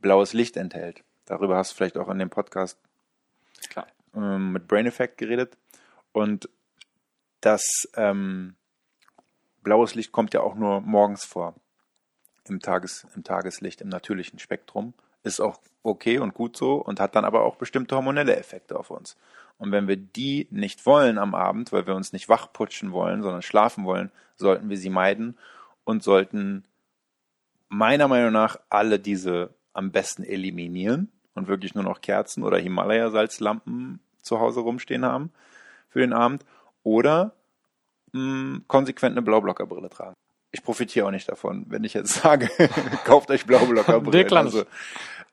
blaues 0.00 0.32
Licht 0.32 0.56
enthält. 0.56 1.04
Darüber 1.26 1.56
hast 1.56 1.72
du 1.72 1.76
vielleicht 1.76 1.98
auch 1.98 2.08
in 2.08 2.18
dem 2.18 2.30
Podcast 2.30 2.78
ähm, 4.16 4.52
mit 4.52 4.66
Brain 4.66 4.86
Effect 4.86 5.18
geredet. 5.18 5.56
Und 6.12 6.48
das 7.40 7.62
ähm, 7.94 8.54
blaues 9.62 9.94
Licht 9.94 10.12
kommt 10.12 10.34
ja 10.34 10.40
auch 10.40 10.54
nur 10.54 10.80
morgens 10.80 11.24
vor. 11.24 11.54
Im, 12.48 12.60
Tages, 12.60 13.06
Im 13.14 13.22
Tageslicht, 13.22 13.80
im 13.80 13.88
natürlichen 13.88 14.38
Spektrum. 14.38 14.94
Ist 15.22 15.40
auch 15.40 15.60
okay 15.82 16.18
und 16.18 16.34
gut 16.34 16.56
so 16.56 16.76
und 16.76 16.98
hat 16.98 17.14
dann 17.14 17.24
aber 17.24 17.44
auch 17.44 17.56
bestimmte 17.56 17.94
hormonelle 17.94 18.36
Effekte 18.36 18.78
auf 18.78 18.90
uns. 18.90 19.16
Und 19.58 19.72
wenn 19.72 19.88
wir 19.88 19.96
die 19.96 20.48
nicht 20.50 20.86
wollen 20.86 21.18
am 21.18 21.34
Abend, 21.34 21.72
weil 21.72 21.86
wir 21.86 21.94
uns 21.94 22.14
nicht 22.14 22.30
wachputschen 22.30 22.92
wollen, 22.92 23.22
sondern 23.22 23.42
schlafen 23.42 23.84
wollen, 23.84 24.10
sollten 24.36 24.70
wir 24.70 24.78
sie 24.78 24.88
meiden 24.88 25.36
und 25.84 26.02
sollten 26.02 26.64
meiner 27.68 28.08
Meinung 28.08 28.32
nach 28.32 28.58
alle 28.70 28.98
diese 28.98 29.54
am 29.72 29.92
besten 29.92 30.24
eliminieren 30.24 31.12
und 31.34 31.48
wirklich 31.48 31.74
nur 31.74 31.84
noch 31.84 32.00
Kerzen 32.00 32.42
oder 32.42 32.58
Himalaya-Salzlampen 32.58 34.00
zu 34.22 34.40
Hause 34.40 34.60
rumstehen 34.60 35.04
haben 35.04 35.30
für 35.88 36.00
den 36.00 36.12
Abend 36.12 36.44
oder 36.82 37.34
mh, 38.12 38.22
mm, 38.22 38.64
konsequent 38.66 39.12
eine 39.12 39.22
Blaublockerbrille 39.22 39.90
tragen. 39.90 40.14
Ich 40.52 40.62
profitiere 40.62 41.06
auch 41.06 41.10
nicht 41.10 41.28
davon, 41.28 41.64
wenn 41.68 41.84
ich 41.84 41.94
jetzt 41.94 42.14
sage, 42.22 42.50
kauft 43.04 43.30
euch 43.30 43.46
Blaublockerbrillen. 43.46 44.32
also, 44.36 44.64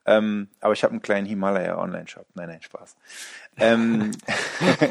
ähm, 0.06 0.48
aber 0.60 0.72
ich 0.72 0.84
habe 0.84 0.92
einen 0.92 1.02
kleinen 1.02 1.26
Himalaya 1.26 1.78
Online-Shop. 1.78 2.26
Nein, 2.34 2.48
nein, 2.48 2.62
Spaß. 2.62 2.96
Ähm, 3.58 4.12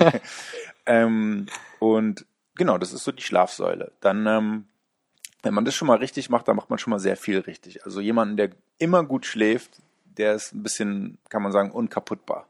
ähm, 0.85 1.47
und 1.79 2.25
genau, 2.55 2.77
das 2.77 2.93
ist 2.93 3.03
so 3.03 3.11
die 3.11 3.23
Schlafsäule. 3.23 3.91
Dann, 3.99 4.27
ähm, 4.27 4.65
wenn 5.41 5.53
man 5.53 5.65
das 5.65 5.75
schon 5.75 5.87
mal 5.87 5.97
richtig 5.97 6.29
macht, 6.29 6.47
dann 6.47 6.55
macht 6.55 6.69
man 6.69 6.77
schon 6.77 6.91
mal 6.91 6.99
sehr 6.99 7.17
viel 7.17 7.39
richtig. 7.39 7.83
Also 7.83 7.99
jemanden, 7.99 8.37
der 8.37 8.51
immer 8.77 9.03
gut 9.03 9.25
schläft, 9.25 9.81
der 10.17 10.35
ist 10.35 10.53
ein 10.53 10.63
bisschen, 10.63 11.17
kann 11.29 11.41
man 11.41 11.51
sagen, 11.51 11.71
unkaputtbar. 11.71 12.47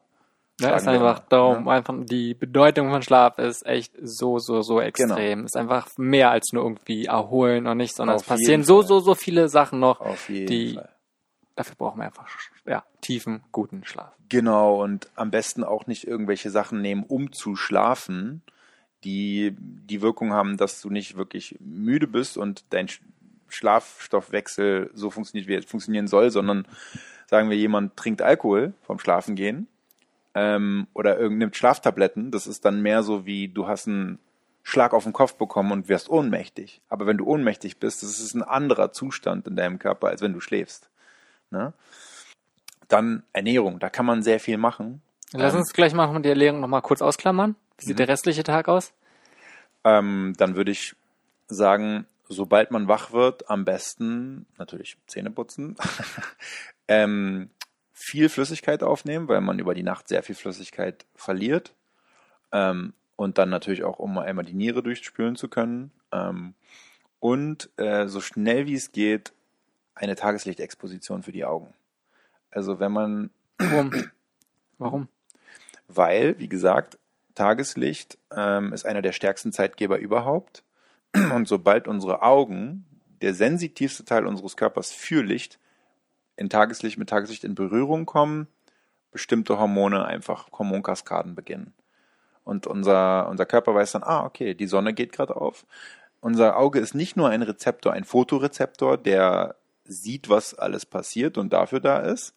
Ja, 0.60 0.76
ist 0.76 0.88
einfach 0.88 1.20
darum, 1.30 1.68
ja. 1.68 1.74
einfach 1.74 1.94
die 2.06 2.34
Bedeutung 2.34 2.90
von 2.90 3.04
Schlaf 3.04 3.38
ist 3.38 3.66
echt 3.66 3.94
so, 4.02 4.40
so, 4.40 4.62
so 4.62 4.82
extrem. 4.82 5.40
Genau. 5.40 5.46
Ist 5.46 5.56
einfach 5.56 5.88
mehr 5.98 6.32
als 6.32 6.52
nur 6.52 6.64
irgendwie 6.64 7.06
erholen 7.06 7.68
und 7.68 7.78
nicht, 7.78 7.96
sondern 7.96 8.16
Auf 8.16 8.24
es 8.24 8.28
passieren 8.28 8.64
so, 8.64 8.82
so, 8.82 9.00
so 9.00 9.14
viele 9.14 9.50
Sachen 9.50 9.80
noch, 9.80 10.02
die 10.28 10.74
Fall 10.74 10.90
dafür 11.58 11.76
brauchen 11.76 12.00
wir 12.00 12.06
einfach 12.06 12.30
ja, 12.66 12.86
tiefen, 13.02 13.44
guten 13.52 13.84
Schlaf. 13.84 14.14
Genau, 14.30 14.82
und 14.82 15.10
am 15.16 15.32
besten 15.32 15.64
auch 15.64 15.88
nicht 15.88 16.08
irgendwelche 16.08 16.50
Sachen 16.50 16.82
nehmen, 16.82 17.04
um 17.04 17.34
zu 17.34 17.56
schlafen, 17.56 18.42
die 19.04 19.56
die 19.60 20.02
Wirkung 20.02 20.32
haben, 20.32 20.58
dass 20.58 20.82
du 20.82 20.90
nicht 20.90 21.18
wirklich 21.18 21.58
müde 21.60 22.08
bist 22.08 22.38
und 22.38 22.64
dein 22.70 22.88
Schlafstoffwechsel 23.50 24.92
so 24.94 25.10
funktioniert, 25.10 25.48
wie 25.48 25.56
er 25.56 25.64
funktionieren 25.64 26.08
soll, 26.08 26.32
sondern 26.32 26.68
sagen 27.28 27.50
wir, 27.50 27.58
jemand 27.58 27.98
trinkt 27.98 28.22
Alkohol 28.22 28.74
vom 28.84 29.00
Schlafengehen 29.00 29.68
ähm, 30.38 30.86
oder 30.94 31.30
nimmt 31.30 31.56
Schlaftabletten, 31.56 32.30
das 32.30 32.46
ist 32.46 32.64
dann 32.64 32.84
mehr 32.84 33.02
so 33.02 33.26
wie, 33.26 33.48
du 33.48 33.68
hast 33.68 33.88
einen 33.88 34.20
Schlag 34.62 34.94
auf 34.94 35.04
den 35.04 35.14
Kopf 35.14 35.34
bekommen 35.34 35.72
und 35.72 35.90
wirst 35.90 36.12
ohnmächtig. 36.12 36.80
Aber 36.90 37.08
wenn 37.08 37.18
du 37.18 37.26
ohnmächtig 37.26 37.80
bist, 37.80 38.04
das 38.04 38.20
ist 38.20 38.36
ein 38.36 38.44
anderer 38.44 38.92
Zustand 38.92 39.48
in 39.48 39.56
deinem 39.56 39.80
Körper, 39.80 40.10
als 40.10 40.22
wenn 40.22 40.34
du 40.34 40.40
schläfst. 40.40 40.92
Ne? 41.50 41.74
Dann 42.88 43.24
Ernährung, 43.34 43.80
da 43.80 43.90
kann 43.90 44.06
man 44.06 44.22
sehr 44.22 44.40
viel 44.40 44.60
machen. 44.60 45.02
Lass 45.34 45.54
ähm, 45.54 45.62
uns 45.62 45.74
gleich 45.74 45.96
mal 45.96 46.22
die 46.22 46.30
Ernährung 46.30 46.60
nochmal 46.60 46.84
kurz 46.84 47.02
ausklammern. 47.02 47.56
Wie 47.80 47.86
sieht 47.86 47.96
mhm. 47.96 47.98
der 47.98 48.10
restliche 48.10 48.44
Tag 48.44 48.68
aus? 48.68 48.94
Ähm, 49.84 50.36
dann 50.38 50.56
würde 50.56 50.70
ich 50.70 50.96
sagen, 51.48 52.06
sobald 52.30 52.70
man 52.70 52.88
wach 52.88 53.12
wird, 53.12 53.50
am 53.50 53.66
besten 53.66 54.46
natürlich 54.60 54.98
Zähne 55.08 55.32
putzen, 55.32 55.78
ähm, 56.88 57.50
viel 58.00 58.30
Flüssigkeit 58.30 58.84
aufnehmen, 58.84 59.28
weil 59.28 59.42
man 59.42 59.58
über 59.58 59.74
die 59.74 59.82
Nacht 59.82 60.08
sehr 60.08 60.22
viel 60.22 60.36
Flüssigkeit 60.36 61.06
verliert. 61.16 61.74
Ähm, 62.52 62.94
und 63.16 63.40
dann 63.40 63.50
natürlich 63.50 63.84
auch, 63.84 63.98
um 63.98 64.20
einmal 64.20 64.46
die 64.46 64.54
Niere 64.54 64.84
durchspülen 64.84 65.36
zu 65.36 65.50
können. 65.50 65.92
Ähm, 66.12 66.54
und 67.20 67.72
äh, 67.78 68.08
so 68.08 68.22
schnell 68.22 68.68
wie 68.68 68.76
es 68.76 68.92
geht, 68.92 69.34
eine 69.96 70.16
Tageslichtexposition 70.16 71.24
für 71.24 71.32
die 71.32 71.44
Augen. 71.44 71.74
Also 72.52 72.80
wenn 72.80 72.92
man. 72.92 73.32
Warum? 73.58 73.92
Warum? 74.78 75.08
Weil, 75.88 76.38
wie 76.38 76.50
gesagt, 76.50 77.00
Tageslicht 77.34 78.20
ähm, 78.30 78.74
ist 78.74 78.86
einer 78.86 79.02
der 79.02 79.12
stärksten 79.12 79.52
Zeitgeber 79.52 79.98
überhaupt. 79.98 80.64
Und 81.16 81.48
sobald 81.48 81.88
unsere 81.88 82.22
Augen, 82.22 82.86
der 83.22 83.34
sensitivste 83.34 84.06
Teil 84.06 84.28
unseres 84.28 84.56
Körpers 84.56 84.92
für 84.92 85.24
Licht, 85.24 85.58
in 86.38 86.50
Tageslicht 86.50 86.98
mit 86.98 87.10
Tageslicht 87.10 87.44
in 87.44 87.56
Berührung 87.56 88.06
kommen, 88.06 88.48
bestimmte 89.12 89.60
Hormone 89.60 90.06
einfach 90.06 90.48
Hormonkaskaden 90.54 91.36
beginnen. 91.36 91.74
Und 92.44 92.66
unser, 92.66 93.28
unser 93.28 93.46
Körper 93.46 93.76
weiß 93.76 93.94
dann, 93.94 94.04
ah, 94.04 94.24
okay, 94.24 94.54
die 94.54 94.68
Sonne 94.68 94.94
geht 94.94 95.12
gerade 95.12 95.36
auf. 95.36 95.66
Unser 96.22 96.58
Auge 96.58 96.80
ist 96.80 96.96
nicht 96.96 97.18
nur 97.18 97.30
ein 97.30 97.42
Rezeptor, 97.42 97.92
ein 97.92 98.06
Fotorezeptor, 98.06 98.98
der 98.98 99.56
sieht, 99.84 100.30
was 100.30 100.54
alles 100.54 100.86
passiert 100.86 101.38
und 101.38 101.52
dafür 101.52 101.80
da 101.80 102.00
ist, 102.00 102.34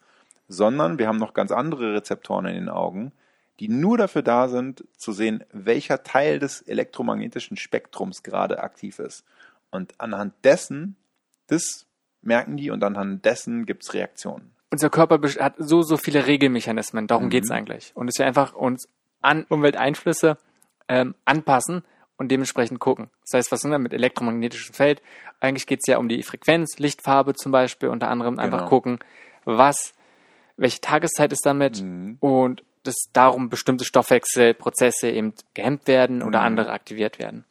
sondern 0.49 0.99
wir 0.99 1.07
haben 1.07 1.19
noch 1.19 1.35
ganz 1.35 1.53
andere 1.53 1.95
Rezeptoren 1.95 2.47
in 2.47 2.55
den 2.55 2.69
Augen, 2.69 3.13
die 3.61 3.69
nur 3.69 3.99
dafür 3.99 4.23
da 4.23 4.49
sind, 4.49 4.85
zu 4.97 5.13
sehen, 5.13 5.45
welcher 5.53 6.03
Teil 6.03 6.39
des 6.39 6.63
elektromagnetischen 6.63 7.57
Spektrums 7.57 8.23
gerade 8.23 8.61
aktiv 8.61 8.99
ist. 8.99 9.25
Und 9.71 9.95
anhand 9.99 10.35
dessen, 10.45 10.97
das 11.47 11.87
merken 12.23 12.57
die 12.57 12.71
und 12.71 12.83
anhand 12.85 13.25
dessen 13.25 13.67
gibt's 13.67 13.95
Reaktionen. 13.95 14.53
Unser 14.71 14.91
Körper 14.91 15.21
hat 15.41 15.55
so, 15.59 15.83
so 15.83 15.97
viele 15.97 16.27
Regelmechanismen, 16.27 17.07
darum 17.07 17.25
mhm. 17.25 17.31
geht's 17.31 17.51
eigentlich. 17.51 17.93
Und 17.95 18.09
es 18.09 18.15
ist 18.15 18.19
ja 18.19 18.27
einfach 18.27 18.55
uns 18.55 18.89
an 19.21 19.45
Umwelteinflüsse 19.49 20.39
ähm, 20.89 21.15
anpassen 21.25 21.83
und 22.17 22.31
dementsprechend 22.31 22.81
gucken. 22.81 23.11
Das 23.23 23.39
heißt, 23.39 23.53
was 23.53 23.63
sind 23.63 23.71
wir 23.71 23.79
mit 23.79 23.93
elektromagnetischem 23.93 24.75
Feld? 24.75 25.03
Eigentlich 25.41 25.67
geht 25.67 25.81
es 25.83 25.87
ja 25.91 25.99
um 25.99 26.09
die 26.09 26.23
Frequenz, 26.23 26.79
Lichtfarbe 26.79 27.35
zum 27.35 27.51
Beispiel, 27.51 27.89
unter 27.89 28.09
anderem 28.09 28.39
einfach 28.39 28.59
genau. 28.59 28.69
gucken, 28.69 28.99
was, 29.45 29.95
welche 30.57 30.81
Tageszeit 30.81 31.33
ist 31.33 31.45
damit 31.47 31.83
mhm. 31.83 32.19
und 32.21 32.63
dass 32.83 32.97
darum 33.13 33.49
bestimmte 33.49 33.85
Stoffwechselprozesse 33.85 35.11
eben 35.11 35.35
gehemmt 35.55 35.87
werden 35.87 36.23
oder 36.23 36.41
mhm. 36.41 36.47
andere 36.47 36.73
aktiviert 36.73 37.19
werden. 37.19 37.45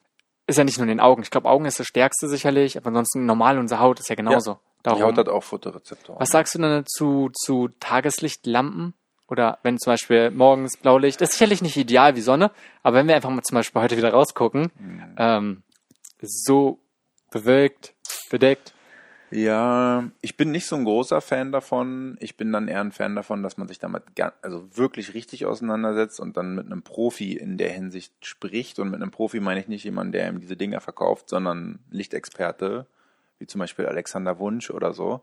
Ist 0.50 0.58
ja 0.58 0.64
nicht 0.64 0.78
nur 0.78 0.84
in 0.84 0.90
den 0.90 1.00
Augen. 1.00 1.22
Ich 1.22 1.32
glaube, 1.32 1.48
Augen 1.48 1.66
ist 1.66 1.80
das 1.80 1.88
Stärkste 1.88 2.28
sicherlich, 2.28 2.78
aber 2.78 2.88
ansonsten 2.88 3.26
normal 3.26 3.60
unsere 3.60 3.80
Haut 3.80 4.00
ist 4.00 4.10
ja 4.10 4.16
genauso. 4.16 4.52
Ja. 4.52 4.60
Darum. 4.84 5.00
Die 5.00 5.04
Haut 5.06 5.18
hat 5.18 5.30
auch 5.30 5.44
Fotorezeptoren. 5.44 6.20
Was 6.20 6.30
sagst 6.30 6.56
du 6.56 6.60
denn 6.60 6.86
zu, 6.86 7.30
zu 7.34 7.70
Tageslichtlampen? 7.80 8.94
oder 9.30 9.60
wenn 9.64 9.78
zum 9.78 9.94
Beispiel 9.94 10.32
morgens 10.32 10.78
Blaulicht, 10.78 11.22
das 11.22 11.30
ist 11.30 11.36
sicherlich 11.36 11.62
nicht 11.62 11.78
ideal 11.78 12.16
wie 12.16 12.22
Sonne, 12.22 12.52
aber 12.84 12.98
wenn 12.98 13.08
wir 13.08 13.16
einfach 13.16 13.30
mal 13.30 13.44
zum 13.44 13.56
Beispiel 13.56 13.82
heute 13.82 13.96
wieder 13.96 14.12
rausgucken, 14.12 14.72
mhm. 14.78 15.16
ähm, 15.18 15.64
so 16.22 16.80
bewölkt, 17.32 17.94
bedeckt. 18.30 18.74
Ja, 19.32 20.10
ich 20.22 20.38
bin 20.38 20.52
nicht 20.52 20.66
so 20.66 20.76
ein 20.76 20.86
großer 20.86 21.22
Fan 21.22 21.52
davon. 21.52 22.18
Ich 22.20 22.36
bin 22.36 22.52
dann 22.52 22.68
eher 22.68 22.82
ein 22.82 22.92
Fan 22.92 23.16
davon, 23.16 23.44
dass 23.44 23.58
man 23.58 23.68
sich 23.68 23.78
damit 23.78 24.04
also 24.42 24.68
wirklich 24.76 25.14
richtig 25.14 25.46
auseinandersetzt 25.46 26.20
und 26.20 26.36
dann 26.36 26.56
mit 26.56 26.66
einem 26.66 26.82
Profi 26.82 27.34
in 27.34 27.58
der 27.58 27.72
Hinsicht 27.72 28.14
spricht. 28.26 28.80
Und 28.80 28.90
mit 28.90 29.02
einem 29.02 29.12
Profi 29.12 29.40
meine 29.40 29.60
ich 29.60 29.68
nicht 29.68 29.84
jemanden, 29.84 30.14
der 30.14 30.30
ihm 30.30 30.40
diese 30.40 30.58
Dinger 30.58 30.82
verkauft, 30.82 31.30
sondern 31.30 31.80
Lichtexperte, 31.92 32.88
wie 33.38 33.48
zum 33.48 33.60
Beispiel 33.60 33.86
Alexander 33.86 34.40
Wunsch 34.40 34.72
oder 34.72 34.94
so, 34.94 35.22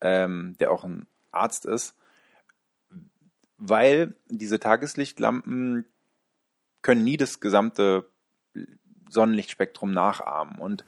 ähm, 0.00 0.56
der 0.58 0.70
auch 0.70 0.84
ein 0.84 1.06
Arzt 1.30 1.66
ist 1.66 1.94
weil 3.58 4.14
diese 4.28 4.60
Tageslichtlampen 4.60 5.86
können 6.82 7.04
nie 7.04 7.16
das 7.16 7.40
gesamte 7.40 8.08
Sonnenlichtspektrum 9.08 9.92
nachahmen. 9.92 10.58
Und 10.58 10.84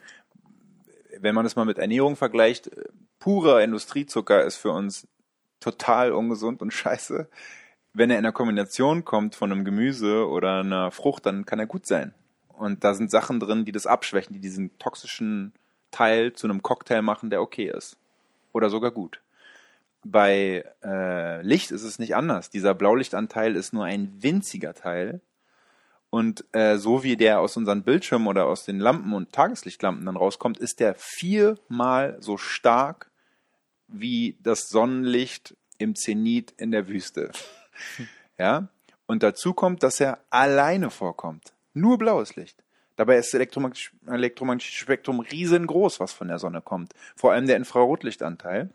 wenn 1.20 1.34
man 1.34 1.44
das 1.44 1.56
mal 1.56 1.64
mit 1.64 1.78
Ernährung 1.78 2.16
vergleicht, 2.16 2.70
purer 3.18 3.62
Industriezucker 3.62 4.44
ist 4.44 4.56
für 4.56 4.70
uns 4.70 5.06
total 5.60 6.12
ungesund 6.12 6.62
und 6.62 6.72
scheiße. 6.72 7.28
Wenn 7.92 8.10
er 8.10 8.18
in 8.18 8.24
der 8.24 8.32
Kombination 8.32 9.04
kommt 9.04 9.34
von 9.34 9.50
einem 9.50 9.64
Gemüse 9.64 10.28
oder 10.28 10.60
einer 10.60 10.90
Frucht, 10.90 11.26
dann 11.26 11.46
kann 11.46 11.58
er 11.58 11.66
gut 11.66 11.86
sein. 11.86 12.14
Und 12.48 12.84
da 12.84 12.94
sind 12.94 13.10
Sachen 13.10 13.40
drin, 13.40 13.64
die 13.64 13.72
das 13.72 13.86
abschwächen, 13.86 14.34
die 14.34 14.40
diesen 14.40 14.78
toxischen 14.78 15.52
Teil 15.90 16.32
zu 16.32 16.46
einem 16.46 16.62
Cocktail 16.62 17.02
machen, 17.02 17.30
der 17.30 17.42
okay 17.42 17.70
ist. 17.74 17.96
Oder 18.52 18.70
sogar 18.70 18.90
gut. 18.90 19.20
Bei 20.04 20.64
äh, 20.84 21.42
Licht 21.42 21.70
ist 21.70 21.82
es 21.82 21.98
nicht 21.98 22.14
anders. 22.14 22.50
Dieser 22.50 22.74
Blaulichtanteil 22.74 23.56
ist 23.56 23.72
nur 23.72 23.84
ein 23.84 24.12
winziger 24.20 24.72
Teil. 24.74 25.20
Und 26.16 26.46
äh, 26.52 26.78
so 26.78 27.02
wie 27.02 27.18
der 27.18 27.40
aus 27.40 27.58
unseren 27.58 27.82
Bildschirmen 27.82 28.26
oder 28.26 28.46
aus 28.46 28.64
den 28.64 28.78
Lampen 28.78 29.12
und 29.12 29.32
Tageslichtlampen 29.32 30.06
dann 30.06 30.16
rauskommt, 30.16 30.56
ist 30.56 30.80
der 30.80 30.94
viermal 30.94 32.16
so 32.20 32.38
stark 32.38 33.10
wie 33.86 34.38
das 34.42 34.70
Sonnenlicht 34.70 35.54
im 35.76 35.94
Zenit 35.94 36.54
in 36.56 36.70
der 36.70 36.88
Wüste. 36.88 37.32
ja? 38.38 38.68
Und 39.04 39.22
dazu 39.22 39.52
kommt, 39.52 39.82
dass 39.82 40.00
er 40.00 40.20
alleine 40.30 40.88
vorkommt. 40.88 41.52
Nur 41.74 41.98
blaues 41.98 42.34
Licht. 42.34 42.64
Dabei 42.96 43.18
ist 43.18 43.34
das 43.34 43.40
elektromagnetische 43.40 44.80
Spektrum 44.80 45.20
riesengroß, 45.20 46.00
was 46.00 46.14
von 46.14 46.28
der 46.28 46.38
Sonne 46.38 46.62
kommt. 46.62 46.94
Vor 47.14 47.32
allem 47.32 47.46
der 47.46 47.58
Infrarotlichtanteil. 47.58 48.70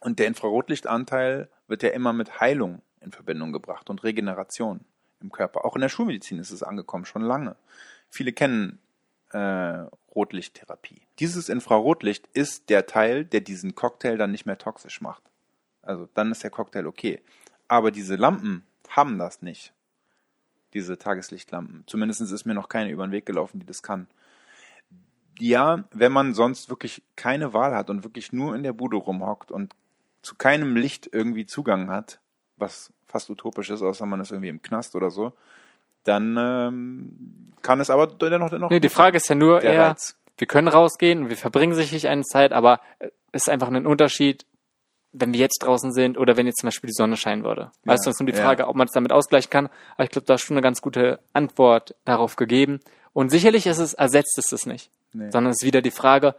Und 0.00 0.18
der 0.18 0.26
Infrarotlichtanteil 0.26 1.48
wird 1.68 1.82
ja 1.82 1.88
immer 1.88 2.12
mit 2.12 2.38
Heilung 2.38 2.82
in 3.00 3.12
Verbindung 3.12 3.54
gebracht 3.54 3.88
und 3.88 4.04
Regeneration 4.04 4.84
im 5.20 5.32
Körper. 5.32 5.64
Auch 5.64 5.74
in 5.74 5.80
der 5.80 5.88
Schulmedizin 5.88 6.38
ist 6.38 6.50
es 6.50 6.62
angekommen, 6.62 7.04
schon 7.04 7.22
lange. 7.22 7.56
Viele 8.08 8.32
kennen 8.32 8.78
äh, 9.30 9.86
Rotlichttherapie. 10.14 11.02
Dieses 11.18 11.48
Infrarotlicht 11.48 12.28
ist 12.32 12.70
der 12.70 12.86
Teil, 12.86 13.24
der 13.24 13.40
diesen 13.40 13.74
Cocktail 13.74 14.16
dann 14.16 14.30
nicht 14.30 14.46
mehr 14.46 14.58
toxisch 14.58 15.00
macht. 15.00 15.22
Also 15.82 16.08
dann 16.14 16.32
ist 16.32 16.42
der 16.42 16.50
Cocktail 16.50 16.86
okay. 16.86 17.22
Aber 17.68 17.90
diese 17.90 18.16
Lampen 18.16 18.64
haben 18.88 19.18
das 19.18 19.42
nicht. 19.42 19.72
Diese 20.74 20.98
Tageslichtlampen. 20.98 21.84
Zumindest 21.86 22.20
ist 22.20 22.44
mir 22.44 22.54
noch 22.54 22.68
keine 22.68 22.90
über 22.90 23.06
den 23.06 23.12
Weg 23.12 23.26
gelaufen, 23.26 23.60
die 23.60 23.66
das 23.66 23.82
kann. 23.82 24.08
Ja, 25.38 25.84
wenn 25.92 26.12
man 26.12 26.34
sonst 26.34 26.70
wirklich 26.70 27.02
keine 27.14 27.52
Wahl 27.52 27.74
hat 27.74 27.90
und 27.90 28.04
wirklich 28.04 28.32
nur 28.32 28.54
in 28.54 28.62
der 28.62 28.72
Bude 28.72 28.96
rumhockt 28.96 29.50
und 29.50 29.74
zu 30.22 30.34
keinem 30.34 30.76
Licht 30.76 31.08
irgendwie 31.12 31.46
Zugang 31.46 31.90
hat, 31.90 32.20
was 32.56 32.92
fast 33.06 33.30
utopisch 33.30 33.70
ist, 33.70 33.82
außer 33.82 34.06
man 34.06 34.20
ist 34.20 34.30
irgendwie 34.30 34.48
im 34.48 34.62
Knast 34.62 34.94
oder 34.94 35.10
so, 35.10 35.32
dann 36.04 36.36
ähm, 36.38 37.52
kann 37.62 37.80
es 37.80 37.90
aber 37.90 38.06
dennoch 38.06 38.50
dennoch. 38.50 38.70
Nee, 38.70 38.80
die 38.80 38.88
Frage 38.88 39.16
ist 39.16 39.28
ja 39.28 39.34
nur 39.34 39.62
eher, 39.62 39.90
Reiz. 39.90 40.16
wir 40.38 40.46
können 40.46 40.68
rausgehen, 40.68 41.28
wir 41.28 41.36
verbringen 41.36 41.74
sicherlich 41.74 42.08
eine 42.08 42.22
Zeit, 42.22 42.52
aber 42.52 42.80
es 43.32 43.42
ist 43.42 43.48
einfach 43.48 43.68
ein 43.68 43.86
Unterschied, 43.86 44.46
wenn 45.12 45.32
wir 45.32 45.40
jetzt 45.40 45.62
draußen 45.62 45.92
sind 45.92 46.18
oder 46.18 46.36
wenn 46.36 46.46
jetzt 46.46 46.60
zum 46.60 46.68
Beispiel 46.68 46.88
die 46.88 46.94
Sonne 46.94 47.16
scheinen 47.16 47.44
würde. 47.44 47.70
Ja, 47.84 47.92
weißt 47.92 48.04
du, 48.04 48.10
es 48.10 48.16
ist 48.16 48.20
nur 48.20 48.30
die 48.30 48.38
Frage, 48.38 48.64
ja. 48.64 48.68
ob 48.68 48.76
man 48.76 48.86
es 48.86 48.92
damit 48.92 49.12
ausgleichen 49.12 49.50
kann. 49.50 49.68
Aber 49.94 50.04
ich 50.04 50.10
glaube, 50.10 50.26
da 50.26 50.34
ist 50.34 50.42
schon 50.42 50.56
eine 50.56 50.62
ganz 50.62 50.82
gute 50.82 51.20
Antwort 51.32 51.94
darauf 52.04 52.36
gegeben. 52.36 52.80
Und 53.12 53.30
sicherlich 53.30 53.66
ist 53.66 53.78
es, 53.78 53.94
ersetzt 53.94 54.36
es 54.38 54.48
das 54.48 54.66
nicht. 54.66 54.90
Nee. 55.12 55.30
Sondern 55.30 55.52
es 55.52 55.62
ist 55.62 55.66
wieder 55.66 55.80
die 55.80 55.90
Frage, 55.90 56.34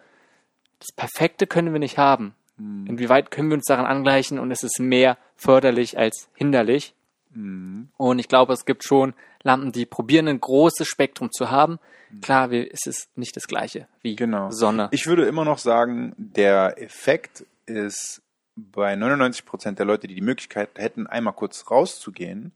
das 0.79 0.91
Perfekte 0.95 1.47
können 1.47 1.73
wir 1.73 1.79
nicht 1.79 1.97
haben. 1.97 2.35
Mhm. 2.57 2.87
Inwieweit 2.87 3.31
können 3.31 3.49
wir 3.49 3.55
uns 3.55 3.65
daran 3.65 3.85
angleichen 3.85 4.39
und 4.39 4.51
ist 4.51 4.63
es 4.63 4.79
mehr 4.79 5.17
förderlich 5.35 5.97
als 5.97 6.29
hinderlich? 6.33 6.93
Mhm. 7.31 7.89
Und 7.97 8.19
ich 8.19 8.27
glaube, 8.27 8.53
es 8.53 8.65
gibt 8.65 8.83
schon 8.83 9.13
Lampen, 9.43 9.71
die 9.71 9.85
probieren, 9.85 10.27
ein 10.27 10.39
großes 10.39 10.87
Spektrum 10.87 11.31
zu 11.31 11.51
haben. 11.51 11.79
Mhm. 12.09 12.21
Klar, 12.21 12.51
es 12.51 12.85
ist 12.85 13.17
nicht 13.17 13.35
das 13.35 13.47
gleiche 13.47 13.87
wie 14.01 14.15
genau. 14.15 14.51
Sonne. 14.51 14.89
Ich 14.91 15.07
würde 15.07 15.25
immer 15.25 15.45
noch 15.45 15.57
sagen, 15.57 16.13
der 16.17 16.81
Effekt 16.81 17.45
ist 17.65 18.21
bei 18.55 18.95
99 18.95 19.45
Prozent 19.45 19.79
der 19.79 19.85
Leute, 19.85 20.07
die 20.07 20.15
die 20.15 20.21
Möglichkeit 20.21 20.69
hätten, 20.77 21.05
einmal 21.05 21.33
kurz 21.33 21.69
rauszugehen, 21.69 22.51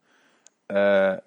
äh, 0.67 1.17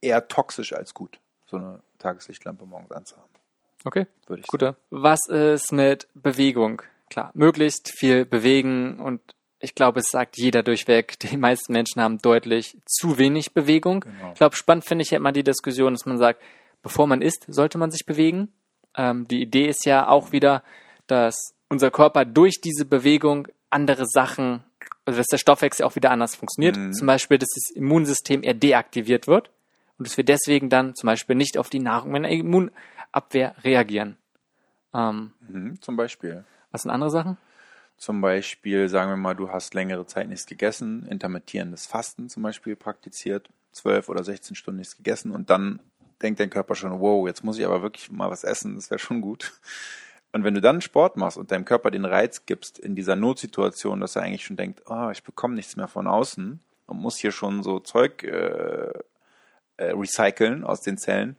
eher 0.00 0.28
toxisch 0.28 0.72
als 0.72 0.94
gut, 0.94 1.18
so 1.46 1.58
eine 1.58 1.80
Tageslichtlampe 1.98 2.64
morgens 2.64 2.92
anzuhaben. 2.92 3.28
Okay, 3.84 4.06
würde 4.26 4.40
ich 4.40 4.46
Guter. 4.46 4.76
Sagen. 4.90 5.02
Was 5.02 5.28
ist 5.28 5.72
mit 5.72 6.08
Bewegung? 6.14 6.82
Klar, 7.10 7.30
möglichst 7.34 7.90
viel 7.98 8.24
bewegen 8.24 9.00
und 9.00 9.20
ich 9.60 9.74
glaube, 9.74 10.00
es 10.00 10.10
sagt 10.10 10.36
jeder 10.36 10.62
durchweg, 10.62 11.18
die 11.18 11.36
meisten 11.36 11.72
Menschen 11.72 12.00
haben 12.00 12.18
deutlich 12.18 12.76
zu 12.86 13.18
wenig 13.18 13.54
Bewegung. 13.54 14.00
Genau. 14.00 14.32
Ich 14.32 14.38
glaube, 14.38 14.56
spannend 14.56 14.84
finde 14.84 15.02
ich 15.02 15.10
ja 15.10 15.16
immer 15.16 15.32
die 15.32 15.42
Diskussion, 15.42 15.94
dass 15.94 16.06
man 16.06 16.18
sagt, 16.18 16.40
bevor 16.82 17.06
man 17.06 17.22
isst, 17.22 17.44
sollte 17.48 17.78
man 17.78 17.90
sich 17.90 18.06
bewegen. 18.06 18.52
Ähm, 18.96 19.26
die 19.26 19.42
Idee 19.42 19.66
ist 19.66 19.84
ja 19.84 20.08
auch 20.08 20.32
wieder, 20.32 20.62
dass 21.06 21.54
unser 21.68 21.90
Körper 21.90 22.24
durch 22.24 22.60
diese 22.60 22.84
Bewegung 22.84 23.48
andere 23.70 24.06
Sachen, 24.06 24.64
also 25.04 25.18
dass 25.18 25.26
der 25.26 25.38
Stoffwechsel 25.38 25.84
auch 25.84 25.96
wieder 25.96 26.10
anders 26.10 26.36
funktioniert. 26.36 26.76
Mhm. 26.76 26.92
Zum 26.92 27.06
Beispiel, 27.06 27.38
dass 27.38 27.50
das 27.54 27.74
Immunsystem 27.74 28.42
eher 28.42 28.54
deaktiviert 28.54 29.26
wird 29.26 29.50
und 29.98 30.06
dass 30.06 30.16
wir 30.16 30.24
deswegen 30.24 30.70
dann 30.70 30.94
zum 30.94 31.08
Beispiel 31.08 31.36
nicht 31.36 31.58
auf 31.58 31.68
die 31.68 31.80
Nahrung 31.80 32.14
in 32.14 32.22
der 32.22 32.32
Immunabwehr 32.32 33.54
reagieren. 33.64 34.16
Ähm, 34.94 35.32
mhm, 35.40 35.82
zum 35.82 35.96
Beispiel. 35.96 36.44
Was 36.70 36.82
sind 36.82 36.90
andere 36.90 37.10
Sachen? 37.10 37.36
Zum 37.96 38.20
Beispiel, 38.20 38.88
sagen 38.88 39.10
wir 39.10 39.16
mal, 39.16 39.34
du 39.34 39.50
hast 39.50 39.74
längere 39.74 40.06
Zeit 40.06 40.28
nichts 40.28 40.46
gegessen, 40.46 41.06
intermittierendes 41.08 41.86
Fasten 41.86 42.28
zum 42.28 42.44
Beispiel 42.44 42.76
praktiziert, 42.76 43.48
zwölf 43.72 44.08
oder 44.08 44.22
16 44.22 44.54
Stunden 44.54 44.78
nichts 44.78 44.96
gegessen 44.96 45.32
und 45.32 45.50
dann 45.50 45.80
denkt 46.22 46.40
dein 46.40 46.50
Körper 46.50 46.74
schon, 46.74 47.00
wow, 47.00 47.26
jetzt 47.26 47.44
muss 47.44 47.58
ich 47.58 47.66
aber 47.66 47.82
wirklich 47.82 48.10
mal 48.10 48.30
was 48.30 48.44
essen, 48.44 48.76
das 48.76 48.90
wäre 48.90 48.98
schon 48.98 49.20
gut. 49.20 49.52
Und 50.32 50.44
wenn 50.44 50.54
du 50.54 50.60
dann 50.60 50.80
Sport 50.80 51.16
machst 51.16 51.38
und 51.38 51.50
deinem 51.50 51.64
Körper 51.64 51.90
den 51.90 52.04
Reiz 52.04 52.44
gibst 52.44 52.78
in 52.78 52.94
dieser 52.94 53.16
Notsituation, 53.16 54.00
dass 54.00 54.14
er 54.14 54.22
eigentlich 54.22 54.44
schon 54.44 54.56
denkt, 54.56 54.82
oh, 54.86 55.08
ich 55.10 55.22
bekomme 55.22 55.54
nichts 55.54 55.76
mehr 55.76 55.88
von 55.88 56.06
außen 56.06 56.60
und 56.86 57.00
muss 57.00 57.16
hier 57.16 57.32
schon 57.32 57.62
so 57.62 57.80
Zeug 57.80 58.22
äh, 58.24 58.92
äh, 59.78 59.92
recyceln 59.92 60.64
aus 60.64 60.82
den 60.82 60.98
Zellen, 60.98 61.36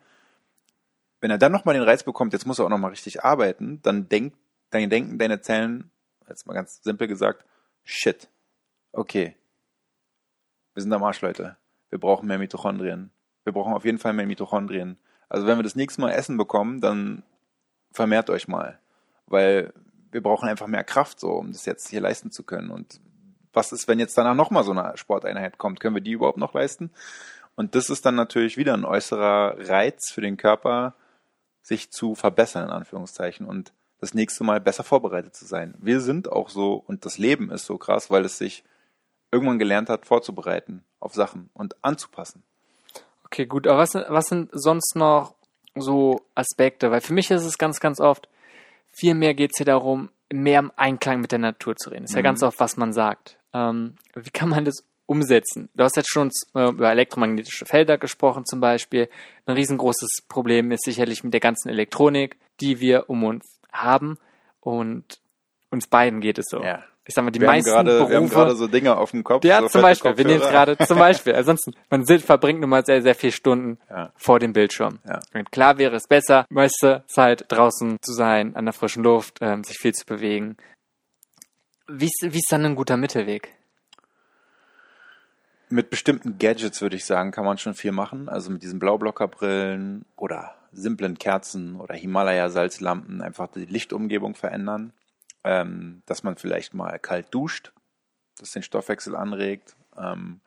wenn 1.22 1.32
er 1.32 1.38
dann 1.38 1.52
nochmal 1.52 1.76
den 1.76 1.84
Reiz 1.84 2.04
bekommt, 2.04 2.34
jetzt 2.34 2.48
muss 2.48 2.60
er 2.60 2.66
auch 2.66 2.70
nochmal 2.70 2.92
richtig 2.92 3.24
arbeiten, 3.24 3.80
dann 3.84 4.10
denkt 4.10 4.36
dann 4.70 4.90
denken 4.90 5.18
deine 5.18 5.42
Zellen, 5.42 5.92
jetzt 6.28 6.48
mal 6.48 6.54
ganz 6.54 6.82
simpel 6.84 7.08
gesagt, 7.08 7.46
shit, 7.84 8.28
okay, 8.92 9.36
wir 10.74 10.84
sind 10.84 10.94
am 10.94 11.04
Arsch, 11.04 11.22
Leute. 11.22 11.58
Wir 11.90 12.00
brauchen 12.00 12.28
mehr 12.28 12.38
Mitochondrien. 12.38 13.12
Wir 13.44 13.54
brauchen 13.54 13.74
auf 13.74 13.86
jeden 13.86 13.98
Fall 13.98 14.14
mehr 14.14 14.28
Mitochondrien. 14.28 14.98
Also 15.28 15.48
wenn 15.48 15.58
wir 15.58 15.64
das 15.64 15.76
nächste 15.76 16.02
Mal 16.02 16.12
Essen 16.12 16.38
bekommen, 16.38 16.82
dann 16.82 17.24
vermehrt 17.92 18.30
euch 18.30 18.48
mal. 18.48 18.80
Weil 19.26 19.74
wir 20.12 20.22
brauchen 20.22 20.48
einfach 20.48 20.68
mehr 20.68 20.84
Kraft, 20.84 21.20
so, 21.20 21.32
um 21.32 21.52
das 21.52 21.66
jetzt 21.66 21.90
hier 21.90 22.02
leisten 22.02 22.32
zu 22.32 22.44
können. 22.44 22.70
Und 22.70 23.00
was 23.54 23.72
ist, 23.72 23.88
wenn 23.88 24.00
jetzt 24.00 24.18
danach 24.18 24.36
nochmal 24.36 24.64
so 24.64 24.72
eine 24.72 24.96
Sporteinheit 24.98 25.58
kommt? 25.58 25.80
Können 25.80 25.96
wir 25.96 26.02
die 26.02 26.12
überhaupt 26.12 26.38
noch 26.38 26.54
leisten? 26.54 26.92
Und 27.56 27.76
das 27.76 27.90
ist 27.90 28.06
dann 28.06 28.16
natürlich 28.16 28.58
wieder 28.58 28.74
ein 28.74 28.86
äußerer 28.86 29.56
Reiz 29.68 30.12
für 30.12 30.22
den 30.22 30.38
Körper, 30.38 30.96
sich 31.62 31.92
zu 31.92 32.16
verbessern, 32.16 32.64
in 32.64 32.70
Anführungszeichen. 32.70 33.46
Und 33.46 33.74
das 34.00 34.14
nächste 34.14 34.44
Mal 34.44 34.60
besser 34.60 34.84
vorbereitet 34.84 35.36
zu 35.36 35.46
sein. 35.46 35.76
Wir 35.80 36.02
sind 36.02 36.32
auch 36.32 36.50
so 36.50 36.84
und 36.88 37.06
das 37.06 37.18
Leben 37.18 37.52
ist 37.52 37.66
so 37.66 37.78
krass, 37.78 38.10
weil 38.10 38.26
es 38.26 38.38
sich 38.38 38.64
irgendwann 39.32 39.60
gelernt 39.60 39.90
hat, 39.90 40.06
vorzubereiten 40.06 40.84
auf 41.00 41.14
Sachen 41.14 41.50
und 41.54 41.76
anzupassen. 41.84 42.44
Okay, 43.26 43.46
gut. 43.46 43.68
Aber 43.68 43.80
was, 43.80 43.94
was 43.94 44.26
sind 44.28 44.50
sonst 44.54 44.96
noch 44.96 45.36
so 45.76 46.22
Aspekte? 46.36 46.92
Weil 46.92 47.02
für 47.02 47.14
mich 47.14 47.30
ist 47.30 47.46
es 47.46 47.58
ganz, 47.58 47.80
ganz 47.80 48.00
oft, 48.00 48.28
viel 48.92 49.14
mehr 49.14 49.34
geht 49.34 49.52
es 49.54 49.58
hier 49.58 49.66
darum, 49.66 50.10
mehr 50.32 50.60
im 50.60 50.72
Einklang 50.76 51.22
mit 51.22 51.32
der 51.32 51.40
Natur 51.40 51.76
zu 51.76 51.90
reden. 51.90 52.04
Das 52.04 52.12
ist 52.12 52.16
mhm. 52.16 52.20
ja 52.20 52.24
ganz 52.24 52.44
oft, 52.44 52.60
was 52.60 52.78
man 52.78 52.94
sagt. 52.94 53.38
Ähm, 53.54 53.96
wie 54.16 54.30
kann 54.32 54.50
man 54.50 54.66
das 54.66 54.84
umsetzen? 55.06 55.70
Du 55.76 55.84
hast 55.84 55.96
jetzt 55.96 56.12
schon 56.12 56.32
äh, 56.56 56.70
über 56.70 56.92
elektromagnetische 56.92 57.66
Felder 57.66 57.98
gesprochen 57.98 58.46
zum 58.46 58.60
Beispiel. 58.60 59.10
Ein 59.46 59.56
riesengroßes 59.56 60.24
Problem 60.28 60.72
ist 60.72 60.84
sicherlich 60.86 61.24
mit 61.24 61.34
der 61.34 61.40
ganzen 61.40 61.70
Elektronik, 61.70 62.38
die 62.62 62.80
wir 62.80 63.10
um 63.10 63.24
uns 63.24 63.59
haben 63.72 64.18
und 64.60 65.20
uns 65.70 65.88
beiden 65.88 66.22
geht 66.22 66.38
es 66.40 66.46
so. 66.50 66.62
Ja, 66.64 66.84
ich 67.06 67.14
sag 67.16 67.24
mal, 67.24 67.32
die 67.32 67.40
Wir 67.42 67.48
haben 67.48 67.56
meisten 67.56 67.70
gerade, 67.72 67.92
wir 67.92 68.02
haben 68.04 68.10
Berufe. 68.26 68.36
gerade 68.36 68.56
so 68.56 68.68
Dinge 68.68 68.98
auf 68.98 69.12
dem 69.12 69.24
Kopf. 69.24 69.44
Ja, 69.46 69.62
so 69.62 69.68
zum 69.70 69.82
Beispiel. 69.82 70.18
Wir 70.18 70.26
nehmen 70.26 70.42
gerade 70.42 70.78
zum 70.78 70.98
Beispiel. 71.00 71.36
Ansonsten, 71.36 71.74
man 71.90 72.06
sit- 72.06 72.22
verbringt 72.24 72.60
nun 72.62 72.70
mal 72.70 72.86
sehr, 72.86 73.02
sehr 73.02 73.16
viele 73.16 73.32
Stunden 73.32 73.78
Ja. 73.90 74.12
vor 74.16 74.40
dem 74.40 74.54
Bildschirm. 74.54 75.00
Ja. 75.08 75.20
Und 75.34 75.52
klar 75.52 75.78
wäre 75.78 75.96
es 75.96 76.08
besser, 76.08 76.46
meiste 76.50 77.04
Zeit 77.08 77.46
draußen 77.48 77.98
zu 78.02 78.14
sein, 78.14 78.56
an 78.56 78.66
der 78.66 78.74
frischen 78.74 79.04
Luft, 79.04 79.40
ähm, 79.42 79.64
sich 79.64 79.78
viel 79.78 79.94
zu 79.94 80.06
bewegen. 80.06 80.58
Wie 81.88 82.06
ist, 82.06 82.22
wie 82.22 82.38
ist 82.38 82.52
dann 82.52 82.66
ein 82.66 82.76
guter 82.76 82.98
Mittelweg? 82.98 83.56
Mit 85.72 85.92
bestimmten 85.92 86.40
Gadgets 86.40 86.82
würde 86.82 86.96
ich 86.96 87.06
sagen, 87.06 87.32
kann 87.32 87.46
man 87.46 87.58
schon 87.60 87.76
viel 87.76 87.92
machen. 87.92 88.28
Also 88.28 88.50
mit 88.52 88.64
diesen 88.64 88.80
Blaublockerbrillen 88.80 90.06
oder 90.16 90.56
simplen 90.72 91.18
Kerzen 91.18 91.76
oder 91.76 91.96
Himalaya-Salzlampen 91.96 93.22
einfach 93.22 93.48
die 93.48 93.66
Lichtumgebung 93.66 94.36
verändern. 94.36 94.94
Ähm, 95.44 96.02
dass 96.06 96.24
man 96.24 96.36
vielleicht 96.36 96.74
mal 96.74 97.00
kalt 97.00 97.28
duscht, 97.34 97.72
das 98.38 98.52
den 98.52 98.64
Stoffwechsel 98.64 99.16
anregt. 99.16 99.76
Ähm, 99.98 100.42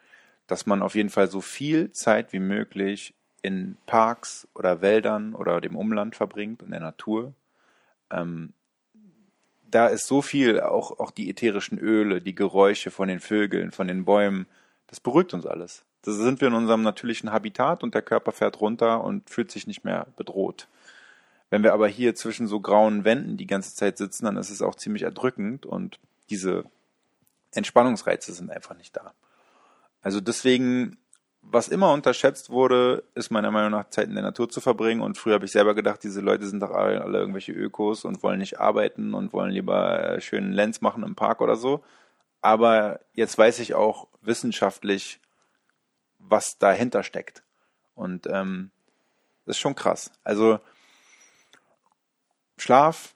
dass 0.46 0.66
man 0.66 0.82
auf 0.82 0.94
jeden 0.94 1.08
Fall 1.08 1.28
so 1.28 1.40
viel 1.40 1.92
Zeit 1.92 2.32
wie 2.32 2.38
möglich 2.38 3.14
in 3.40 3.76
Parks 3.86 4.46
oder 4.54 4.80
Wäldern 4.80 5.34
oder 5.34 5.60
dem 5.60 5.76
Umland 5.76 6.14
verbringt, 6.14 6.62
in 6.62 6.70
der 6.70 6.80
Natur. 6.80 7.32
Ähm, 8.10 8.52
da 9.70 9.86
ist 9.86 10.06
so 10.06 10.22
viel, 10.22 10.60
auch, 10.60 10.98
auch 11.00 11.10
die 11.10 11.30
ätherischen 11.30 11.78
Öle, 11.78 12.20
die 12.20 12.34
Geräusche 12.34 12.90
von 12.90 13.08
den 13.08 13.20
Vögeln, 13.20 13.72
von 13.72 13.88
den 13.88 14.04
Bäumen, 14.04 14.46
das 14.86 15.00
beruhigt 15.00 15.32
uns 15.32 15.46
alles. 15.46 15.84
Da 16.02 16.12
sind 16.12 16.40
wir 16.40 16.48
in 16.48 16.54
unserem 16.54 16.82
natürlichen 16.82 17.32
Habitat 17.32 17.82
und 17.82 17.94
der 17.94 18.02
Körper 18.02 18.32
fährt 18.32 18.60
runter 18.60 19.04
und 19.04 19.30
fühlt 19.30 19.50
sich 19.50 19.66
nicht 19.66 19.84
mehr 19.84 20.08
bedroht. 20.16 20.68
Wenn 21.50 21.62
wir 21.62 21.74
aber 21.74 21.86
hier 21.86 22.14
zwischen 22.14 22.46
so 22.46 22.60
grauen 22.60 23.04
Wänden 23.04 23.36
die 23.36 23.46
ganze 23.46 23.74
Zeit 23.74 23.98
sitzen, 23.98 24.24
dann 24.24 24.36
ist 24.36 24.50
es 24.50 24.62
auch 24.62 24.74
ziemlich 24.74 25.02
erdrückend 25.02 25.66
und 25.66 25.98
diese 26.30 26.64
Entspannungsreize 27.52 28.32
sind 28.32 28.50
einfach 28.50 28.76
nicht 28.76 28.96
da. 28.96 29.12
Also 30.02 30.20
deswegen, 30.20 30.96
was 31.42 31.68
immer 31.68 31.92
unterschätzt 31.92 32.50
wurde, 32.50 33.04
ist 33.14 33.30
meiner 33.30 33.50
Meinung 33.50 33.70
nach 33.70 33.90
Zeit 33.90 34.08
in 34.08 34.14
der 34.14 34.24
Natur 34.24 34.48
zu 34.48 34.60
verbringen. 34.60 35.00
Und 35.00 35.18
früher 35.18 35.34
habe 35.34 35.44
ich 35.44 35.52
selber 35.52 35.74
gedacht, 35.74 36.02
diese 36.02 36.20
Leute 36.20 36.46
sind 36.46 36.60
doch 36.60 36.70
alle, 36.70 37.02
alle 37.02 37.18
irgendwelche 37.18 37.52
Ökos 37.52 38.04
und 38.04 38.22
wollen 38.22 38.38
nicht 38.38 38.58
arbeiten 38.58 39.14
und 39.14 39.32
wollen 39.32 39.52
lieber 39.52 40.16
äh, 40.16 40.20
schönen 40.20 40.52
Lenz 40.52 40.80
machen 40.80 41.02
im 41.04 41.14
Park 41.14 41.40
oder 41.40 41.56
so. 41.56 41.84
Aber 42.40 43.00
jetzt 43.14 43.38
weiß 43.38 43.60
ich 43.60 43.74
auch 43.74 44.08
wissenschaftlich, 44.22 45.20
was 46.28 46.58
dahinter 46.58 47.02
steckt. 47.02 47.42
Und 47.94 48.26
ähm, 48.26 48.70
das 49.44 49.56
ist 49.56 49.60
schon 49.60 49.74
krass. 49.74 50.10
Also 50.24 50.60
Schlaf, 52.56 53.14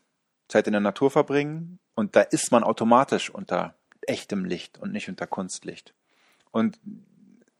Zeit 0.48 0.66
in 0.66 0.72
der 0.72 0.80
Natur 0.80 1.10
verbringen 1.10 1.78
und 1.94 2.16
da 2.16 2.20
ist 2.22 2.52
man 2.52 2.64
automatisch 2.64 3.30
unter 3.30 3.74
echtem 4.02 4.44
Licht 4.44 4.78
und 4.78 4.92
nicht 4.92 5.08
unter 5.08 5.26
Kunstlicht. 5.26 5.94
Und 6.50 6.78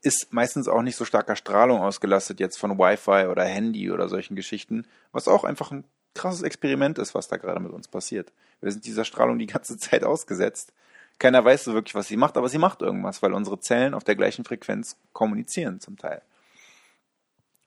ist 0.02 0.32
meistens 0.32 0.68
auch 0.68 0.82
nicht 0.82 0.96
so 0.96 1.04
starker 1.04 1.36
Strahlung 1.36 1.80
ausgelastet 1.80 2.38
jetzt 2.38 2.58
von 2.58 2.78
Wi-Fi 2.78 3.26
oder 3.26 3.44
Handy 3.44 3.90
oder 3.90 4.08
solchen 4.08 4.36
Geschichten, 4.36 4.86
was 5.10 5.26
auch 5.26 5.42
einfach 5.42 5.72
ein 5.72 5.84
krasses 6.14 6.42
Experiment 6.42 6.98
ist, 6.98 7.14
was 7.14 7.28
da 7.28 7.36
gerade 7.36 7.60
mit 7.60 7.72
uns 7.72 7.88
passiert. 7.88 8.32
Wir 8.60 8.70
sind 8.70 8.86
dieser 8.86 9.04
Strahlung 9.04 9.38
die 9.38 9.46
ganze 9.46 9.76
Zeit 9.78 10.04
ausgesetzt. 10.04 10.72
Keiner 11.18 11.44
weiß 11.44 11.64
so 11.64 11.74
wirklich, 11.74 11.94
was 11.94 12.08
sie 12.08 12.16
macht, 12.16 12.36
aber 12.36 12.48
sie 12.48 12.58
macht 12.58 12.82
irgendwas, 12.82 13.22
weil 13.22 13.32
unsere 13.32 13.58
Zellen 13.60 13.94
auf 13.94 14.04
der 14.04 14.16
gleichen 14.16 14.44
Frequenz 14.44 14.98
kommunizieren 15.12 15.80
zum 15.80 15.96
Teil. 15.96 16.22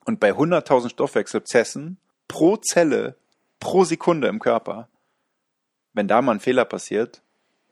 Und 0.06 0.20
bei 0.20 0.32
100.000 0.32 0.90
Stoffwechselprozessen 0.90 1.98
pro 2.28 2.58
Zelle, 2.58 3.16
pro 3.60 3.84
Sekunde 3.84 4.28
im 4.28 4.40
Körper, 4.40 4.88
wenn 5.94 6.08
da 6.08 6.22
mal 6.22 6.34
ein 6.34 6.40
Fehler 6.40 6.66
passiert, 6.66 7.22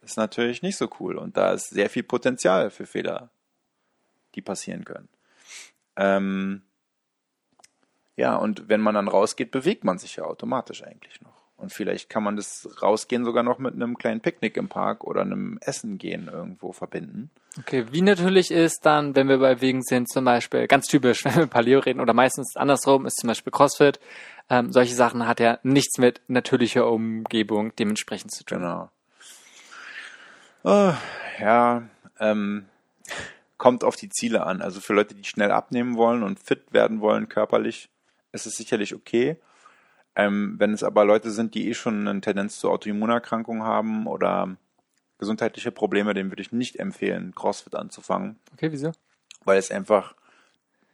ist 0.01 0.17
natürlich 0.17 0.61
nicht 0.61 0.77
so 0.77 0.89
cool. 0.99 1.17
Und 1.17 1.37
da 1.37 1.53
ist 1.53 1.69
sehr 1.69 1.89
viel 1.89 2.03
Potenzial 2.03 2.69
für 2.69 2.85
Fehler, 2.85 3.29
die 4.35 4.41
passieren 4.41 4.83
können. 4.83 5.09
Ähm, 5.95 6.63
ja, 8.15 8.35
und 8.35 8.67
wenn 8.67 8.81
man 8.81 8.95
dann 8.95 9.07
rausgeht, 9.07 9.51
bewegt 9.51 9.83
man 9.83 9.99
sich 9.99 10.15
ja 10.15 10.23
automatisch 10.23 10.83
eigentlich 10.83 11.21
noch. 11.21 11.36
Und 11.57 11.73
vielleicht 11.73 12.09
kann 12.09 12.23
man 12.23 12.35
das 12.35 12.69
Rausgehen 12.83 13.25
sogar 13.25 13.41
noch 13.41 13.57
mit 13.57 13.73
einem 13.73 13.97
kleinen 13.97 14.21
Picknick 14.21 14.57
im 14.57 14.69
Park 14.69 15.03
oder 15.03 15.21
einem 15.21 15.57
Essen 15.61 15.97
gehen 15.97 16.29
irgendwo 16.31 16.71
verbinden. 16.71 17.31
Okay, 17.57 17.85
wie 17.91 18.03
natürlich 18.03 18.51
ist 18.51 18.85
dann, 18.85 19.15
wenn 19.15 19.27
wir 19.27 19.39
bei 19.39 19.59
Wegen 19.59 19.81
sind, 19.81 20.07
zum 20.07 20.23
Beispiel, 20.23 20.67
ganz 20.67 20.85
typisch, 20.85 21.25
wenn 21.25 21.35
wir 21.35 21.47
Paleo 21.47 21.79
reden, 21.79 21.99
oder 21.99 22.13
meistens 22.13 22.55
andersrum, 22.55 23.07
ist 23.07 23.17
zum 23.17 23.27
Beispiel 23.27 23.51
CrossFit. 23.51 23.99
Ähm, 24.49 24.71
solche 24.71 24.93
Sachen 24.93 25.27
hat 25.27 25.39
ja 25.39 25.57
nichts 25.63 25.97
mit 25.97 26.21
natürlicher 26.27 26.89
Umgebung 26.89 27.75
dementsprechend 27.75 28.31
zu 28.31 28.43
tun. 28.43 28.59
Genau. 28.59 28.89
Oh, 30.63 30.93
ja, 31.39 31.83
ähm, 32.19 32.65
kommt 33.57 33.83
auf 33.83 33.95
die 33.95 34.09
Ziele 34.09 34.45
an. 34.45 34.61
Also 34.61 34.79
für 34.79 34.93
Leute, 34.93 35.15
die 35.15 35.23
schnell 35.23 35.51
abnehmen 35.51 35.97
wollen 35.97 36.21
und 36.21 36.39
fit 36.39 36.71
werden 36.71 37.01
wollen 37.01 37.29
körperlich, 37.29 37.89
ist 38.31 38.45
es 38.45 38.55
sicherlich 38.55 38.93
okay. 38.93 39.37
Ähm, 40.19 40.55
wenn 40.57 40.73
es 40.73 40.81
aber 40.83 41.05
Leute 41.05 41.29
sind, 41.29 41.53
die 41.53 41.69
eh 41.69 41.75
schon 41.75 42.07
eine 42.07 42.19
Tendenz 42.21 42.57
zu 42.59 42.71
Autoimmunerkrankungen 42.71 43.61
haben 43.61 44.07
oder 44.07 44.57
gesundheitliche 45.19 45.71
Probleme, 45.71 46.15
denen 46.15 46.31
würde 46.31 46.41
ich 46.41 46.51
nicht 46.51 46.77
empfehlen, 46.77 47.35
CrossFit 47.35 47.75
anzufangen, 47.75 48.39
Okay, 48.53 48.71
wieso? 48.71 48.91
weil 49.45 49.59
es 49.59 49.69
einfach 49.69 50.15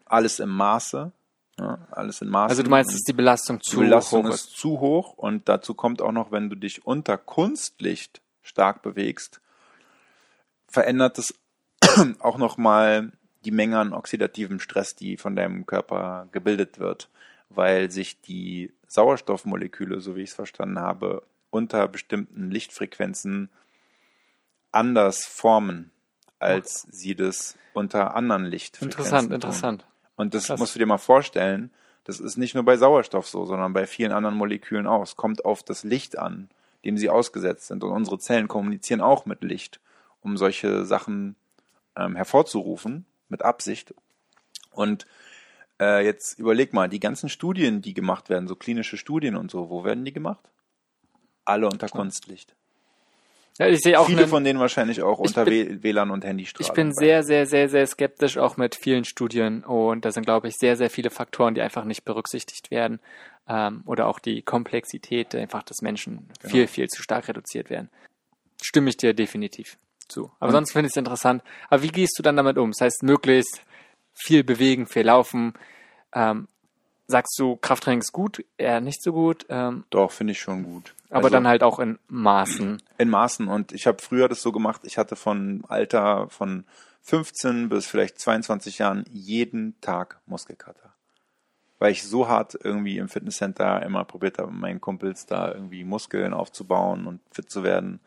alles 0.06 0.40
im 0.40 0.50
Maße, 0.50 1.14
ja, 1.58 1.88
alles 1.92 2.22
in 2.22 2.28
Maße. 2.30 2.50
Also 2.50 2.64
du 2.64 2.70
meinst, 2.70 2.94
dass 2.94 3.02
die 3.02 3.14
Belastung 3.14 3.60
die 3.60 3.70
zu 3.70 3.80
Belastung 3.80 4.26
hoch 4.26 4.34
ist 4.34 4.48
ist? 4.48 4.58
zu 4.58 4.80
hoch 4.82 5.14
und 5.14 5.48
dazu 5.48 5.74
kommt 5.74 6.02
auch 6.02 6.12
noch, 6.12 6.32
wenn 6.34 6.50
du 6.50 6.58
dich 6.58 6.86
unter 6.86 7.18
Kunstlicht 7.18 8.22
stark 8.42 8.82
bewegst, 8.82 9.40
verändert 10.68 11.18
es 11.18 11.34
auch 12.20 12.38
noch 12.38 12.58
mal 12.58 13.14
die 13.46 13.52
Menge 13.52 13.80
an 13.80 13.94
oxidativem 13.94 14.60
Stress, 14.60 14.96
die 14.96 15.16
von 15.16 15.36
deinem 15.38 15.66
Körper 15.66 16.28
gebildet 16.34 16.80
wird, 16.80 17.10
weil 17.56 17.92
sich 17.92 18.22
die 18.22 18.72
Sauerstoffmoleküle, 18.88 20.02
so 20.02 20.16
wie 20.16 20.22
ich 20.22 20.30
es 20.30 20.36
verstanden 20.36 20.80
habe, 20.80 21.24
unter 21.50 21.88
bestimmten 21.88 22.50
Lichtfrequenzen 22.52 23.50
anders 24.72 25.26
formen, 25.26 25.92
als 26.40 26.88
sie 26.90 27.16
das 27.16 27.58
unter 27.74 28.16
anderen 28.16 28.46
Lichtfrequenzen 28.46 29.00
Interessant, 29.00 29.28
tun. 29.28 29.36
interessant. 29.36 29.86
Und 30.16 30.34
das 30.34 30.48
Krass. 30.48 30.60
musst 30.60 30.76
du 30.76 30.80
dir 30.80 30.86
mal 30.86 30.98
vorstellen, 30.98 31.72
das 32.04 32.20
ist 32.20 32.38
nicht 32.38 32.54
nur 32.54 32.64
bei 32.64 32.78
Sauerstoff 32.78 33.28
so, 33.28 33.46
sondern 33.46 33.74
bei 33.74 33.88
vielen 33.88 34.12
anderen 34.12 34.36
Molekülen 34.36 34.88
auch. 34.88 35.04
Es 35.04 35.16
kommt 35.16 35.46
auf 35.46 35.64
das 35.64 35.84
Licht 35.84 36.18
an, 36.18 36.50
dem 36.84 36.98
sie 36.98 37.10
ausgesetzt 37.10 37.68
sind. 37.68 37.84
Und 37.84 37.92
unsere 37.92 38.20
Zellen 38.20 38.48
kommunizieren 38.48 39.02
auch 39.02 39.26
mit 39.26 39.42
Licht, 39.44 39.80
um 40.22 40.38
solche 40.38 40.86
Sachen 40.86 41.36
ähm, 41.96 42.16
hervorzurufen, 42.16 43.06
mit 43.30 43.42
Absicht. 43.42 43.94
Und 44.72 45.08
äh, 45.84 46.06
jetzt 46.06 46.40
überleg 46.40 46.74
mal, 46.74 46.88
die 46.90 47.00
ganzen 47.00 47.30
Studien, 47.30 47.82
die 47.82 47.94
gemacht 47.94 48.30
werden, 48.30 48.48
so 48.48 48.56
klinische 48.56 48.98
Studien 48.98 49.36
und 49.36 49.52
so, 49.52 49.70
wo 49.70 49.84
werden 49.84 50.06
die 50.06 50.14
gemacht? 50.14 50.44
Alle 51.46 51.68
unter 51.68 51.88
Kunstlicht. 51.90 52.56
Ja, 53.60 53.68
ich 53.68 53.82
sehe 53.82 54.00
auch 54.00 54.08
Viele 54.08 54.22
einen, 54.22 54.30
von 54.30 54.44
denen 54.44 54.60
wahrscheinlich 54.60 55.04
auch 55.04 55.20
unter 55.20 55.46
bin- 55.46 55.84
WLAN 55.84 56.10
und 56.10 56.26
Handystrahlung. 56.26 56.68
ich 56.70 56.74
bin 56.74 56.92
sehr, 56.94 57.22
sehr, 57.24 57.46
sehr, 57.46 57.70
sehr 57.70 57.86
skeptisch 57.86 58.38
auch 58.38 58.58
mit 58.58 58.74
vielen 58.76 59.06
Studien 59.06 59.64
und 59.64 60.06
da 60.06 60.12
sind, 60.12 60.26
glaube 60.26 60.48
ich, 60.48 60.56
sehr, 60.56 60.76
sehr 60.76 60.90
viele 60.90 61.12
Faktoren, 61.12 61.54
die 61.54 61.62
einfach 61.62 61.86
nicht 61.86 62.04
berücksichtigt 62.04 62.72
werden 62.72 63.00
ähm, 63.48 63.84
oder 63.86 64.08
auch 64.08 64.18
die 64.18 64.42
Komplexität 64.42 65.36
einfach 65.36 65.62
des 65.62 65.82
Menschen 65.84 66.30
Genau. 66.42 66.52
viel, 66.52 66.68
viel 66.68 66.88
zu 66.88 67.04
stark 67.04 67.28
reduziert 67.28 67.70
werden. 67.70 67.90
Stimme 68.60 68.90
ich 68.90 68.98
dir 68.98 69.14
definitiv 69.14 69.78
zu. 70.08 70.32
Aber 70.40 70.48
Und- 70.48 70.54
sonst 70.54 70.72
finde 70.72 70.88
ich 70.88 70.94
es 70.94 70.98
interessant. 70.98 71.44
Aber 71.70 71.84
wie 71.84 71.90
gehst 71.90 72.18
du 72.18 72.24
dann 72.24 72.38
damit 72.38 72.58
um? 72.58 72.72
Das 72.72 72.82
heißt, 72.82 73.04
möglichst 73.04 73.62
viel 74.16 74.44
bewegen, 74.44 74.88
viel 74.88 75.04
laufen. 75.06 75.54
Ähm, 76.14 76.48
sagst 77.08 77.38
du, 77.38 77.58
Krafttraining 77.58 78.00
ist 78.02 78.12
gut, 78.14 78.44
eher 78.58 78.80
nicht 78.82 79.02
so 79.04 79.12
gut, 79.14 79.46
ähm, 79.50 79.84
Doch, 79.90 80.12
finde 80.12 80.32
ich 80.32 80.40
schon 80.40 80.64
gut. 80.64 80.94
aber 81.10 81.26
Also- 81.26 81.30
dann 81.30 81.48
halt 81.48 81.62
auch 81.64 81.80
in 81.80 82.00
Maßen. 82.08 82.82
In 82.98 83.10
Maßen. 83.10 83.48
Und 83.48 83.72
ich 83.74 83.88
habe 83.88 84.02
früher 84.02 84.30
das 84.30 84.42
so 84.42 84.52
gemacht, 84.52 84.82
ich 84.84 84.98
hatte 84.98 85.16
von 85.16 85.64
Alter 85.68 86.30
von 86.30 86.66
15 87.02 87.68
bis 87.70 87.86
vielleicht 87.86 88.20
22 88.20 88.78
Jahren 88.80 89.06
jeden 89.12 89.80
Tag 89.82 90.22
Muskelkater. 90.26 90.94
Weil 91.80 91.92
ich 91.92 92.04
so 92.04 92.30
hart 92.30 92.58
irgendwie 92.64 92.98
im 92.98 93.10
Fitnesscenter 93.10 93.84
immer 93.84 94.06
probiert 94.06 94.38
habe, 94.38 94.52
mit 94.52 94.62
meinen 94.62 94.80
Kumpels 94.82 95.26
da 95.26 95.52
irgendwie 95.52 95.84
Muskeln 95.84 96.34
aufzubauen 96.34 97.06
und 97.08 97.20
fit 97.32 97.50
zu 97.52 97.64
werden. 97.64 98.00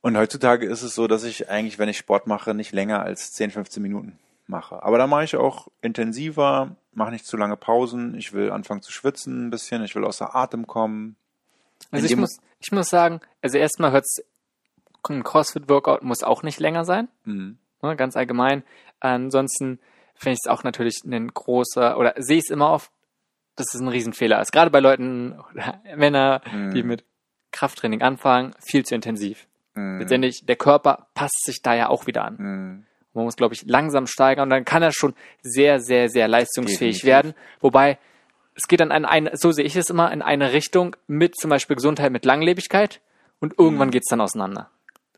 Und 0.00 0.16
heutzutage 0.16 0.66
ist 0.66 0.82
es 0.82 0.94
so, 0.96 1.06
dass 1.06 1.22
ich 1.24 1.48
eigentlich, 1.48 1.78
wenn 1.78 1.88
ich 1.88 1.98
Sport 1.98 2.26
mache, 2.26 2.54
nicht 2.54 2.72
länger 2.72 3.02
als 3.02 3.32
10, 3.32 3.50
15 3.52 3.82
Minuten 3.82 4.18
mache. 4.48 4.82
Aber 4.82 4.98
da 4.98 5.06
mache 5.06 5.24
ich 5.24 5.36
auch 5.36 5.68
intensiver, 5.80 6.76
mache 6.92 7.12
nicht 7.12 7.26
zu 7.26 7.36
lange 7.36 7.56
Pausen. 7.56 8.14
Ich 8.16 8.32
will 8.32 8.50
anfangen 8.50 8.82
zu 8.82 8.90
schwitzen 8.92 9.46
ein 9.46 9.50
bisschen, 9.50 9.84
ich 9.84 9.94
will 9.94 10.04
außer 10.04 10.34
Atem 10.34 10.66
kommen. 10.66 11.16
Also 11.90 12.06
ich 12.06 12.16
muss, 12.16 12.38
ich 12.58 12.72
muss 12.72 12.88
sagen, 12.88 13.20
also 13.42 13.58
erstmal 13.58 13.92
hört's, 13.92 14.22
ein 15.08 15.22
CrossFit-Workout 15.22 16.02
muss 16.02 16.22
auch 16.22 16.42
nicht 16.42 16.58
länger 16.60 16.84
sein, 16.84 17.08
Mhm. 17.24 17.58
ne, 17.82 17.96
ganz 17.96 18.16
allgemein. 18.16 18.62
Ansonsten 19.00 19.78
finde 20.14 20.32
ich 20.34 20.40
es 20.44 20.50
auch 20.50 20.64
natürlich 20.64 21.02
ein 21.04 21.28
großer, 21.28 21.96
oder 21.96 22.14
sehe 22.18 22.38
ich 22.38 22.44
es 22.44 22.50
immer 22.50 22.70
oft, 22.72 22.90
dass 23.56 23.72
es 23.74 23.80
ein 23.80 23.88
Riesenfehler 23.88 24.40
ist. 24.40 24.52
Gerade 24.52 24.70
bei 24.70 24.80
Leuten, 24.80 25.38
oder 25.52 25.80
Männer, 25.96 26.40
die 26.74 26.82
Mhm. 26.82 26.88
mit 26.88 27.04
Krafttraining 27.52 28.02
anfangen, 28.02 28.54
viel 28.60 28.84
zu 28.84 28.94
intensiv. 28.94 29.46
Mhm. 29.74 30.00
Letztendlich, 30.00 30.44
der 30.44 30.56
Körper 30.56 31.06
passt 31.14 31.44
sich 31.44 31.62
da 31.62 31.74
ja 31.74 31.88
auch 31.88 32.06
wieder 32.06 32.24
an. 32.24 32.86
Mhm. 33.18 33.20
Man 33.20 33.24
muss, 33.26 33.36
glaube 33.36 33.54
ich, 33.54 33.64
langsam 33.66 34.06
steigern 34.06 34.44
und 34.44 34.50
dann 34.50 34.64
kann 34.64 34.82
er 34.82 34.92
schon 34.92 35.14
sehr, 35.42 35.80
sehr, 35.80 36.08
sehr 36.08 36.28
leistungsfähig 36.28 36.78
Definitiv. 37.00 37.04
werden. 37.04 37.34
Wobei, 37.60 37.98
es 38.54 38.66
geht 38.68 38.80
dann 38.80 38.90
in 38.90 39.04
eine, 39.04 39.36
so 39.36 39.52
sehe 39.52 39.64
ich 39.64 39.76
es 39.76 39.90
immer, 39.90 40.12
in 40.12 40.22
eine 40.22 40.52
Richtung 40.52 40.96
mit 41.06 41.36
zum 41.36 41.50
Beispiel 41.50 41.76
Gesundheit, 41.76 42.10
mit 42.12 42.24
Langlebigkeit 42.24 43.00
und 43.40 43.58
Mhm. 43.58 43.64
irgendwann 43.64 43.90
geht's 43.90 44.08
dann 44.08 44.20
auseinander. 44.20 44.70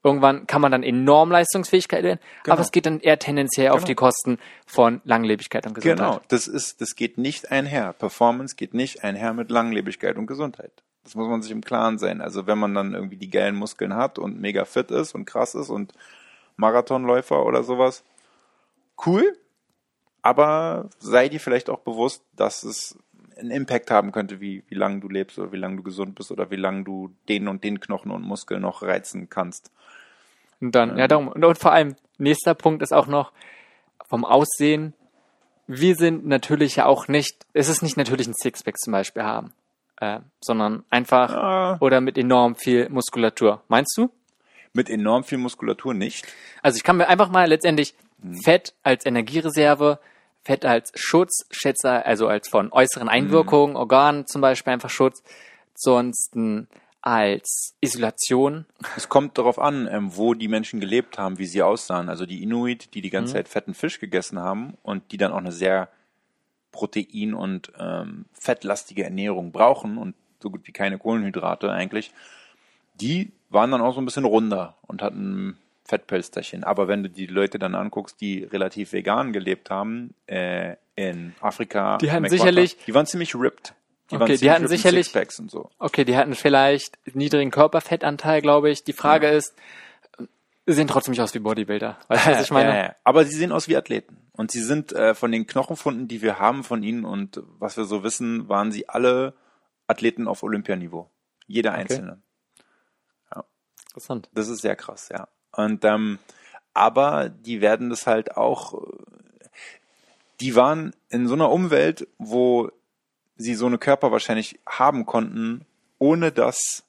Irgendwann 0.03 0.47
kann 0.47 0.63
man 0.63 0.73
dann 0.73 0.83
enorm 0.83 1.31
Leistungsfähigkeit 1.31 2.03
werden, 2.03 2.21
Genau. 2.45 2.55
aber 2.55 2.63
es 2.63 2.71
geht 2.73 2.87
dann 2.87 3.01
eher 3.01 3.19
tendenziell 3.19 3.69
auf 3.69 3.79
Genau. 3.81 3.87
die 3.87 3.95
Kosten 3.97 4.39
von 4.67 5.03
Langlebigkeit 5.05 5.67
und 5.67 5.75
Gesundheit. 5.75 5.99
Genau, 6.09 6.21
das 6.29 6.47
ist, 6.47 6.81
das 6.81 6.95
geht 6.97 7.19
nicht 7.19 7.51
einher. 7.51 7.93
Performance 7.93 8.57
geht 8.57 8.73
nicht 8.73 9.05
einher 9.05 9.35
mit 9.35 9.51
Langlebigkeit 9.51 10.17
und 10.17 10.27
Gesundheit. 10.27 10.73
Das 11.05 11.15
muss 11.15 11.29
man 11.29 11.43
sich 11.43 11.51
im 11.53 11.63
Klaren 11.63 11.99
sein. 11.99 12.21
Also 12.23 12.47
wenn 12.47 12.59
man 12.59 12.75
dann 12.75 12.95
irgendwie 12.95 13.17
die 13.17 13.29
geilen 13.31 13.57
Muskeln 13.57 13.95
hat 13.95 14.19
und 14.19 14.41
mega 14.41 14.65
fit 14.65 14.91
ist 14.91 15.15
und 15.15 15.25
krass 15.27 15.55
ist 15.55 15.69
und 15.69 15.93
Marathonläufer 16.61 17.45
oder 17.45 17.65
sowas, 17.65 18.05
cool. 19.07 19.37
Aber 20.23 20.91
sei 20.99 21.29
dir 21.29 21.41
vielleicht 21.41 21.71
auch 21.71 21.81
bewusst, 21.81 22.23
dass 22.37 22.63
es 22.63 22.99
einen 23.39 23.51
Impact 23.51 23.91
haben 23.91 24.13
könnte, 24.13 24.39
wie, 24.41 24.63
wie 24.69 24.75
lange 24.75 25.01
du 25.01 25.09
lebst 25.09 25.39
oder 25.39 25.51
wie 25.51 25.57
lange 25.57 25.77
du 25.77 25.83
gesund 25.83 26.15
bist 26.15 26.31
oder 26.31 26.51
wie 26.51 26.57
lange 26.57 26.85
du 26.85 27.11
den 27.29 27.49
und 27.49 27.65
den 27.65 27.81
Knochen 27.81 28.11
und 28.11 28.23
Muskel 28.23 28.61
noch 28.61 28.83
reizen 28.83 29.31
kannst. 29.31 29.71
Und 30.61 30.75
dann, 30.75 30.99
ja, 30.99 31.09
darum. 31.09 31.29
Und, 31.29 31.43
und 31.43 31.59
vor 31.59 31.73
allem, 31.73 31.97
nächster 32.19 32.55
Punkt 32.55 32.83
ist 32.83 32.93
auch 32.93 33.07
noch 33.07 33.33
vom 34.07 34.27
Aussehen. 34.27 34.93
Wir 35.67 35.95
sind 35.97 36.27
natürlich 36.27 36.77
ja 36.77 36.85
auch 36.85 37.09
nicht, 37.09 37.47
es 37.55 37.71
ist 37.71 37.83
nicht 37.83 37.97
natürlich 37.97 38.27
ein 38.29 38.35
Sixpack 38.35 38.77
zum 38.79 38.93
Beispiel 38.93 39.23
haben, 39.23 39.55
äh, 40.01 40.21
sondern 40.43 40.85
einfach 40.91 41.33
Ah. 41.33 41.77
oder 41.81 42.03
mit 42.03 42.19
enorm 42.19 42.57
viel 42.57 42.91
Muskulatur. 42.91 43.63
Meinst 43.69 43.97
du? 43.97 44.11
Mit 44.73 44.89
enorm 44.91 45.25
viel 45.25 45.39
Muskulatur 45.39 45.95
nicht. 45.95 46.27
Also 46.63 46.77
ich 46.77 46.85
kann 46.85 46.97
mir 46.97 47.09
einfach 47.09 47.29
mal 47.31 47.49
letztendlich 47.49 47.95
Mhm. 48.23 48.43
Fett 48.43 48.75
als 48.83 49.07
Energiereserve, 49.07 49.99
Fett 50.43 50.65
als 50.67 50.93
Schutz, 50.95 51.47
Schätzer, 51.51 52.05
also 52.05 52.29
als 52.29 52.49
von 52.49 52.71
äußeren 52.73 53.07
Mhm. 53.07 53.13
Einwirkungen, 53.13 53.77
Organen 53.77 54.27
zum 54.27 54.43
Beispiel 54.43 54.73
einfach 54.75 54.91
Schutz, 54.91 55.23
sonst 55.75 56.35
als 57.03 57.75
Isolation. 57.81 58.67
Es 58.97 59.09
kommt 59.09 59.39
darauf 59.39 59.59
an, 59.59 59.89
ähm, 59.91 60.15
wo 60.17 60.35
die 60.35 60.49
Menschen 60.49 60.81
gelebt 60.81 61.17
haben, 61.17 61.39
wie 61.39 61.47
sie 61.47 61.63
aussahen. 61.63 62.11
Also 62.11 62.27
die 62.27 62.43
Inuit, 62.43 62.93
die 62.95 63.01
die 63.01 63.09
ganze 63.09 63.33
Zeit 63.33 63.49
fetten 63.49 63.73
Fisch 63.73 64.01
gegessen 64.01 64.39
haben 64.39 64.77
und 64.83 65.13
die 65.13 65.17
dann 65.17 65.33
auch 65.33 65.39
eine 65.39 65.53
sehr 65.53 65.89
protein- 66.73 67.33
und 67.35 67.73
ähm, 67.79 68.27
fettlastige 68.33 69.05
Ernährung 69.05 69.51
brauchen 69.51 69.97
und 69.97 70.15
so 70.43 70.51
gut 70.51 70.67
wie 70.67 70.73
keine 70.73 70.99
Kohlenhydrate 70.99 71.71
eigentlich, 71.73 72.13
die 73.01 73.33
waren 73.51 73.71
dann 73.71 73.81
auch 73.83 73.95
so 73.95 74.01
ein 74.01 74.05
bisschen 74.05 74.25
runder 74.25 74.77
und 74.87 75.03
hatten 75.03 75.59
Fettpölsterchen. 75.87 76.63
Aber 76.65 76.89
wenn 76.89 77.03
du 77.03 77.11
die 77.11 77.27
Leute 77.27 77.59
dann 77.59 77.75
anguckst, 77.75 78.21
die 78.21 78.45
relativ 78.45 78.93
vegan 78.93 79.33
gelebt 79.33 79.71
haben, 79.71 80.15
äh, 80.27 80.77
in 80.95 81.35
Afrika, 81.41 81.99
Die 81.99 82.13
hatten 82.13 82.29
sicherlich- 82.29 82.77
die 82.87 82.95
waren 82.95 83.07
ziemlich 83.07 83.35
ripped. 83.35 83.75
Die 84.11 84.17
Okay, 84.17 84.21
waren 84.29 84.39
die 84.39 84.51
hatten 84.51 84.69
sicherlich- 84.69 85.07
Sixpacks 85.07 85.39
und 85.41 85.51
so. 85.51 85.71
Okay, 85.79 86.05
die 86.05 86.17
hatten 86.17 86.35
vielleicht 86.35 86.99
niedrigen 87.15 87.51
Körperfettanteil, 87.51 88.41
glaube 88.43 88.71
ich. 88.71 88.85
Die 88.85 88.93
Frage 88.93 89.29
ist, 89.29 89.55
sie 90.67 90.73
sehen 90.75 90.89
trotzdem 90.89 91.13
nicht 91.13 91.21
aus 91.21 91.35
wie 91.35 91.39
Bodybuilder. 91.41 91.99
Weißt 92.09 92.27
du, 92.27 92.31
was 92.33 92.43
ich 92.45 92.51
meine? 92.51 92.71
Ja, 92.71 92.77
ja. 92.85 92.97
Aber 93.05 93.25
sie 93.25 93.35
sehen 93.37 93.53
aus 93.53 93.67
wie 93.69 93.77
Athleten. 93.77 94.17
Und 94.33 94.51
sie 94.51 94.63
sind 94.63 94.93
äh, 94.93 95.15
von 95.15 95.33
den 95.33 95.47
Knochenfunden, 95.47 96.09
die 96.09 96.23
wir 96.23 96.39
haben 96.39 96.65
von 96.65 96.83
ihnen 96.83 97.05
und 97.05 97.43
was 97.59 97.77
wir 97.77 97.85
so 97.85 98.03
wissen, 98.05 98.49
waren 98.49 98.73
sie 98.73 98.89
alle 98.89 99.35
Athleten 99.87 100.29
auf 100.29 100.43
Olympianiveau. 100.43 101.11
Jeder 101.47 101.73
einzelne. 101.73 102.21
Interessant. 103.91 104.29
Das 104.33 104.49
ist 104.49 104.63
sehr 104.63 104.77
krass, 104.77 105.09
ja. 105.11 105.29
Und 105.53 105.85
ähm, 105.85 106.19
aber 106.75 107.29
die 107.29 107.61
werden 107.61 107.91
das 107.91 108.07
halt 108.07 108.37
auch. 108.37 108.81
Die 110.41 110.55
waren 110.57 110.95
in 111.09 111.27
so 111.27 111.35
einer 111.35 111.51
Umwelt, 111.51 112.07
wo 112.19 112.71
sie 113.37 113.55
so 113.55 113.67
eine 113.67 113.79
Körper 113.79 114.13
wahrscheinlich 114.13 114.59
haben 114.67 115.07
konnten, 115.07 115.67
ohne 115.99 116.33
dass 116.33 116.85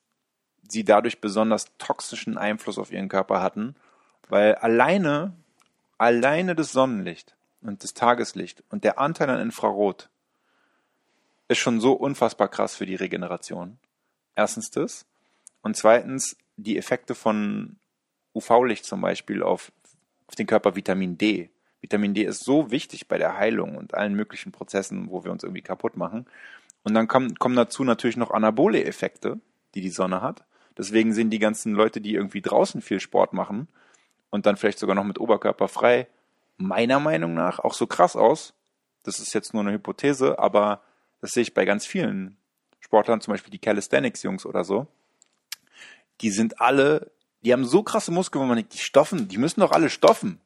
sie 0.67 0.83
dadurch 0.83 1.19
besonders 1.19 1.65
toxischen 1.77 2.37
Einfluss 2.37 2.77
auf 2.77 2.91
ihren 2.91 3.09
Körper 3.09 3.41
hatten, 3.41 3.75
weil 4.29 4.55
alleine, 4.55 5.33
alleine 5.97 6.55
das 6.55 6.71
Sonnenlicht 6.71 7.35
und 7.61 7.83
das 7.83 7.93
Tageslicht 7.93 8.63
und 8.69 8.83
der 8.83 8.99
Anteil 8.99 9.29
an 9.29 9.41
Infrarot 9.41 10.09
ist 11.47 11.57
schon 11.57 11.81
so 11.81 11.93
unfassbar 11.93 12.47
krass 12.47 12.75
für 12.75 12.85
die 12.85 12.95
Regeneration. 12.95 13.77
Erstens 14.35 14.71
das. 14.71 15.05
Und 15.61 15.75
zweitens 15.75 16.37
die 16.57 16.77
Effekte 16.77 17.15
von 17.15 17.77
UV-Licht 18.33 18.85
zum 18.85 19.01
Beispiel 19.01 19.43
auf, 19.43 19.71
auf 20.27 20.35
den 20.35 20.47
Körper 20.47 20.75
Vitamin 20.75 21.17
D. 21.17 21.49
Vitamin 21.81 22.13
D 22.13 22.23
ist 22.23 22.43
so 22.43 22.71
wichtig 22.71 23.07
bei 23.07 23.17
der 23.17 23.37
Heilung 23.37 23.75
und 23.75 23.95
allen 23.95 24.13
möglichen 24.13 24.51
Prozessen, 24.51 25.09
wo 25.09 25.23
wir 25.23 25.31
uns 25.31 25.43
irgendwie 25.43 25.63
kaputt 25.63 25.97
machen. 25.97 26.27
Und 26.83 26.93
dann 26.93 27.07
kommen, 27.07 27.35
kommen 27.37 27.55
dazu 27.55 27.83
natürlich 27.83 28.17
noch 28.17 28.31
anabole 28.31 28.83
Effekte, 28.83 29.39
die 29.75 29.81
die 29.81 29.89
Sonne 29.89 30.21
hat. 30.21 30.45
Deswegen 30.77 31.13
sehen 31.13 31.29
die 31.29 31.39
ganzen 31.39 31.73
Leute, 31.73 32.01
die 32.01 32.13
irgendwie 32.13 32.41
draußen 32.41 32.81
viel 32.81 32.99
Sport 32.99 33.33
machen 33.33 33.67
und 34.29 34.45
dann 34.45 34.57
vielleicht 34.57 34.79
sogar 34.79 34.95
noch 34.95 35.03
mit 35.03 35.19
Oberkörper 35.19 35.67
frei, 35.67 36.07
meiner 36.57 36.99
Meinung 36.99 37.33
nach 37.33 37.59
auch 37.59 37.73
so 37.73 37.87
krass 37.87 38.15
aus. 38.15 38.53
Das 39.03 39.19
ist 39.19 39.33
jetzt 39.33 39.53
nur 39.53 39.63
eine 39.63 39.73
Hypothese, 39.73 40.39
aber 40.39 40.81
das 41.19 41.31
sehe 41.31 41.43
ich 41.43 41.53
bei 41.53 41.65
ganz 41.65 41.85
vielen 41.85 42.37
Sportlern, 42.79 43.21
zum 43.21 43.33
Beispiel 43.33 43.51
die 43.51 43.59
Calisthenics-Jungs 43.59 44.45
oder 44.45 44.63
so. 44.63 44.87
Die 46.21 46.29
sind 46.29 46.61
alle, 46.61 47.11
die 47.41 47.53
haben 47.53 47.65
so 47.65 47.83
krasse 47.83 48.11
Muskeln, 48.11 48.41
wo 48.43 48.47
man 48.47 48.57
denkt, 48.57 48.73
die 48.73 48.79
stoffen, 48.79 49.27
die 49.27 49.37
müssen 49.37 49.61
doch 49.61 49.71
alle 49.71 49.89
stoffen. 49.89 50.39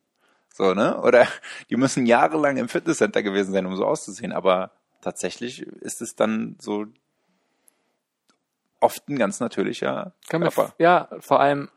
So, 0.54 0.74
ne? 0.74 1.02
Oder 1.02 1.28
die 1.70 1.76
müssen 1.76 2.06
jahrelang 2.06 2.58
im 2.58 2.70
Fitnesscenter 2.70 3.24
gewesen 3.24 3.52
sein, 3.52 3.66
um 3.66 3.76
so 3.76 3.86
auszusehen. 3.86 4.32
Aber 4.32 4.72
tatsächlich 5.02 5.62
ist 5.62 6.02
es 6.02 6.16
dann 6.16 6.56
so 6.60 6.86
oft 8.80 9.08
ein 9.10 9.18
ganz 9.18 9.40
natürlicher 9.40 10.14
Kann 10.30 10.42
Körper. 10.42 10.74
ja, 10.78 11.10
vor 11.20 11.40
allem 11.40 11.70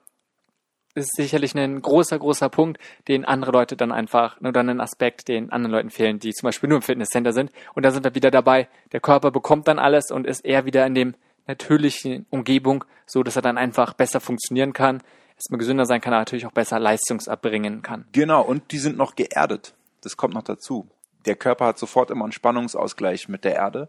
ist 0.94 1.16
sicherlich 1.16 1.54
ein 1.54 1.80
großer, 1.80 2.18
großer 2.18 2.48
Punkt, 2.48 2.78
den 3.06 3.24
andere 3.24 3.52
Leute 3.52 3.76
dann 3.76 3.92
einfach, 3.92 4.40
oder 4.40 4.60
ein 4.60 4.80
Aspekt, 4.80 5.28
den 5.28 5.50
anderen 5.50 5.72
Leuten 5.72 5.90
fehlen, 5.90 6.18
die 6.18 6.32
zum 6.32 6.48
Beispiel 6.48 6.68
nur 6.68 6.78
im 6.78 6.82
Fitnesscenter 6.82 7.32
sind. 7.32 7.52
Und 7.74 7.84
da 7.84 7.90
sind 7.90 8.04
wir 8.04 8.14
wieder 8.14 8.30
dabei. 8.30 8.68
Der 8.92 9.00
Körper 9.00 9.30
bekommt 9.30 9.68
dann 9.68 9.78
alles 9.78 10.10
und 10.10 10.26
ist 10.26 10.44
eher 10.44 10.64
wieder 10.64 10.86
in 10.86 10.94
dem 10.94 11.14
natürlichen 11.48 12.26
Umgebung, 12.30 12.84
so 13.06 13.22
dass 13.22 13.36
er 13.36 13.42
dann 13.42 13.58
einfach 13.58 13.94
besser 13.94 14.20
funktionieren 14.20 14.72
kann, 14.72 15.02
erstmal 15.34 15.58
gesünder 15.58 15.86
sein 15.86 16.00
kann, 16.00 16.12
aber 16.12 16.20
natürlich 16.20 16.46
auch 16.46 16.52
besser 16.52 16.78
Leistungsabbringen 16.78 17.82
kann. 17.82 18.06
Genau, 18.12 18.42
und 18.42 18.70
die 18.70 18.78
sind 18.78 18.96
noch 18.96 19.16
geerdet. 19.16 19.74
Das 20.02 20.16
kommt 20.16 20.34
noch 20.34 20.42
dazu. 20.42 20.88
Der 21.26 21.34
Körper 21.34 21.66
hat 21.66 21.78
sofort 21.78 22.10
immer 22.10 22.24
einen 22.24 22.32
Spannungsausgleich 22.32 23.28
mit 23.28 23.44
der 23.44 23.54
Erde. 23.56 23.88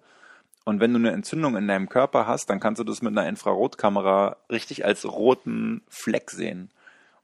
Und 0.65 0.79
wenn 0.79 0.93
du 0.93 0.99
eine 0.99 1.11
Entzündung 1.11 1.55
in 1.55 1.67
deinem 1.67 1.89
Körper 1.89 2.27
hast, 2.27 2.49
dann 2.49 2.59
kannst 2.59 2.79
du 2.79 2.83
das 2.83 3.01
mit 3.01 3.17
einer 3.17 3.27
Infrarotkamera 3.27 4.37
richtig 4.49 4.85
als 4.85 5.05
roten 5.05 5.81
Fleck 5.87 6.31
sehen. 6.31 6.71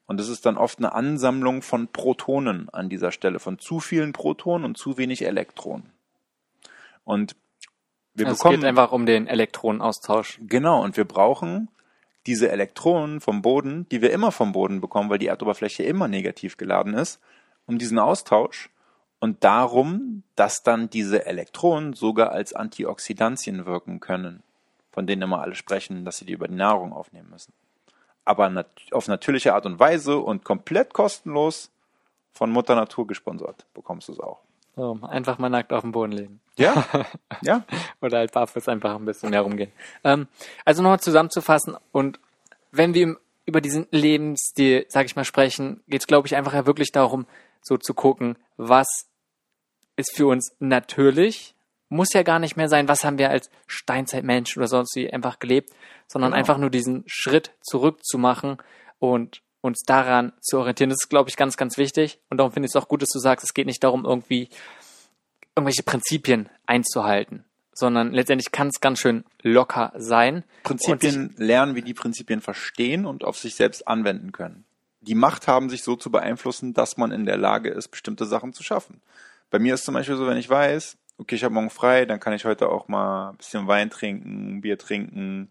Und 0.07 0.19
das 0.19 0.29
ist 0.29 0.45
dann 0.45 0.57
oft 0.57 0.79
eine 0.79 0.93
Ansammlung 0.93 1.61
von 1.61 1.87
Protonen 1.87 2.69
an 2.69 2.89
dieser 2.89 3.11
Stelle, 3.11 3.39
von 3.39 3.59
zu 3.59 3.79
vielen 3.79 4.13
Protonen 4.13 4.65
und 4.65 4.77
zu 4.77 4.97
wenig 4.97 5.25
Elektronen. 5.25 5.91
Und 7.03 7.35
wir 8.15 8.25
Also 8.25 8.33
es 8.33 8.39
bekommen 8.39 8.61
geht 8.61 8.65
einfach 8.65 8.91
um 8.91 9.05
den 9.05 9.27
Elektronenaustausch. 9.27 10.39
Genau, 10.47 10.83
und 10.83 10.97
wir 10.97 11.05
brauchen 11.05 11.69
diese 12.25 12.49
Elektronen 12.49 13.21
vom 13.21 13.41
Boden, 13.41 13.87
die 13.89 14.01
wir 14.01 14.11
immer 14.11 14.31
vom 14.31 14.51
Boden 14.51 14.81
bekommen, 14.81 15.09
weil 15.09 15.19
die 15.19 15.27
Erdoberfläche 15.27 15.83
immer 15.83 16.07
negativ 16.07 16.57
geladen 16.57 16.93
ist, 16.95 17.21
um 17.67 17.77
diesen 17.77 17.99
Austausch 17.99 18.69
und 19.19 19.43
darum, 19.43 20.23
dass 20.35 20.63
dann 20.63 20.89
diese 20.89 21.25
Elektronen 21.25 21.93
sogar 21.93 22.31
als 22.31 22.53
Antioxidantien 22.53 23.65
wirken 23.65 23.99
können, 23.99 24.43
von 24.91 25.07
denen 25.07 25.21
immer 25.21 25.41
alle 25.41 25.55
sprechen, 25.55 26.05
dass 26.05 26.17
sie 26.17 26.25
die 26.25 26.33
über 26.33 26.47
die 26.47 26.55
Nahrung 26.55 26.93
aufnehmen 26.93 27.29
müssen. 27.29 27.53
Aber 28.23 28.49
nat 28.49 28.69
auf 28.91 29.07
natürliche 29.07 29.53
Art 29.53 29.65
und 29.65 29.79
Weise 29.79 30.17
und 30.17 30.43
komplett 30.43 30.93
kostenlos 30.93 31.69
von 32.31 32.49
Mutter 32.49 32.75
Natur 32.75 33.05
gesponsert 33.05 33.65
bekommst 33.73 34.07
du 34.07 34.13
es 34.13 34.19
auch. 34.19 34.44
So, 34.75 34.99
einfach 35.03 35.37
mal 35.37 35.49
nackt 35.49 35.71
auf 35.71 35.81
dem 35.81 35.91
Boden 35.91 36.11
legen. 36.11 36.41
Ja, 36.57 36.85
ja, 37.41 37.63
Oder 38.01 38.19
halt 38.19 38.33
barfuß 38.33 38.67
einfach 38.67 38.95
ein 38.95 39.05
bisschen 39.05 39.29
mehr 39.29 39.41
rumgehen. 39.41 39.71
Ähm, 40.03 40.27
also 40.65 40.81
nochmal 40.83 40.99
zusammenzufassen 40.99 41.77
und 41.91 42.19
wenn 42.71 42.93
wir 42.93 43.17
über 43.45 43.61
diesen 43.61 43.87
Lebensstil, 43.91 44.85
sag 44.89 45.05
ich 45.05 45.15
mal, 45.15 45.23
sprechen, 45.23 45.81
geht 45.87 46.01
es, 46.01 46.07
glaube 46.07 46.27
ich, 46.27 46.35
einfach 46.35 46.53
ja 46.53 46.65
wirklich 46.65 46.91
darum, 46.91 47.25
so 47.61 47.77
zu 47.77 47.93
gucken, 47.93 48.37
was 48.57 48.87
ist 49.95 50.15
für 50.15 50.27
uns 50.27 50.55
natürlich, 50.59 51.55
muss 51.89 52.11
ja 52.13 52.23
gar 52.23 52.39
nicht 52.39 52.57
mehr 52.57 52.67
sein, 52.67 52.87
was 52.87 53.03
haben 53.05 53.17
wir 53.17 53.29
als 53.29 53.49
Steinzeitmensch 53.67 54.57
oder 54.57 54.67
sonst 54.67 54.95
wie 54.95 55.11
einfach 55.11 55.39
gelebt, 55.39 55.69
sondern 56.07 56.31
Genau. 56.31 56.39
einfach 56.39 56.57
nur 56.57 56.69
diesen 56.69 57.03
Schritt 57.07 57.51
zurück 57.61 58.03
zu 58.03 58.17
machen 58.17 58.57
und 58.99 59.41
uns 59.65 59.81
daran 59.81 60.31
zu 60.41 60.59
orientieren. 60.59 60.89
Das 60.89 60.99
ist, 61.03 61.09
glaube 61.09 61.29
ich, 61.29 61.35
ganz, 61.35 61.57
ganz 61.57 61.77
wichtig. 61.77 62.19
Und 62.29 62.37
darum 62.37 62.53
finde 62.53 62.67
ich 62.67 62.71
es 62.71 62.75
auch 62.75 62.87
gut, 62.87 63.01
dass 63.01 63.09
du 63.09 63.19
sagst, 63.19 63.43
es 63.43 63.53
geht 63.53 63.65
nicht 63.65 63.83
darum, 63.83 64.05
irgendwie 64.05 64.49
irgendwelche 65.55 65.83
Prinzipien 65.83 66.49
einzuhalten, 66.65 67.45
sondern 67.73 68.13
letztendlich 68.13 68.51
kann 68.51 68.67
es 68.67 68.81
ganz 68.81 68.99
schön 68.99 69.23
locker 69.41 69.93
sein. 69.97 70.43
Prinzipien 70.63 71.33
lernen, 71.37 71.75
wie 71.75 71.81
die 71.81 71.93
Prinzipien 71.93 72.41
verstehen 72.41 73.05
und 73.05 73.23
auf 73.23 73.37
sich 73.37 73.55
selbst 73.55 73.87
anwenden 73.87 74.31
können. 74.31 74.65
Die 75.01 75.15
Macht 75.15 75.47
haben, 75.47 75.69
sich 75.69 75.83
so 75.83 75.95
zu 75.95 76.11
beeinflussen, 76.11 76.73
dass 76.73 76.97
man 76.97 77.11
in 77.11 77.25
der 77.25 77.37
Lage 77.37 77.69
ist, 77.69 77.89
bestimmte 77.89 78.25
Sachen 78.25 78.53
zu 78.53 78.63
schaffen. 78.63 79.01
Bei 79.49 79.59
mir 79.59 79.75
ist 79.75 79.85
zum 79.85 79.93
Beispiel 79.93 80.17
so, 80.17 80.27
wenn 80.27 80.37
ich 80.37 80.49
weiß, 80.49 80.97
okay, 81.17 81.35
ich 81.35 81.43
habe 81.43 81.53
morgen 81.53 81.69
frei, 81.69 82.05
dann 82.05 82.19
kann 82.19 82.33
ich 82.33 82.45
heute 82.45 82.69
auch 82.69 82.87
mal 82.87 83.29
ein 83.29 83.37
bisschen 83.37 83.67
Wein 83.67 83.89
trinken, 83.89 84.61
Bier 84.61 84.77
trinken, 84.77 85.49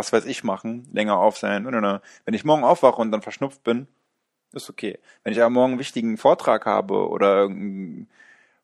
was 0.00 0.14
weiß 0.14 0.24
ich 0.24 0.44
machen, 0.44 0.88
länger 0.92 1.18
auf 1.18 1.36
sein. 1.36 1.66
Wenn 1.66 2.34
ich 2.34 2.44
morgen 2.44 2.64
aufwache 2.64 3.00
und 3.00 3.12
dann 3.12 3.20
verschnupft 3.20 3.62
bin, 3.62 3.86
ist 4.52 4.70
okay. 4.70 4.98
Wenn 5.22 5.34
ich 5.34 5.40
aber 5.40 5.50
morgen 5.50 5.72
einen 5.72 5.78
wichtigen 5.78 6.16
Vortrag 6.16 6.64
habe 6.64 7.06
oder 7.08 7.50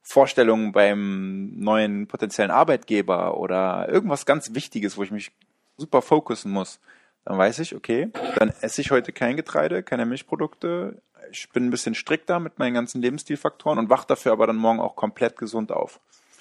Vorstellungen 0.01 0.73
beim 0.73 1.59
neuen 1.59 2.07
potenziellen 2.07 2.51
Arbeitgeber 2.51 3.37
oder 3.37 3.87
irgendwas 3.91 4.25
ganz 4.25 4.55
Wichtiges, 4.55 4.97
wo 4.97 5.03
ich 5.03 5.11
mich 5.11 5.31
super 5.77 6.01
fokussen 6.01 6.51
muss, 6.51 6.81
dann 7.27 7.37
weiß 7.37 7.59
ich, 7.59 7.75
okay, 7.75 8.11
dann 8.37 8.51
esse 8.63 8.81
ich 8.81 8.91
heute 8.91 9.13
kein 9.13 9.37
Getreide, 9.37 9.83
keine 9.83 10.07
Milchprodukte. 10.07 11.03
Ich 11.33 11.51
bin 11.51 11.67
ein 11.67 11.71
bisschen 11.71 11.95
strikter 11.95 12.41
mit 12.41 12.59
meinen 12.59 12.73
ganzen 12.73 13.03
Lebensstilfaktoren 13.03 13.79
und 13.79 13.91
wache 13.91 14.07
dafür 14.07 14.33
aber 14.33 14.47
dann 14.47 14.57
morgen 14.57 14.81
auch 14.81 14.97
komplett 14.97 15.37
gesund 15.37 15.71
auf. 15.71 16.01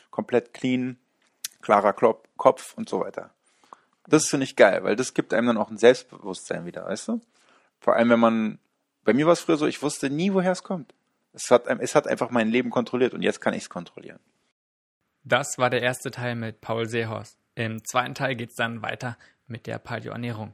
Komplett 0.10 0.54
clean, 0.54 0.98
klarer 1.62 1.92
Kopf 2.38 2.76
und 2.78 2.88
so 2.88 3.02
weiter. 3.02 3.32
Das 4.08 4.28
finde 4.28 4.44
ich 4.44 4.56
geil, 4.56 4.84
weil 4.84 4.96
das 4.96 5.14
gibt 5.14 5.34
einem 5.34 5.48
dann 5.48 5.58
auch 5.58 5.70
ein 5.70 5.78
Selbstbewusstsein 5.78 6.66
wieder, 6.66 6.86
weißt 6.86 7.08
du? 7.08 7.22
Vor 7.80 7.96
allem, 7.96 8.10
wenn 8.10 8.20
man 8.20 8.60
bei 9.06 9.14
mir 9.14 9.26
war 9.28 9.34
es 9.34 9.40
früher 9.40 9.58
so, 9.58 9.68
ich 9.68 9.82
wusste 9.82 10.10
nie, 10.10 10.34
woher 10.34 10.52
es 10.52 10.64
kommt. 10.64 10.94
Es 11.32 11.52
hat, 11.52 11.68
es 11.68 11.96
hat 11.96 12.08
einfach 12.08 12.32
mein 12.32 12.50
Leben 12.50 12.72
kontrolliert 12.72 13.14
und 13.14 13.22
jetzt 13.22 13.40
kann 13.40 13.54
ich 13.54 13.64
es 13.64 13.70
kontrollieren. 13.70 14.20
Das 15.24 15.58
war 15.58 15.70
der 15.70 15.82
erste 15.82 16.12
Teil 16.12 16.36
mit 16.36 16.62
Paul 16.62 16.88
Seehorst. 16.88 17.38
Im 17.56 17.84
zweiten 17.84 18.16
Teil 18.16 18.36
geht 18.36 18.50
es 18.50 18.56
dann 18.56 18.82
weiter 18.82 19.18
mit 19.48 19.68
der 19.68 19.80
Paleoernährung. 19.80 20.54